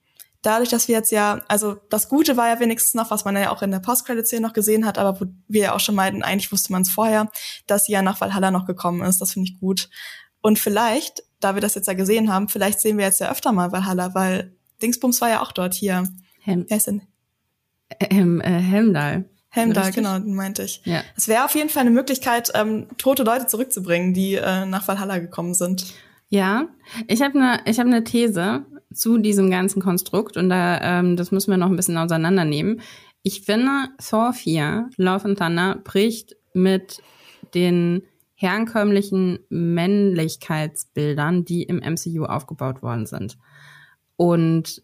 dadurch, 0.43 0.69
dass 0.69 0.89
wir 0.89 0.97
jetzt 0.97 1.13
ja, 1.13 1.41
also 1.49 1.77
das 1.89 2.09
Gute 2.09 2.37
war 2.37 2.49
ja 2.49 2.61
wenigstens 2.61 2.95
noch, 2.95 3.11
was 3.11 3.25
man 3.25 3.37
ja 3.37 3.51
auch 3.51 3.63
in 3.63 3.71
der 3.71 3.79
Post-Credit-Szene 3.79 4.47
noch 4.47 4.53
gesehen 4.53 4.85
hat, 4.85 4.99
aber 4.99 5.21
wo 5.21 5.27
wir 5.49 5.63
ja 5.63 5.75
auch 5.75 5.81
schon 5.81 5.95
meinten, 5.95 6.23
eigentlich 6.23 6.53
wusste 6.53 6.73
man 6.73 6.83
es 6.83 6.91
vorher, 6.91 7.31
dass 7.67 7.87
sie 7.87 7.93
ja 7.93 8.03
nach 8.03 8.21
Valhalla 8.21 8.51
noch 8.51 8.67
gekommen 8.67 9.03
ist. 9.03 9.21
Das 9.21 9.33
finde 9.33 9.51
ich 9.51 9.61
gut. 9.61 9.89
Und 10.41 10.59
vielleicht, 10.59 11.23
da 11.41 11.55
wir 11.55 11.63
das 11.63 11.77
jetzt 11.77 11.87
ja 11.87 11.95
gesehen 11.95 12.33
haben, 12.33 12.49
vielleicht 12.49 12.81
sehen 12.81 12.99
wir 12.99 13.05
jetzt 13.05 13.21
ja 13.21 13.31
öfter 13.31 13.53
mal 13.53 13.73
Valhalla, 13.73 14.15
weil 14.15 14.55
Dingsbums 14.83 15.21
war 15.21 15.31
ja 15.31 15.43
auch 15.43 15.53
dort 15.53 15.75
hier. 15.75 16.09
Hem 16.41 16.67
Wer 16.69 16.77
ist 16.77 16.89
denn? 16.89 17.03
Ähm, 18.01 18.41
äh, 18.41 18.51
Helmdall. 18.51 19.29
Helmdall, 19.49 19.93
genau, 19.93 20.19
meinte 20.19 20.63
ich. 20.63 20.81
Ja. 20.85 21.03
Es 21.15 21.29
wäre 21.29 21.45
auf 21.45 21.55
jeden 21.55 21.69
Fall 21.69 21.83
eine 21.83 21.91
Möglichkeit, 21.91 22.51
ähm, 22.55 22.89
tote 22.97 23.23
Leute 23.23 23.47
zurückzubringen, 23.47 24.15
die 24.15 24.35
äh, 24.35 24.65
nach 24.65 24.89
Valhalla 24.89 25.19
gekommen 25.19 25.55
sind. 25.55 25.93
Ja, 26.31 26.69
ich 27.07 27.21
habe 27.21 27.39
eine 27.39 27.61
ich 27.67 27.79
habe 27.79 27.91
eine 27.91 28.03
These 28.03 28.65
zu 28.95 29.19
diesem 29.19 29.51
ganzen 29.51 29.81
Konstrukt 29.81 30.37
und 30.37 30.49
da 30.49 30.81
ähm, 30.81 31.17
das 31.17 31.31
müssen 31.33 31.51
wir 31.51 31.59
noch 31.59 31.69
ein 31.69 31.77
bisschen 31.77 31.99
auseinandernehmen. 31.99 32.81
Ich 33.23 33.43
finde 33.43 33.89
Thor 33.99 34.33
4 34.33 34.91
Love 34.97 35.25
and 35.27 35.39
Thunder 35.39 35.81
bricht 35.85 36.37
mit 36.55 37.03
den 37.55 38.03
herkömmlichen 38.35 39.39
Männlichkeitsbildern, 39.51 41.45
die 41.45 41.63
im 41.63 41.77
MCU 41.77 42.25
aufgebaut 42.25 42.83
worden 42.83 43.07
sind. 43.07 43.39
Und 44.17 44.83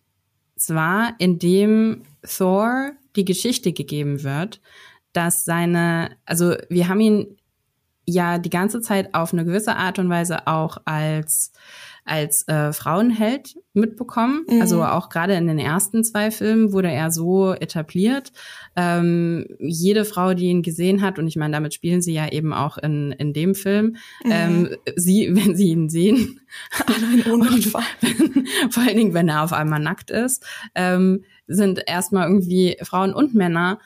zwar 0.57 1.15
indem 1.19 2.03
Thor 2.23 2.93
die 3.17 3.25
Geschichte 3.25 3.73
gegeben 3.73 4.23
wird, 4.23 4.61
dass 5.13 5.45
seine, 5.45 6.17
also 6.25 6.55
wir 6.69 6.89
haben 6.89 7.01
ihn 7.01 7.37
ja 8.07 8.39
die 8.39 8.51
ganze 8.51 8.81
Zeit 8.81 9.15
auf 9.15 9.33
eine 9.33 9.45
gewisse 9.45 9.77
Art 9.77 9.99
und 9.99 10.09
Weise 10.09 10.47
auch 10.47 10.79
als 10.85 11.53
als 12.09 12.47
äh, 12.49 12.73
Frauenheld 12.73 13.57
mitbekommen. 13.73 14.45
Mhm. 14.49 14.61
Also 14.61 14.83
auch 14.85 15.09
gerade 15.09 15.35
in 15.35 15.47
den 15.47 15.59
ersten 15.59 16.03
zwei 16.05 16.31
Filmen 16.31 16.73
wurde 16.73 16.91
er 16.91 17.11
so 17.11 17.53
etabliert. 17.53 18.33
Ähm, 18.77 19.47
jede 19.59 20.05
Frau, 20.05 20.35
die 20.35 20.47
ihn 20.47 20.63
gesehen 20.63 21.03
hat, 21.03 21.19
und 21.19 21.29
ich 21.29 21.37
meine, 21.37 21.53
damit 21.53 21.75
spielen 21.75 22.03
sie 22.03 22.15
ja 22.15 22.29
eben 22.31 22.53
auch 22.53 22.79
in, 22.79 23.13
in 23.13 23.33
dem 23.33 23.55
Film, 23.55 23.97
mhm. 24.25 24.31
ähm, 24.31 24.77
sie, 24.97 25.29
wenn 25.35 25.55
sie 25.55 25.69
ihn 25.71 25.89
sehen, 25.89 26.41
und, 27.31 27.65
vor 28.71 28.83
allen 28.83 28.97
Dingen, 28.97 29.15
wenn 29.15 29.29
er 29.29 29.45
auf 29.45 29.53
einmal 29.53 29.81
nackt 29.81 30.11
ist, 30.11 30.45
ähm, 30.75 31.25
sind 31.47 31.83
erstmal 31.87 32.27
irgendwie 32.29 32.77
Frauen 32.83 33.15
und 33.15 33.35
Männer 33.35 33.79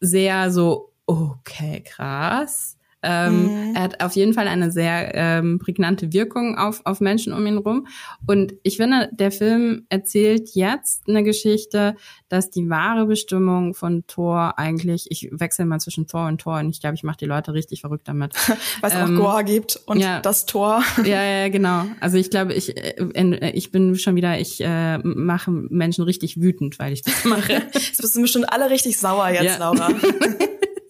sehr 0.00 0.50
so, 0.50 0.92
okay, 1.06 1.82
krass 1.84 2.77
ähm, 3.02 3.68
mhm. 3.68 3.74
Er 3.76 3.82
hat 3.82 4.02
auf 4.02 4.16
jeden 4.16 4.34
Fall 4.34 4.48
eine 4.48 4.72
sehr 4.72 5.14
ähm, 5.14 5.60
prägnante 5.60 6.12
Wirkung 6.12 6.58
auf, 6.58 6.80
auf 6.84 7.00
Menschen 7.00 7.32
um 7.32 7.46
ihn 7.46 7.58
rum. 7.58 7.86
Und 8.26 8.54
ich 8.64 8.76
finde, 8.76 9.08
der 9.12 9.30
Film 9.30 9.86
erzählt 9.88 10.50
jetzt 10.54 11.08
eine 11.08 11.22
Geschichte, 11.22 11.94
dass 12.28 12.50
die 12.50 12.68
wahre 12.68 13.06
Bestimmung 13.06 13.74
von 13.74 14.04
Thor 14.08 14.58
eigentlich, 14.58 15.06
ich 15.10 15.28
wechsle 15.30 15.64
mal 15.64 15.78
zwischen 15.78 16.08
Thor 16.08 16.26
und 16.26 16.40
Thor 16.40 16.58
und 16.58 16.70
ich 16.70 16.80
glaube, 16.80 16.96
ich 16.96 17.04
mache 17.04 17.18
die 17.18 17.26
Leute 17.26 17.52
richtig 17.52 17.82
verrückt 17.82 18.08
damit. 18.08 18.34
Weil 18.80 18.90
es 18.90 18.96
ähm, 18.96 19.16
auch 19.16 19.22
Goa 19.22 19.42
gibt 19.42 19.80
und 19.86 20.00
ja, 20.00 20.20
das 20.20 20.46
Tor. 20.46 20.82
Ja, 21.04 21.22
ja, 21.22 21.48
genau. 21.48 21.84
Also 22.00 22.18
ich 22.18 22.28
glaube, 22.28 22.52
ich, 22.54 22.76
äh, 22.76 23.50
ich 23.54 23.70
bin 23.70 23.96
schon 23.96 24.16
wieder, 24.16 24.38
ich 24.38 24.60
äh, 24.60 24.98
mache 24.98 25.50
Menschen 25.50 26.04
richtig 26.04 26.40
wütend, 26.40 26.78
weil 26.78 26.92
ich 26.92 27.02
das 27.02 27.24
mache. 27.24 27.52
Jetzt 27.72 28.02
bist 28.02 28.16
du 28.16 28.20
bestimmt 28.20 28.52
alle 28.52 28.68
richtig 28.68 28.98
sauer 28.98 29.28
jetzt, 29.28 29.44
ja. 29.44 29.58
Laura. 29.58 29.88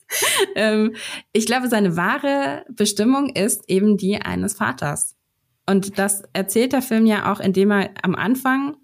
ähm, 0.54 0.94
ich 1.32 1.46
glaube, 1.46 1.68
seine 1.68 1.96
wahre 1.96 2.64
Bestimmung 2.70 3.30
ist 3.30 3.68
eben 3.68 3.96
die 3.96 4.20
eines 4.20 4.54
Vaters. 4.54 5.16
Und 5.66 5.98
das 5.98 6.22
erzählt 6.32 6.72
der 6.72 6.82
Film 6.82 7.06
ja 7.06 7.30
auch, 7.30 7.40
indem 7.40 7.70
er 7.70 7.90
am 8.02 8.14
Anfang 8.14 8.76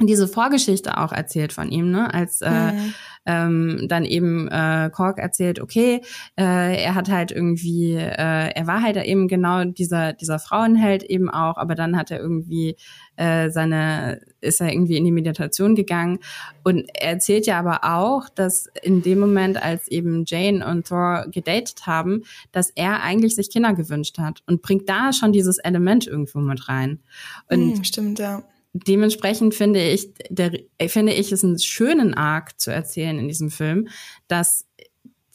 diese 0.00 0.28
Vorgeschichte 0.28 0.98
auch 0.98 1.12
erzählt 1.12 1.52
von 1.52 1.70
ihm, 1.70 1.90
ne? 1.90 2.12
Als 2.12 2.40
äh, 2.42 2.72
mhm. 2.72 2.94
ähm, 3.24 3.86
dann 3.88 4.04
eben 4.04 4.48
äh, 4.48 4.90
Kork 4.92 5.18
erzählt, 5.18 5.60
okay, 5.60 6.02
äh, 6.38 6.82
er 6.82 6.94
hat 6.94 7.08
halt 7.10 7.32
irgendwie, 7.32 7.94
äh, 7.94 8.50
er 8.50 8.66
war 8.66 8.82
halt 8.82 8.96
eben 8.96 9.28
genau 9.28 9.64
dieser 9.64 10.12
dieser 10.12 10.38
Frauenheld 10.38 11.02
eben 11.02 11.30
auch, 11.30 11.56
aber 11.56 11.74
dann 11.74 11.96
hat 11.96 12.10
er 12.10 12.20
irgendwie 12.20 12.76
äh, 13.16 13.50
seine, 13.50 14.20
ist 14.40 14.60
er 14.60 14.72
irgendwie 14.72 14.96
in 14.96 15.04
die 15.04 15.12
Meditation 15.12 15.74
gegangen 15.74 16.18
und 16.64 16.88
er 16.94 17.12
erzählt 17.12 17.46
ja 17.46 17.58
aber 17.58 17.80
auch, 17.84 18.28
dass 18.28 18.66
in 18.82 19.02
dem 19.02 19.18
Moment, 19.18 19.62
als 19.62 19.88
eben 19.88 20.24
Jane 20.26 20.66
und 20.66 20.86
Thor 20.86 21.26
gedatet 21.30 21.86
haben, 21.86 22.22
dass 22.52 22.70
er 22.70 23.02
eigentlich 23.02 23.34
sich 23.34 23.50
Kinder 23.50 23.72
gewünscht 23.72 24.18
hat 24.18 24.42
und 24.46 24.62
bringt 24.62 24.88
da 24.88 25.12
schon 25.12 25.32
dieses 25.32 25.58
Element 25.58 26.06
irgendwo 26.06 26.40
mit 26.40 26.68
rein. 26.68 27.00
Und 27.48 27.78
mhm, 27.78 27.84
stimmt 27.84 28.18
ja 28.18 28.42
dementsprechend 28.86 29.54
finde 29.54 29.82
ich, 29.82 30.12
der, 30.28 30.52
finde 30.88 31.12
ich 31.12 31.32
es 31.32 31.44
einen 31.44 31.58
schönen 31.58 32.14
Arc 32.14 32.60
zu 32.60 32.72
erzählen 32.72 33.18
in 33.18 33.28
diesem 33.28 33.50
Film, 33.50 33.88
dass 34.28 34.66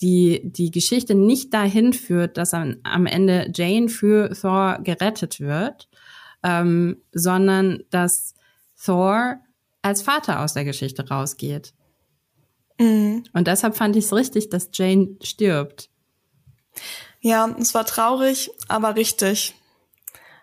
die, 0.02 0.42
die 0.44 0.72
Geschichte 0.72 1.16
nicht 1.16 1.54
dahin 1.54 1.94
führt, 1.94 2.38
dass 2.38 2.54
am, 2.54 2.78
am 2.84 3.06
Ende 3.06 3.52
Jane 3.56 3.90
für 3.90 4.34
Thor 4.34 4.80
gerettet 4.84 5.40
wird, 5.40 5.90
ähm, 6.44 6.98
sondern 7.12 7.84
dass 7.92 8.34
Thor 8.84 9.40
als 9.82 10.02
Vater 10.02 10.42
aus 10.42 10.54
der 10.54 10.66
Geschichte 10.66 11.08
rausgeht. 11.08 11.74
Mhm. 12.80 13.24
Und 13.34 13.48
deshalb 13.48 13.76
fand 13.76 13.96
ich 13.96 14.06
es 14.06 14.14
richtig, 14.14 14.50
dass 14.50 14.70
Jane 14.74 15.18
stirbt. 15.22 15.90
Ja, 17.20 17.56
es 17.60 17.74
war 17.74 17.86
traurig, 17.86 18.50
aber 18.68 18.96
richtig. 18.96 19.54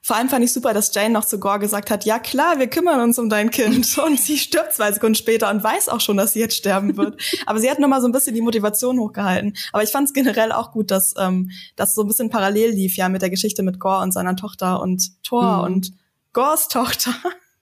Vor 0.02 0.16
allem 0.16 0.28
fand 0.28 0.44
ich 0.44 0.52
super, 0.52 0.72
dass 0.72 0.94
Jane 0.94 1.10
noch 1.10 1.24
zu 1.24 1.38
Gore 1.38 1.58
gesagt 1.58 1.90
hat, 1.90 2.04
ja 2.04 2.18
klar, 2.18 2.58
wir 2.58 2.68
kümmern 2.68 3.00
uns 3.00 3.18
um 3.18 3.28
dein 3.28 3.50
Kind. 3.50 3.98
Und 4.04 4.20
sie 4.20 4.38
stirbt 4.38 4.74
zwei 4.74 4.92
Sekunden 4.92 5.14
später 5.14 5.50
und 5.50 5.62
weiß 5.62 5.88
auch 5.88 6.00
schon, 6.00 6.16
dass 6.16 6.32
sie 6.32 6.40
jetzt 6.40 6.56
sterben 6.56 6.96
wird. 6.96 7.20
Aber 7.46 7.58
sie 7.58 7.70
hat 7.70 7.78
nur 7.78 7.88
mal 7.88 8.00
so 8.00 8.08
ein 8.08 8.12
bisschen 8.12 8.34
die 8.34 8.40
Motivation 8.40 8.98
hochgehalten. 8.98 9.54
Aber 9.72 9.82
ich 9.82 9.90
fand 9.90 10.08
es 10.08 10.14
generell 10.14 10.52
auch 10.52 10.72
gut, 10.72 10.90
dass 10.90 11.14
ähm, 11.18 11.50
das 11.76 11.94
so 11.94 12.02
ein 12.02 12.08
bisschen 12.08 12.30
parallel 12.30 12.70
lief, 12.70 12.96
ja, 12.96 13.08
mit 13.08 13.22
der 13.22 13.30
Geschichte 13.30 13.62
mit 13.62 13.80
Gore 13.80 14.02
und 14.02 14.12
seiner 14.12 14.36
Tochter 14.36 14.80
und 14.80 15.22
Thor 15.22 15.58
mhm. 15.58 15.64
und 15.64 15.92
Gores 16.32 16.68
Tochter 16.68 17.14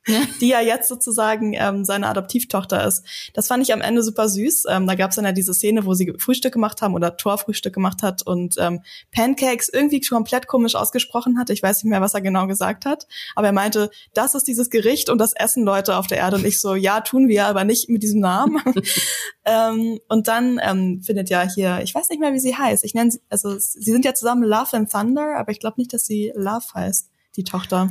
die 0.41 0.49
ja 0.49 0.61
jetzt 0.61 0.89
sozusagen 0.89 1.55
ähm, 1.55 1.85
seine 1.85 2.09
Adoptivtochter 2.09 2.87
ist. 2.87 3.05
Das 3.35 3.49
fand 3.49 3.63
ich 3.63 3.73
am 3.73 3.81
Ende 3.81 4.03
super 4.03 4.29
süß. 4.29 4.65
Ähm, 4.69 4.87
da 4.87 4.95
gab 4.95 5.11
es 5.11 5.17
dann 5.17 5.25
ja 5.25 5.33
diese 5.33 5.55
Szene, 5.55 5.85
wo 5.85 5.95
sie 5.95 6.13
Frühstück 6.19 6.53
gemacht 6.53 6.83
haben 6.83 6.95
oder 6.95 7.17
Thor 7.17 7.39
Frühstück 7.39 7.75
gemacht 7.75 8.03
hat 8.03 8.23
und 8.25 8.57
ähm, 8.59 8.83
Pancakes 9.13 9.69
irgendwie 9.69 10.01
komplett 10.01 10.47
komisch 10.47 10.75
ausgesprochen 10.75 11.39
hat. 11.39 11.51
Ich 11.51 11.63
weiß 11.63 11.83
nicht 11.83 11.91
mehr, 11.91 12.01
was 12.01 12.15
er 12.15 12.21
genau 12.21 12.47
gesagt 12.47 12.87
hat. 12.87 13.07
Aber 13.35 13.49
er 13.49 13.53
meinte, 13.53 13.91
das 14.15 14.35
ist 14.35 14.45
dieses 14.45 14.71
Gericht 14.71 15.11
und 15.11 15.19
das 15.19 15.33
essen 15.35 15.65
Leute 15.65 15.97
auf 15.97 16.07
der 16.07 16.19
Erde. 16.19 16.37
Und 16.37 16.47
ich 16.47 16.61
so, 16.61 16.75
ja, 16.75 17.01
tun 17.01 17.29
wir, 17.29 17.47
aber 17.47 17.65
nicht 17.65 17.89
mit 17.89 18.03
diesem 18.03 18.21
Namen. 18.21 18.63
ähm, 19.45 19.99
und 20.09 20.29
dann 20.29 20.61
ähm, 20.63 21.03
findet 21.03 21.31
ja 21.31 21.43
hier, 21.43 21.81
ich 21.83 21.95
weiß 21.95 22.09
nicht 22.11 22.21
mehr, 22.21 22.33
wie 22.33 22.41
sie 22.41 22.57
heißt. 22.57 22.85
Ich 22.85 22.95
nenne 22.95 23.11
sie, 23.11 23.21
also 23.29 23.59
sie 23.59 23.91
sind 23.91 24.05
ja 24.05 24.15
zusammen 24.15 24.45
Love 24.45 24.77
and 24.77 24.91
Thunder, 24.91 25.37
aber 25.37 25.51
ich 25.51 25.61
glaube 25.61 25.81
nicht, 25.81 25.93
dass 25.93 26.07
sie 26.07 26.33
Love 26.37 26.67
heißt, 26.75 27.11
die 27.37 27.45
Tochter. 27.45 27.91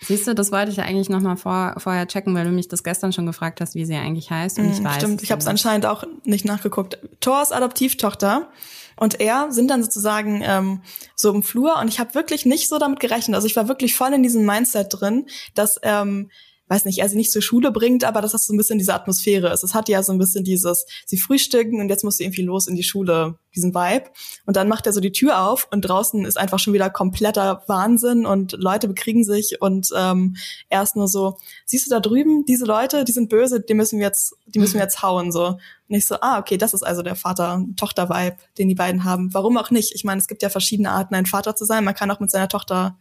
Siehst 0.00 0.26
du, 0.26 0.34
das 0.34 0.52
wollte 0.52 0.70
ich 0.70 0.76
ja 0.76 0.84
eigentlich 0.84 1.08
nochmal 1.08 1.36
vor, 1.36 1.74
vorher 1.78 2.06
checken, 2.06 2.34
weil 2.34 2.44
du 2.44 2.50
mich 2.50 2.68
das 2.68 2.82
gestern 2.82 3.12
schon 3.12 3.26
gefragt 3.26 3.60
hast, 3.60 3.74
wie 3.74 3.84
sie 3.84 3.94
eigentlich 3.94 4.30
heißt. 4.30 4.58
Und 4.58 4.70
ich 4.70 4.80
mm, 4.80 4.84
weiß. 4.84 4.96
Stimmt, 4.96 5.22
ich 5.22 5.30
habe 5.30 5.40
es 5.40 5.46
anscheinend 5.46 5.86
auch 5.86 6.04
nicht 6.24 6.44
nachgeguckt. 6.44 6.98
Thors 7.20 7.52
Adoptivtochter 7.52 8.48
und 8.96 9.20
er 9.20 9.50
sind 9.50 9.68
dann 9.68 9.82
sozusagen 9.82 10.42
ähm, 10.44 10.82
so 11.14 11.32
im 11.32 11.42
Flur 11.42 11.78
und 11.80 11.88
ich 11.88 11.98
habe 11.98 12.14
wirklich 12.14 12.44
nicht 12.44 12.68
so 12.68 12.78
damit 12.78 13.00
gerechnet. 13.00 13.34
Also 13.34 13.46
ich 13.46 13.56
war 13.56 13.68
wirklich 13.68 13.94
voll 13.94 14.12
in 14.12 14.22
diesem 14.22 14.44
Mindset 14.44 14.88
drin, 14.90 15.26
dass 15.54 15.80
ähm, 15.82 16.30
weiß 16.74 16.84
nicht, 16.84 17.00
sie 17.08 17.16
nicht 17.16 17.30
zur 17.30 17.42
Schule 17.42 17.70
bringt, 17.70 18.04
aber 18.04 18.20
dass 18.20 18.32
das 18.32 18.46
so 18.46 18.52
ein 18.52 18.56
bisschen 18.56 18.78
diese 18.78 18.94
Atmosphäre 18.94 19.52
ist. 19.52 19.62
Es 19.62 19.74
hat 19.74 19.88
ja 19.88 20.02
so 20.02 20.12
ein 20.12 20.18
bisschen 20.18 20.44
dieses, 20.44 20.86
sie 21.06 21.18
frühstücken 21.18 21.80
und 21.80 21.88
jetzt 21.88 22.02
muss 22.02 22.16
sie 22.16 22.24
irgendwie 22.24 22.42
los 22.42 22.66
in 22.66 22.74
die 22.74 22.82
Schule, 22.82 23.38
diesen 23.54 23.74
Vibe. 23.74 24.10
Und 24.44 24.56
dann 24.56 24.68
macht 24.68 24.86
er 24.86 24.92
so 24.92 25.00
die 25.00 25.12
Tür 25.12 25.46
auf 25.46 25.68
und 25.70 25.82
draußen 25.82 26.24
ist 26.24 26.36
einfach 26.36 26.58
schon 26.58 26.74
wieder 26.74 26.90
kompletter 26.90 27.62
Wahnsinn 27.68 28.26
und 28.26 28.52
Leute 28.52 28.88
bekriegen 28.88 29.24
sich 29.24 29.60
und 29.60 29.90
ähm, 29.96 30.36
er 30.68 30.82
ist 30.82 30.96
nur 30.96 31.06
so, 31.06 31.38
siehst 31.64 31.86
du 31.86 31.90
da 31.90 32.00
drüben, 32.00 32.44
diese 32.44 32.64
Leute, 32.64 33.04
die 33.04 33.12
sind 33.12 33.28
böse, 33.28 33.60
die 33.60 33.74
müssen 33.74 34.00
wir 34.00 34.06
jetzt, 34.06 34.34
die 34.46 34.58
müssen 34.58 34.74
wir 34.74 34.82
jetzt 34.82 35.02
hauen, 35.02 35.30
so. 35.30 35.58
Und 35.88 35.94
ich 35.96 36.06
so, 36.06 36.16
ah, 36.20 36.38
okay, 36.38 36.56
das 36.56 36.74
ist 36.74 36.82
also 36.82 37.02
der 37.02 37.14
Vater-Tochter-Vibe, 37.14 38.36
den 38.58 38.68
die 38.68 38.74
beiden 38.74 39.04
haben. 39.04 39.32
Warum 39.32 39.58
auch 39.58 39.70
nicht? 39.70 39.94
Ich 39.94 40.02
meine, 40.02 40.20
es 40.20 40.26
gibt 40.26 40.42
ja 40.42 40.48
verschiedene 40.48 40.90
Arten, 40.90 41.14
ein 41.14 41.26
Vater 41.26 41.54
zu 41.54 41.64
sein. 41.66 41.84
Man 41.84 41.94
kann 41.94 42.10
auch 42.10 42.20
mit 42.20 42.30
seiner 42.30 42.48
Tochter, 42.48 42.98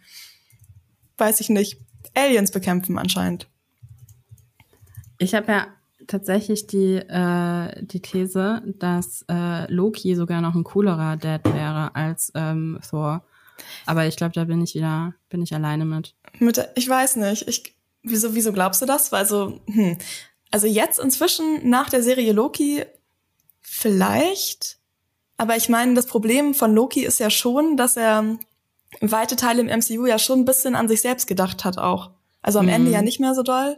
weiß 1.17 1.39
ich 1.39 1.49
nicht, 1.49 1.79
Aliens 2.13 2.51
bekämpfen 2.51 2.97
anscheinend. 2.97 3.47
Ich 5.17 5.35
habe 5.35 5.51
ja 5.51 5.67
tatsächlich 6.07 6.67
die, 6.67 6.95
äh, 6.95 7.85
die 7.85 8.01
These, 8.01 8.61
dass 8.65 9.25
äh, 9.29 9.71
Loki 9.71 10.15
sogar 10.15 10.41
noch 10.41 10.55
ein 10.55 10.63
coolerer 10.63 11.17
Dad 11.17 11.45
wäre 11.45 11.95
als 11.95 12.31
ähm, 12.35 12.79
Thor. 12.87 13.23
Aber 13.85 14.05
ich 14.05 14.15
glaube, 14.15 14.33
da 14.33 14.45
bin 14.45 14.61
ich 14.61 14.75
wieder, 14.75 15.13
bin 15.29 15.41
ich 15.41 15.53
alleine 15.53 15.85
mit. 15.85 16.15
mit 16.39 16.67
ich 16.75 16.87
weiß 16.87 17.17
nicht. 17.17 17.47
Ich, 17.47 17.75
wieso, 18.01 18.35
wieso 18.35 18.51
glaubst 18.51 18.81
du 18.81 18.85
das? 18.85 19.11
Weil 19.11 19.25
so, 19.25 19.59
hm, 19.67 19.97
also 20.51 20.67
jetzt 20.67 20.99
inzwischen 20.99 21.69
nach 21.69 21.89
der 21.89 22.03
Serie 22.03 22.33
Loki 22.33 22.85
vielleicht. 23.61 24.77
Aber 25.37 25.55
ich 25.55 25.69
meine, 25.69 25.93
das 25.93 26.05
Problem 26.05 26.53
von 26.53 26.73
Loki 26.73 27.03
ist 27.05 27.19
ja 27.19 27.29
schon, 27.29 27.77
dass 27.77 27.97
er 27.97 28.37
weite 29.01 29.35
Teile 29.35 29.61
im 29.61 29.67
MCU 29.67 30.05
ja 30.05 30.19
schon 30.19 30.39
ein 30.39 30.45
bisschen 30.45 30.75
an 30.75 30.87
sich 30.87 31.01
selbst 31.01 31.27
gedacht 31.27 31.65
hat 31.65 31.77
auch. 31.77 32.11
Also 32.41 32.59
am 32.59 32.65
mhm. 32.65 32.73
Ende 32.73 32.91
ja 32.91 33.01
nicht 33.01 33.19
mehr 33.19 33.33
so 33.33 33.41
doll 33.41 33.77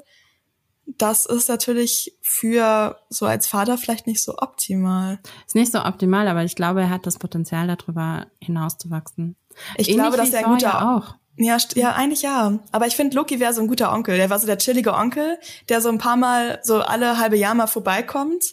das 0.86 1.26
ist 1.26 1.50
natürlich 1.50 2.18
für 2.22 2.98
so 3.10 3.26
als 3.26 3.48
Vater 3.48 3.78
vielleicht 3.78 4.08
nicht 4.08 4.22
so 4.22 4.38
optimal. 4.38 5.20
Ist 5.46 5.56
nicht 5.56 5.72
so 5.72 5.80
optimal, 5.84 6.28
aber 6.28 6.44
ich 6.44 6.56
glaube, 6.56 6.82
er 6.82 6.90
hat 6.90 7.06
das 7.06 7.18
Potenzial, 7.18 7.68
darüber 7.68 8.28
hinauszuwachsen. 8.40 9.36
Ich 9.78 9.90
Ähnlich 9.90 10.04
glaube, 10.04 10.18
dass 10.18 10.32
er 10.32 10.40
ein 10.46 10.54
guter 10.54 10.68
ja 10.68 10.96
auch. 10.96 11.16
Ja, 11.38 11.58
ja, 11.76 11.92
eigentlich 11.94 12.22
ja. 12.22 12.60
Aber 12.72 12.88
ich 12.88 12.96
finde, 12.96 13.16
Loki 13.16 13.40
wäre 13.40 13.54
so 13.54 13.62
ein 13.62 13.68
guter 13.68 13.92
Onkel. 13.92 14.16
Der 14.16 14.30
war 14.30 14.40
so 14.40 14.48
der 14.48 14.58
chillige 14.58 14.94
Onkel, 14.94 15.38
der 15.68 15.82
so 15.82 15.90
ein 15.90 15.98
paar 15.98 16.16
Mal, 16.16 16.60
so 16.64 16.80
alle 16.80 17.18
halbe 17.18 17.36
Jahr 17.36 17.56
mal 17.56 17.68
vorbeikommt 17.68 18.44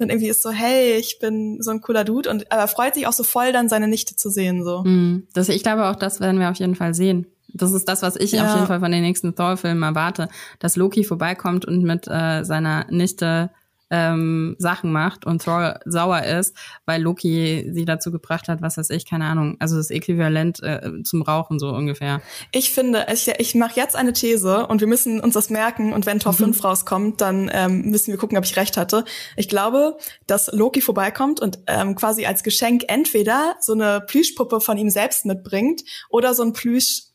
und 0.00 0.08
irgendwie 0.08 0.28
ist 0.28 0.42
so, 0.42 0.50
hey, 0.50 0.94
ich 0.94 1.18
bin 1.18 1.58
so 1.60 1.70
ein 1.70 1.80
cooler 1.80 2.04
Dude 2.04 2.30
und 2.30 2.50
aber 2.50 2.66
freut 2.68 2.94
sich 2.94 3.06
auch 3.06 3.12
so 3.12 3.22
voll, 3.22 3.52
dann 3.52 3.68
seine 3.68 3.86
Nichte 3.86 4.16
zu 4.16 4.30
sehen. 4.30 4.64
so. 4.64 4.82
Mm, 4.82 5.26
das, 5.34 5.48
ich 5.48 5.62
glaube, 5.62 5.86
auch 5.88 5.96
das 5.96 6.20
werden 6.20 6.40
wir 6.40 6.50
auf 6.50 6.56
jeden 6.56 6.74
Fall 6.74 6.94
sehen. 6.94 7.26
Das 7.54 7.72
ist 7.72 7.88
das, 7.88 8.02
was 8.02 8.16
ich 8.16 8.32
ja. 8.32 8.44
auf 8.44 8.54
jeden 8.54 8.66
Fall 8.66 8.80
von 8.80 8.92
den 8.92 9.02
nächsten 9.02 9.34
Thor-Filmen 9.34 9.82
erwarte, 9.82 10.28
dass 10.58 10.76
Loki 10.76 11.04
vorbeikommt 11.04 11.64
und 11.64 11.82
mit 11.82 12.06
äh, 12.08 12.44
seiner 12.44 12.86
Nichte 12.90 13.50
ähm, 13.90 14.54
Sachen 14.58 14.92
macht 14.92 15.26
und 15.26 15.42
Thor 15.42 15.80
sauer 15.84 16.22
ist, 16.22 16.56
weil 16.86 17.02
Loki 17.02 17.68
sie 17.72 17.84
dazu 17.84 18.12
gebracht 18.12 18.48
hat, 18.48 18.62
was 18.62 18.76
weiß 18.76 18.90
ich, 18.90 19.04
keine 19.04 19.24
Ahnung. 19.24 19.56
Also 19.58 19.76
das 19.76 19.90
Äquivalent 19.90 20.62
äh, 20.62 21.02
zum 21.02 21.22
Rauchen 21.22 21.58
so 21.58 21.70
ungefähr. 21.70 22.22
Ich 22.52 22.72
finde, 22.72 23.06
ich, 23.12 23.28
ich 23.38 23.54
mache 23.54 23.74
jetzt 23.76 23.96
eine 23.96 24.12
These 24.12 24.66
und 24.66 24.80
wir 24.80 24.88
müssen 24.88 25.20
uns 25.20 25.34
das 25.34 25.50
merken 25.50 25.92
und 25.92 26.06
wenn 26.06 26.20
Tor 26.20 26.32
mhm. 26.32 26.54
5 26.54 26.64
rauskommt, 26.64 27.20
dann 27.20 27.50
ähm, 27.52 27.82
müssen 27.90 28.12
wir 28.12 28.18
gucken, 28.18 28.38
ob 28.38 28.44
ich 28.44 28.56
recht 28.56 28.76
hatte. 28.76 29.04
Ich 29.36 29.48
glaube, 29.48 29.96
dass 30.26 30.50
Loki 30.52 30.80
vorbeikommt 30.80 31.40
und 31.40 31.58
ähm, 31.66 31.96
quasi 31.96 32.26
als 32.26 32.44
Geschenk 32.44 32.84
entweder 32.86 33.56
so 33.60 33.72
eine 33.72 34.00
Plüschpuppe 34.00 34.60
von 34.60 34.78
ihm 34.78 34.90
selbst 34.90 35.26
mitbringt 35.26 35.82
oder 36.08 36.34
so 36.34 36.44
ein 36.44 36.52
Plüsch 36.52 37.09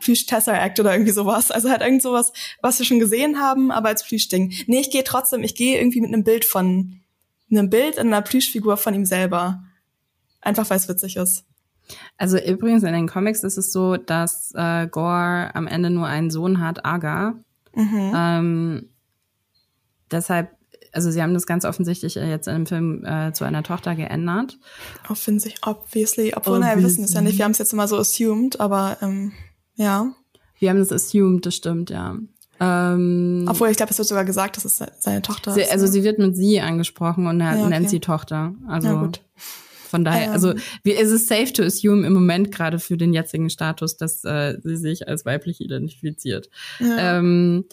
Plüsch 0.00 0.26
Tesseract 0.26 0.80
oder 0.80 0.92
irgendwie 0.92 1.12
sowas. 1.12 1.50
Also 1.50 1.70
halt 1.70 1.82
irgend 1.82 2.02
sowas, 2.02 2.32
was 2.60 2.78
wir 2.78 2.86
schon 2.86 2.98
gesehen 2.98 3.40
haben, 3.40 3.70
aber 3.70 3.88
als 3.88 4.04
Plüschding. 4.04 4.52
Nee, 4.66 4.80
ich 4.80 4.90
gehe 4.90 5.04
trotzdem, 5.04 5.42
ich 5.42 5.54
gehe 5.54 5.78
irgendwie 5.78 6.00
mit 6.00 6.12
einem 6.12 6.24
Bild 6.24 6.44
von, 6.44 7.00
einem 7.50 7.70
Bild 7.70 7.96
in 7.96 8.08
einer 8.08 8.22
Plüschfigur 8.22 8.76
von 8.76 8.94
ihm 8.94 9.04
selber. 9.04 9.62
Einfach 10.40 10.68
weil 10.70 10.78
es 10.78 10.88
witzig 10.88 11.16
ist. 11.16 11.44
Also 12.16 12.38
übrigens 12.38 12.82
in 12.82 12.92
den 12.92 13.08
Comics 13.08 13.42
ist 13.42 13.58
es 13.58 13.72
so, 13.72 13.96
dass 13.96 14.52
äh, 14.54 14.86
Gore 14.88 15.54
am 15.54 15.66
Ende 15.66 15.90
nur 15.90 16.06
einen 16.06 16.30
Sohn 16.30 16.60
hat, 16.60 16.84
Aga. 16.84 17.34
Mhm. 17.74 18.12
Ähm, 18.14 18.88
deshalb, 20.10 20.50
also 20.92 21.10
sie 21.10 21.22
haben 21.22 21.34
das 21.34 21.46
ganz 21.46 21.64
offensichtlich 21.64 22.14
jetzt 22.14 22.48
in 22.48 22.54
dem 22.54 22.66
Film 22.66 23.04
äh, 23.04 23.32
zu 23.32 23.44
einer 23.44 23.62
Tochter 23.62 23.94
geändert. 23.94 24.58
Offensichtlich, 25.08 25.66
obviously. 25.66 26.32
Obwohl, 26.34 26.58
naja, 26.60 26.76
wir 26.76 26.84
wissen 26.84 27.04
es 27.04 27.12
ja 27.12 27.20
nicht. 27.20 27.38
Wir 27.38 27.44
haben 27.44 27.52
es 27.52 27.58
jetzt 27.58 27.72
immer 27.72 27.88
so 27.88 27.96
assumed, 27.96 28.60
aber 28.60 28.98
ähm, 29.02 29.32
ja. 29.80 30.12
Wir 30.58 30.70
haben 30.70 30.78
das 30.78 30.92
assumed, 30.92 31.46
das 31.46 31.56
stimmt, 31.56 31.90
ja. 31.90 32.18
Ähm, 32.60 33.46
Obwohl, 33.48 33.70
ich 33.70 33.78
glaube, 33.78 33.90
es 33.90 33.98
wird 33.98 34.06
sogar 34.06 34.26
gesagt, 34.26 34.58
dass 34.58 34.66
es 34.66 34.82
seine 34.98 35.22
Tochter 35.22 35.52
sie, 35.52 35.62
ist. 35.62 35.72
Also 35.72 35.86
ne? 35.86 35.92
sie 35.92 36.04
wird 36.04 36.18
mit 36.18 36.36
sie 36.36 36.60
angesprochen 36.60 37.26
und 37.26 37.40
er 37.40 37.54
ja, 37.54 37.60
okay. 37.60 37.70
nennt 37.70 37.88
sie 37.88 38.00
Tochter. 38.00 38.54
Also 38.68 38.88
ja, 38.88 39.02
gut. 39.02 39.22
von 39.88 40.04
daher, 40.04 40.26
ähm. 40.26 40.32
also 40.32 40.52
wie 40.84 40.90
ist 40.90 41.10
es 41.10 41.26
safe 41.26 41.50
to 41.54 41.62
assume 41.62 42.06
im 42.06 42.12
Moment 42.12 42.52
gerade 42.52 42.78
für 42.78 42.98
den 42.98 43.14
jetzigen 43.14 43.48
Status, 43.48 43.96
dass 43.96 44.22
äh, 44.24 44.58
sie 44.62 44.76
sich 44.76 45.08
als 45.08 45.24
weiblich 45.24 45.62
identifiziert. 45.62 46.50
Ja. 46.78 47.18
Ähm, 47.18 47.64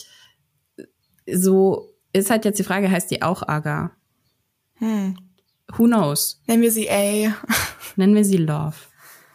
so 1.29 1.93
ist 2.13 2.29
halt 2.29 2.45
jetzt 2.45 2.57
die 2.57 2.63
Frage, 2.63 2.89
heißt 2.89 3.11
die 3.11 3.21
auch 3.21 3.45
Aga? 3.45 3.91
Hm. 4.75 5.17
Who 5.75 5.83
knows? 5.83 6.41
Nennen 6.47 6.61
wir 6.61 6.71
sie 6.71 6.89
A. 6.89 7.35
Nennen 7.97 8.15
wir 8.15 8.23
sie 8.23 8.37
Love. 8.37 8.77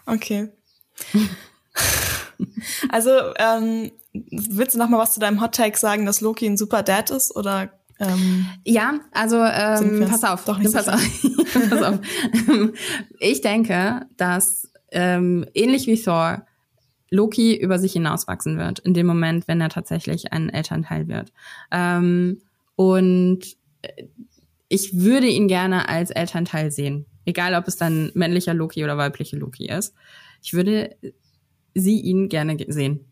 Okay. 0.06 0.48
Also 2.88 3.10
ähm, 3.38 3.92
willst 4.12 4.74
du 4.74 4.78
noch 4.78 4.88
mal 4.88 4.98
was 4.98 5.12
zu 5.12 5.20
deinem 5.20 5.40
Hot 5.40 5.54
Take 5.54 5.78
sagen, 5.78 6.06
dass 6.06 6.20
Loki 6.20 6.46
ein 6.46 6.56
super 6.56 6.82
Dad 6.82 7.10
ist 7.10 7.34
oder 7.34 7.70
ähm, 8.00 8.46
ja, 8.64 9.00
also 9.12 9.36
ähm, 9.36 10.06
pass 10.08 10.24
auf, 10.24 10.44
doch 10.44 10.58
nicht 10.58 10.74
pass, 10.74 10.88
auf. 10.88 11.00
pass 11.70 11.82
auf. 11.82 11.98
Ich 13.20 13.40
denke, 13.42 14.06
dass 14.16 14.70
ähm, 14.90 15.46
ähnlich 15.54 15.86
wie 15.86 16.00
Thor 16.00 16.44
Loki 17.10 17.54
über 17.54 17.78
sich 17.78 17.92
hinauswachsen 17.92 18.58
wird 18.58 18.78
in 18.80 18.94
dem 18.94 19.06
Moment, 19.06 19.46
wenn 19.46 19.60
er 19.60 19.68
tatsächlich 19.68 20.32
ein 20.32 20.48
Elternteil 20.48 21.08
wird. 21.08 21.32
Ähm, 21.70 22.40
und 22.74 23.40
ich 24.68 24.98
würde 24.98 25.26
ihn 25.26 25.46
gerne 25.46 25.88
als 25.88 26.10
Elternteil 26.10 26.70
sehen, 26.70 27.06
egal 27.26 27.54
ob 27.54 27.68
es 27.68 27.76
dann 27.76 28.10
männlicher 28.14 28.54
Loki 28.54 28.82
oder 28.82 28.96
weiblicher 28.96 29.36
Loki 29.36 29.66
ist. 29.66 29.94
Ich 30.42 30.54
würde 30.54 30.96
sie 31.74 32.00
ihn 32.00 32.28
gerne 32.28 32.56
sehen. 32.68 33.06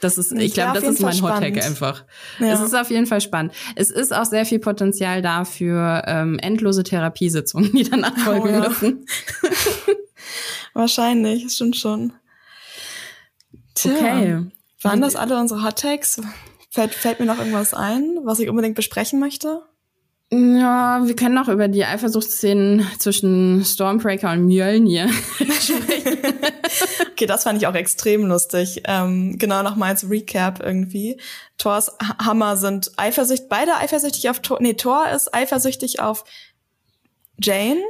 Das 0.00 0.16
ist, 0.16 0.32
ich 0.32 0.54
glaube, 0.54 0.80
das 0.80 0.88
ist 0.88 1.00
mein 1.00 1.20
Hot 1.22 1.40
Take 1.40 1.62
einfach. 1.62 2.04
Ja. 2.38 2.54
Es 2.54 2.60
ist 2.60 2.74
auf 2.74 2.90
jeden 2.90 3.06
Fall 3.06 3.20
spannend. 3.20 3.52
Es 3.76 3.90
ist 3.90 4.14
auch 4.14 4.24
sehr 4.24 4.46
viel 4.46 4.58
Potenzial 4.58 5.20
da 5.20 5.44
für 5.44 6.02
ähm, 6.06 6.38
endlose 6.38 6.82
Therapiesitzungen, 6.82 7.72
die 7.72 7.84
danach 7.84 8.16
folgen 8.16 8.48
oh, 8.48 8.52
ja. 8.52 8.68
müssen. 8.68 9.04
Wahrscheinlich, 10.74 11.44
das 11.44 11.56
stimmt 11.56 11.76
schon. 11.76 12.12
Tja, 13.74 13.92
okay. 13.92 14.46
Waren 14.82 15.00
das 15.02 15.16
alle 15.16 15.38
unsere 15.38 15.62
Hot 15.64 15.78
Takes? 15.78 16.20
Fällt, 16.70 16.94
fällt 16.94 17.20
mir 17.20 17.26
noch 17.26 17.38
irgendwas 17.38 17.74
ein, 17.74 18.18
was 18.24 18.38
ich 18.38 18.48
unbedingt 18.48 18.76
besprechen 18.76 19.20
möchte? 19.20 19.62
Ja, 20.32 21.00
wir 21.04 21.16
können 21.16 21.34
noch 21.34 21.48
über 21.48 21.66
die 21.66 21.84
Eifersuchtsszenen 21.84 22.86
zwischen 22.98 23.64
Stormbreaker 23.64 24.30
und 24.30 24.46
Mjölnir 24.46 25.08
sprechen. 25.38 26.18
okay, 27.20 27.26
das 27.26 27.42
fand 27.42 27.60
ich 27.60 27.66
auch 27.66 27.74
extrem 27.74 28.24
lustig. 28.24 28.82
Ähm, 28.86 29.36
genau 29.38 29.62
nochmal 29.62 29.90
als 29.90 30.08
Recap 30.08 30.60
irgendwie. 30.62 31.20
Thors 31.58 31.92
Hammer 32.18 32.56
sind 32.56 32.92
eifersüchtig, 32.96 33.48
beide 33.50 33.76
eifersüchtig 33.76 34.30
auf 34.30 34.40
Thor. 34.40 34.58
Nee, 34.60 34.72
Thor 34.72 35.06
ist 35.10 35.34
eifersüchtig 35.34 36.00
auf 36.00 36.24
Jane, 37.38 37.80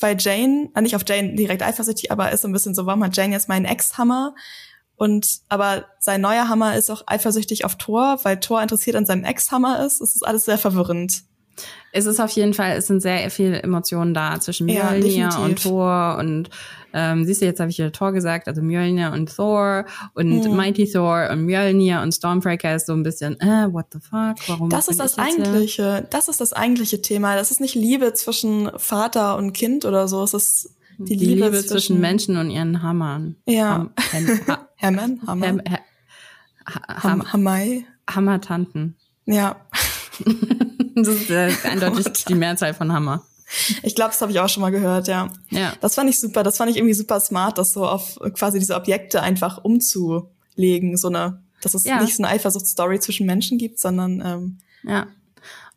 weil 0.00 0.16
Jane, 0.18 0.70
äh, 0.74 0.80
nicht 0.80 0.96
auf 0.96 1.04
Jane 1.06 1.36
direkt 1.36 1.62
eifersüchtig, 1.62 2.10
aber 2.10 2.32
ist 2.32 2.42
so 2.42 2.48
ein 2.48 2.52
bisschen 2.52 2.74
so, 2.74 2.84
warum 2.84 3.04
hat 3.04 3.16
Jane 3.16 3.32
jetzt 3.32 3.48
meinen 3.48 3.64
Ex-Hammer? 3.64 4.34
Und 4.96 5.38
aber 5.48 5.86
sein 6.00 6.20
neuer 6.20 6.48
Hammer 6.48 6.76
ist 6.76 6.90
auch 6.90 7.04
eifersüchtig 7.06 7.64
auf 7.64 7.76
Thor, 7.76 8.18
weil 8.24 8.40
Thor 8.40 8.60
interessiert 8.60 8.96
an 8.96 9.06
seinem 9.06 9.24
Ex-Hammer 9.24 9.86
ist. 9.86 10.00
Es 10.00 10.16
ist 10.16 10.26
alles 10.26 10.46
sehr 10.46 10.58
verwirrend. 10.58 11.22
Es 11.92 12.06
ist 12.06 12.20
auf 12.20 12.30
jeden 12.32 12.54
Fall, 12.54 12.76
es 12.76 12.86
sind 12.88 13.00
sehr 13.00 13.30
viele 13.30 13.62
Emotionen 13.62 14.14
da 14.14 14.40
zwischen 14.40 14.66
Mjölnir 14.66 15.10
ja, 15.10 15.38
und 15.38 15.62
Thor 15.62 16.16
und 16.18 16.50
ähm, 16.92 17.24
siehst 17.24 17.42
du, 17.42 17.46
jetzt 17.46 17.60
habe 17.60 17.70
ich 17.70 17.78
ja 17.78 17.90
Thor 17.90 18.12
gesagt, 18.12 18.48
also 18.48 18.62
Mjölnir 18.62 19.12
und 19.12 19.34
Thor 19.34 19.84
und 20.14 20.44
hm. 20.44 20.56
Mighty 20.56 20.90
Thor 20.90 21.28
und 21.30 21.44
Mjölnir 21.44 22.00
und 22.02 22.12
Stormbreaker 22.12 22.74
ist 22.74 22.86
so 22.86 22.92
ein 22.92 23.02
bisschen, 23.02 23.38
äh, 23.40 23.72
what 23.72 23.86
the 23.92 23.98
fuck, 23.98 24.36
warum? 24.48 24.70
Das 24.70 24.88
ist 24.88 25.00
das 25.00 25.18
eigentliche, 25.18 25.98
hier? 25.98 26.06
das 26.10 26.28
ist 26.28 26.40
das 26.40 26.52
eigentliche 26.52 27.02
Thema. 27.02 27.36
Das 27.36 27.50
ist 27.50 27.60
nicht 27.60 27.74
Liebe 27.74 28.12
zwischen 28.14 28.70
Vater 28.76 29.36
und 29.36 29.52
Kind 29.52 29.84
oder 29.84 30.08
so, 30.08 30.22
es 30.22 30.34
ist 30.34 30.74
die, 30.98 31.16
die 31.16 31.24
Liebe, 31.24 31.46
Liebe 31.46 31.58
zwischen, 31.58 31.68
zwischen, 31.68 32.00
Menschen 32.00 32.36
und 32.36 32.50
ihren 32.50 32.82
Hammern. 32.82 33.36
Ja. 33.46 33.88
Ham, 34.12 34.40
ha, 34.48 34.68
Hammern? 34.80 35.20
Hammer. 35.26 35.46
Ham, 35.46 35.60
ha, 35.66 35.78
ha, 36.86 37.02
Ham, 37.02 37.32
Hamai? 37.32 37.86
Hammertanten. 38.08 38.96
Ja. 39.24 39.56
das 40.94 41.08
ist 41.08 41.30
äh, 41.30 41.52
eindeutig 41.64 42.24
die 42.28 42.34
Mehrzahl 42.34 42.74
von 42.74 42.92
Hammer. 42.92 43.24
Ich 43.82 43.94
glaube, 43.94 44.10
das 44.10 44.20
habe 44.20 44.32
ich 44.32 44.40
auch 44.40 44.48
schon 44.48 44.60
mal 44.60 44.70
gehört, 44.70 45.08
ja. 45.08 45.28
Ja. 45.50 45.72
Das 45.80 45.94
fand 45.94 46.08
ich 46.08 46.20
super. 46.20 46.42
Das 46.42 46.56
fand 46.56 46.70
ich 46.70 46.76
irgendwie 46.76 46.94
super 46.94 47.20
smart, 47.20 47.58
das 47.58 47.72
so 47.72 47.86
auf 47.86 48.18
quasi 48.34 48.58
diese 48.58 48.74
Objekte 48.74 49.22
einfach 49.22 49.64
umzulegen, 49.64 50.96
so 50.96 51.08
eine, 51.08 51.42
dass 51.62 51.74
es 51.74 51.84
ja. 51.84 52.00
nicht 52.00 52.16
so 52.16 52.22
eine 52.22 52.32
Eifersuchtsstory 52.32 53.00
zwischen 53.00 53.26
Menschen 53.26 53.58
gibt, 53.58 53.78
sondern 53.78 54.22
ähm, 54.24 54.58
ja. 54.82 55.06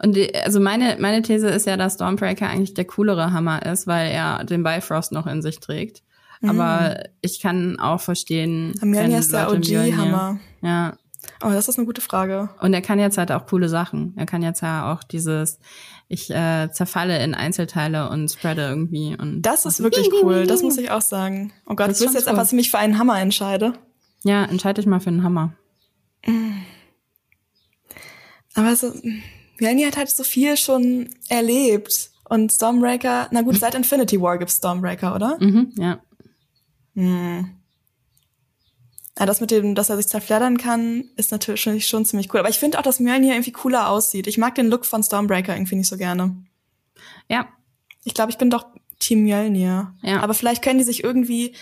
Und 0.01 0.15
die, 0.15 0.35
also 0.35 0.59
meine 0.59 0.97
meine 0.99 1.21
These 1.21 1.47
ist 1.49 1.65
ja, 1.65 1.77
dass 1.77 1.95
Stormbreaker 1.95 2.47
eigentlich 2.47 2.73
der 2.73 2.85
coolere 2.85 3.31
Hammer 3.31 3.65
ist, 3.65 3.87
weil 3.87 4.11
er 4.11 4.43
den 4.43 4.63
Bifrost 4.63 5.11
noch 5.11 5.27
in 5.27 5.41
sich 5.41 5.59
trägt. 5.59 6.03
Mhm. 6.41 6.49
Aber 6.49 7.03
ich 7.21 7.39
kann 7.39 7.79
auch 7.79 8.01
verstehen, 8.01 8.73
Amelia 8.81 9.17
ist 9.19 9.31
der 9.31 9.49
OG-Hammer. 9.51 10.39
Ja. 10.61 10.97
Oh, 11.43 11.49
das 11.49 11.67
ist 11.67 11.77
eine 11.77 11.85
gute 11.85 12.01
Frage. 12.01 12.49
Und 12.59 12.73
er 12.73 12.81
kann 12.81 12.99
jetzt 12.99 13.17
halt 13.17 13.31
auch 13.31 13.45
coole 13.45 13.69
Sachen. 13.69 14.13
Er 14.17 14.25
kann 14.25 14.41
jetzt 14.41 14.61
ja 14.61 14.93
auch 14.93 15.03
dieses, 15.03 15.59
ich 16.07 16.29
äh, 16.29 16.69
zerfalle 16.71 17.23
in 17.23 17.33
Einzelteile 17.33 18.09
und 18.09 18.31
spreade 18.31 18.61
irgendwie. 18.61 19.15
Und 19.17 19.41
das 19.41 19.65
ist 19.65 19.81
wirklich 19.81 20.09
cool, 20.21 20.45
das 20.45 20.61
muss 20.61 20.77
ich 20.77 20.91
auch 20.91 21.01
sagen. 21.01 21.53
Oh 21.65 21.75
Gott, 21.75 21.89
das 21.89 21.99
du 21.99 22.03
willst 22.03 22.15
jetzt 22.15 22.25
cool. 22.25 22.31
einfach, 22.31 22.43
dass 22.43 22.51
ich 22.51 22.57
mich 22.57 22.71
für 22.71 22.77
einen 22.77 22.97
Hammer 22.97 23.19
entscheide. 23.19 23.73
Ja, 24.23 24.45
entscheide 24.45 24.81
dich 24.81 24.87
mal 24.87 24.99
für 24.99 25.09
einen 25.09 25.23
Hammer. 25.23 25.53
Aber 28.55 28.75
so, 28.75 28.93
Melanie 29.59 29.85
hat 29.85 29.97
halt 29.97 30.09
so 30.09 30.23
viel 30.23 30.57
schon 30.57 31.09
erlebt. 31.29 32.11
Und 32.29 32.51
Stormbreaker, 32.51 33.27
na 33.31 33.41
gut, 33.41 33.55
seit 33.59 33.75
Infinity 33.75 34.21
War 34.21 34.37
gibt's 34.37 34.57
Stormbreaker, 34.57 35.15
oder? 35.15 35.37
Mhm, 35.39 35.73
ja. 35.77 35.99
Hm. 36.95 37.62
Ja, 39.19 39.27
das 39.27 39.41
mit 39.41 39.51
dem, 39.51 39.75
dass 39.75 39.89
er 39.89 39.97
sich 39.97 40.07
zerfleddern 40.07 40.57
kann, 40.57 41.05
ist 41.15 41.31
natürlich 41.31 41.85
schon 41.85 42.05
ziemlich 42.05 42.33
cool. 42.33 42.39
Aber 42.39 42.49
ich 42.49 42.57
finde 42.57 42.79
auch, 42.79 42.83
dass 42.83 42.99
Mjölnir 42.99 43.33
irgendwie 43.33 43.51
cooler 43.51 43.89
aussieht. 43.89 44.25
Ich 44.25 44.39
mag 44.39 44.55
den 44.55 44.67
Look 44.67 44.85
von 44.85 45.03
Stormbreaker 45.03 45.55
irgendwie 45.55 45.75
nicht 45.75 45.89
so 45.89 45.97
gerne. 45.97 46.35
Ja. 47.27 47.47
Ich 48.03 48.15
glaube, 48.15 48.31
ich 48.31 48.39
bin 48.39 48.49
doch 48.49 48.65
Team 48.99 49.23
Mjölnir. 49.23 49.93
Ja. 50.01 50.21
Aber 50.21 50.33
vielleicht 50.33 50.63
können 50.63 50.79
die 50.79 50.85
sich 50.85 51.03
irgendwie 51.03 51.55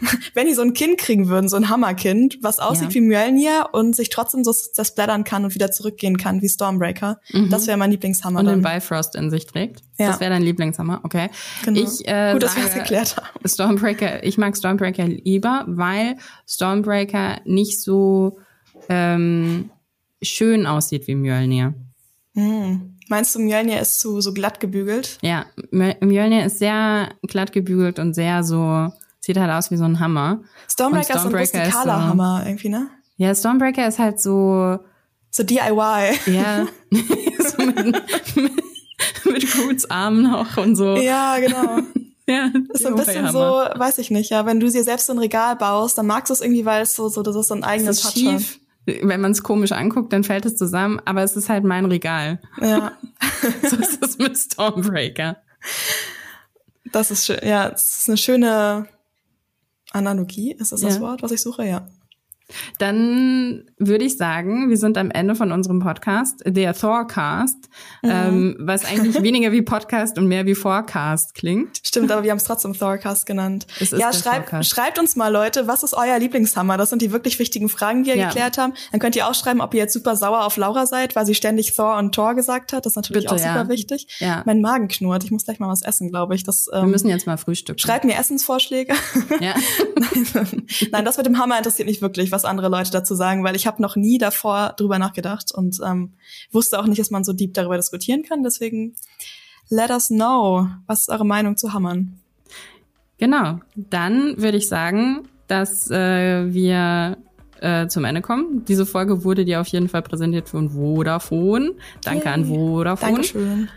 wenn 0.34 0.46
die 0.46 0.54
so 0.54 0.62
ein 0.62 0.72
Kind 0.72 0.98
kriegen 0.98 1.28
würden, 1.28 1.48
so 1.48 1.56
ein 1.56 1.68
Hammerkind, 1.68 2.38
was 2.42 2.58
aussieht 2.58 2.90
ja. 2.90 2.94
wie 2.94 3.00
Mjölnir 3.00 3.68
und 3.72 3.96
sich 3.96 4.10
trotzdem 4.10 4.44
so 4.44 4.54
das 4.76 4.94
blättern 4.94 5.24
kann 5.24 5.44
und 5.44 5.54
wieder 5.54 5.70
zurückgehen 5.70 6.16
kann 6.16 6.42
wie 6.42 6.48
Stormbreaker. 6.48 7.20
Mhm. 7.32 7.50
Das 7.50 7.66
wäre 7.66 7.76
mein 7.76 7.90
Lieblingshammer. 7.90 8.40
Und 8.40 8.46
dann. 8.46 8.62
den 8.62 8.62
Bifrost 8.62 9.14
in 9.14 9.30
sich 9.30 9.46
trägt. 9.46 9.82
Ja. 9.98 10.08
Das 10.08 10.20
wäre 10.20 10.30
dein 10.30 10.42
Lieblingshammer, 10.42 11.00
okay. 11.02 11.28
Genau. 11.64 11.80
Ich, 11.80 12.06
äh, 12.06 12.32
Gut, 12.32 12.42
dass 12.42 12.56
wir 12.56 12.62
das 12.62 12.74
geklärt 12.74 13.16
haben. 13.16 13.26
Stormbreaker, 13.44 14.24
ich 14.24 14.38
mag 14.38 14.56
Stormbreaker 14.56 15.06
lieber, 15.06 15.64
weil 15.66 16.16
Stormbreaker 16.46 17.40
nicht 17.44 17.80
so 17.80 18.38
ähm, 18.88 19.70
schön 20.22 20.66
aussieht 20.66 21.06
wie 21.06 21.14
Mjölnir. 21.14 21.74
Hm. 22.34 22.94
Meinst 23.08 23.34
du, 23.34 23.40
Mjölnir 23.40 23.80
ist 23.80 24.00
zu 24.00 24.20
so 24.20 24.32
glatt 24.34 24.60
gebügelt? 24.60 25.18
Ja, 25.22 25.46
Mjölnir 25.70 26.44
ist 26.46 26.58
sehr 26.58 27.08
glatt 27.22 27.52
gebügelt 27.52 27.98
und 27.98 28.14
sehr 28.14 28.44
so 28.44 28.92
Sieht 29.28 29.36
halt 29.36 29.50
aus 29.50 29.70
wie 29.70 29.76
so 29.76 29.84
ein 29.84 30.00
Hammer. 30.00 30.40
Stormbreaker, 30.70 31.16
ist 31.16 31.22
so 31.22 31.28
ein 31.28 31.34
rustikaler 31.34 32.00
so, 32.00 32.06
Hammer 32.06 32.44
irgendwie, 32.46 32.70
ne? 32.70 32.88
Ja, 33.18 33.34
Stormbreaker 33.34 33.86
ist 33.86 33.98
halt 33.98 34.22
so... 34.22 34.78
So 35.30 35.42
DIY. 35.42 36.18
Ja. 36.28 36.66
so 36.90 37.62
mit, 37.62 37.76
mit, 38.36 38.52
mit 39.26 39.52
Gutsarmen 39.52 40.22
noch 40.22 40.56
und 40.56 40.76
so. 40.76 40.96
Ja, 40.96 41.38
genau. 41.38 41.80
Ja, 42.26 42.50
das 42.68 42.80
ist 42.80 42.82
so 42.82 42.88
ein 42.88 42.94
bisschen 42.94 43.30
so, 43.32 43.40
weiß 43.40 43.96
ich 43.98 44.10
nicht, 44.10 44.28
ja, 44.30 44.44
wenn 44.44 44.60
du 44.60 44.70
dir 44.70 44.84
selbst 44.84 45.06
so 45.06 45.14
ein 45.14 45.18
Regal 45.18 45.56
baust, 45.56 45.96
dann 45.96 46.06
magst 46.06 46.28
du 46.28 46.34
es 46.34 46.42
irgendwie, 46.42 46.66
weil 46.66 46.82
es 46.82 46.94
so, 46.94 47.08
so, 47.08 47.22
das 47.22 47.34
ist 47.34 47.48
so 47.48 47.54
ein 47.54 47.64
eigenes 47.64 48.02
Touch 48.02 48.12
schief. 48.12 48.60
Wenn 48.84 49.22
man 49.22 49.32
es 49.32 49.42
komisch 49.42 49.72
anguckt, 49.72 50.12
dann 50.12 50.24
fällt 50.24 50.44
es 50.44 50.56
zusammen, 50.56 51.00
aber 51.06 51.22
es 51.22 51.36
ist 51.36 51.48
halt 51.48 51.64
mein 51.64 51.86
Regal. 51.86 52.40
Ja. 52.60 52.92
so 53.62 53.76
ist 53.76 54.02
es 54.02 54.18
mit 54.18 54.36
Stormbreaker. 54.36 55.38
Das 56.92 57.10
ist 57.10 57.24
schön, 57.26 57.40
ja, 57.42 57.68
es 57.68 58.00
ist 58.00 58.08
eine 58.08 58.16
schöne, 58.18 58.88
Analogie, 59.92 60.52
ist 60.52 60.72
das 60.72 60.82
ja. 60.82 60.88
das 60.88 61.00
Wort, 61.00 61.22
was 61.22 61.32
ich 61.32 61.40
suche? 61.40 61.66
Ja. 61.66 61.86
Dann 62.78 63.64
würde 63.78 64.04
ich 64.04 64.16
sagen, 64.16 64.70
wir 64.70 64.76
sind 64.76 64.96
am 64.98 65.10
Ende 65.10 65.34
von 65.34 65.52
unserem 65.52 65.80
Podcast, 65.80 66.42
der 66.46 66.74
Thorcast, 66.74 67.68
mhm. 68.02 68.10
ähm, 68.10 68.56
was 68.60 68.84
eigentlich 68.84 69.22
weniger 69.22 69.52
wie 69.52 69.62
Podcast 69.62 70.18
und 70.18 70.26
mehr 70.26 70.46
wie 70.46 70.54
Forecast 70.54 71.34
klingt. 71.34 71.80
Stimmt, 71.84 72.10
aber 72.10 72.22
wir 72.22 72.30
haben 72.30 72.38
es 72.38 72.44
trotzdem 72.44 72.74
Thorcast 72.74 73.26
genannt. 73.26 73.66
ja, 73.78 74.12
schreibt, 74.12 74.64
schreibt 74.64 74.98
uns 74.98 75.16
mal, 75.16 75.28
Leute, 75.28 75.66
was 75.66 75.82
ist 75.82 75.94
euer 75.94 76.18
Lieblingshammer? 76.18 76.76
Das 76.76 76.90
sind 76.90 77.02
die 77.02 77.12
wirklich 77.12 77.38
wichtigen 77.38 77.68
Fragen, 77.68 78.04
die 78.04 78.10
wir 78.10 78.16
ja. 78.16 78.28
geklärt 78.28 78.58
haben. 78.58 78.74
Dann 78.92 79.00
könnt 79.00 79.16
ihr 79.16 79.28
auch 79.28 79.34
schreiben, 79.34 79.60
ob 79.60 79.74
ihr 79.74 79.80
jetzt 79.80 79.92
super 79.92 80.16
sauer 80.16 80.44
auf 80.44 80.56
Laura 80.56 80.86
seid, 80.86 81.16
weil 81.16 81.26
sie 81.26 81.34
ständig 81.34 81.74
Thor 81.74 81.96
und 81.98 82.14
Thor 82.14 82.34
gesagt 82.34 82.72
hat. 82.72 82.86
Das 82.86 82.92
ist 82.92 82.96
natürlich 82.96 83.24
Bitte, 83.24 83.34
auch 83.34 83.38
super 83.38 83.62
ja. 83.62 83.68
wichtig. 83.68 84.06
Ja. 84.18 84.42
Mein 84.46 84.60
Magen 84.60 84.88
knurrt. 84.88 85.24
Ich 85.24 85.30
muss 85.30 85.44
gleich 85.44 85.58
mal 85.58 85.68
was 85.68 85.82
essen, 85.82 86.10
glaube 86.10 86.34
ich. 86.34 86.44
Das, 86.44 86.68
ähm, 86.72 86.82
wir 86.82 86.88
müssen 86.88 87.08
jetzt 87.08 87.26
mal 87.26 87.36
frühstücken. 87.36 87.78
Schreibt 87.78 88.04
mir 88.04 88.16
Essensvorschläge. 88.16 88.94
Ja. 89.40 89.54
Nein, 90.90 91.04
das 91.04 91.16
mit 91.16 91.26
dem 91.26 91.38
Hammer 91.38 91.58
interessiert 91.58 91.88
mich 91.88 92.02
wirklich, 92.02 92.32
was 92.32 92.37
andere 92.44 92.68
Leute 92.68 92.90
dazu 92.90 93.14
sagen, 93.14 93.44
weil 93.44 93.56
ich 93.56 93.66
habe 93.66 93.82
noch 93.82 93.96
nie 93.96 94.18
davor 94.18 94.74
drüber 94.76 94.98
nachgedacht 94.98 95.52
und 95.52 95.78
ähm, 95.84 96.14
wusste 96.50 96.78
auch 96.78 96.86
nicht, 96.86 97.00
dass 97.00 97.10
man 97.10 97.24
so 97.24 97.32
deep 97.32 97.54
darüber 97.54 97.76
diskutieren 97.76 98.22
kann. 98.22 98.42
Deswegen 98.42 98.94
let 99.68 99.90
us 99.90 100.08
know, 100.08 100.68
was 100.86 101.02
ist 101.02 101.08
eure 101.10 101.26
Meinung 101.26 101.56
zu 101.56 101.72
Hammern? 101.72 102.18
Genau, 103.18 103.60
dann 103.74 104.40
würde 104.40 104.58
ich 104.58 104.68
sagen, 104.68 105.28
dass 105.48 105.90
äh, 105.90 106.52
wir 106.52 107.18
äh, 107.60 107.88
zum 107.88 108.04
Ende 108.04 108.22
kommen. 108.22 108.64
Diese 108.66 108.86
Folge 108.86 109.24
wurde 109.24 109.44
dir 109.44 109.60
auf 109.60 109.66
jeden 109.68 109.88
Fall 109.88 110.02
präsentiert 110.02 110.48
von 110.48 110.70
Vodafone. 110.70 111.72
Danke 112.04 112.26
Yay. 112.26 112.34
an 112.34 112.44
Vodafone. 112.44 113.12
Dankeschön. 113.12 113.68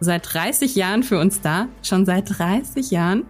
Seit 0.00 0.32
30 0.32 0.74
Jahren 0.76 1.02
für 1.02 1.18
uns 1.18 1.40
da, 1.40 1.68
schon 1.82 2.06
seit 2.06 2.38
30 2.38 2.90
Jahren. 2.90 3.24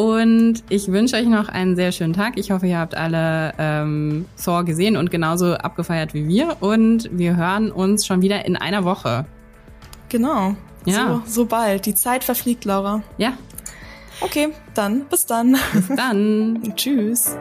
Und 0.00 0.64
ich 0.70 0.90
wünsche 0.90 1.16
euch 1.16 1.26
noch 1.26 1.50
einen 1.50 1.76
sehr 1.76 1.92
schönen 1.92 2.14
Tag. 2.14 2.38
Ich 2.38 2.50
hoffe, 2.50 2.66
ihr 2.66 2.78
habt 2.78 2.94
alle 2.94 3.52
ähm, 3.58 4.24
Thor 4.42 4.64
gesehen 4.64 4.96
und 4.96 5.10
genauso 5.10 5.52
abgefeiert 5.52 6.14
wie 6.14 6.26
wir. 6.26 6.56
Und 6.60 7.10
wir 7.12 7.36
hören 7.36 7.70
uns 7.70 8.06
schon 8.06 8.22
wieder 8.22 8.46
in 8.46 8.56
einer 8.56 8.84
Woche. 8.84 9.26
Genau. 10.08 10.56
Ja. 10.86 11.20
So, 11.26 11.42
so 11.42 11.44
bald. 11.44 11.84
Die 11.84 11.94
Zeit 11.94 12.24
verfliegt, 12.24 12.64
Laura. 12.64 13.02
Ja. 13.18 13.34
Okay, 14.22 14.48
dann 14.72 15.04
bis 15.04 15.26
dann. 15.26 15.58
Bis 15.74 15.88
dann. 15.94 16.62
Tschüss. 16.76 17.36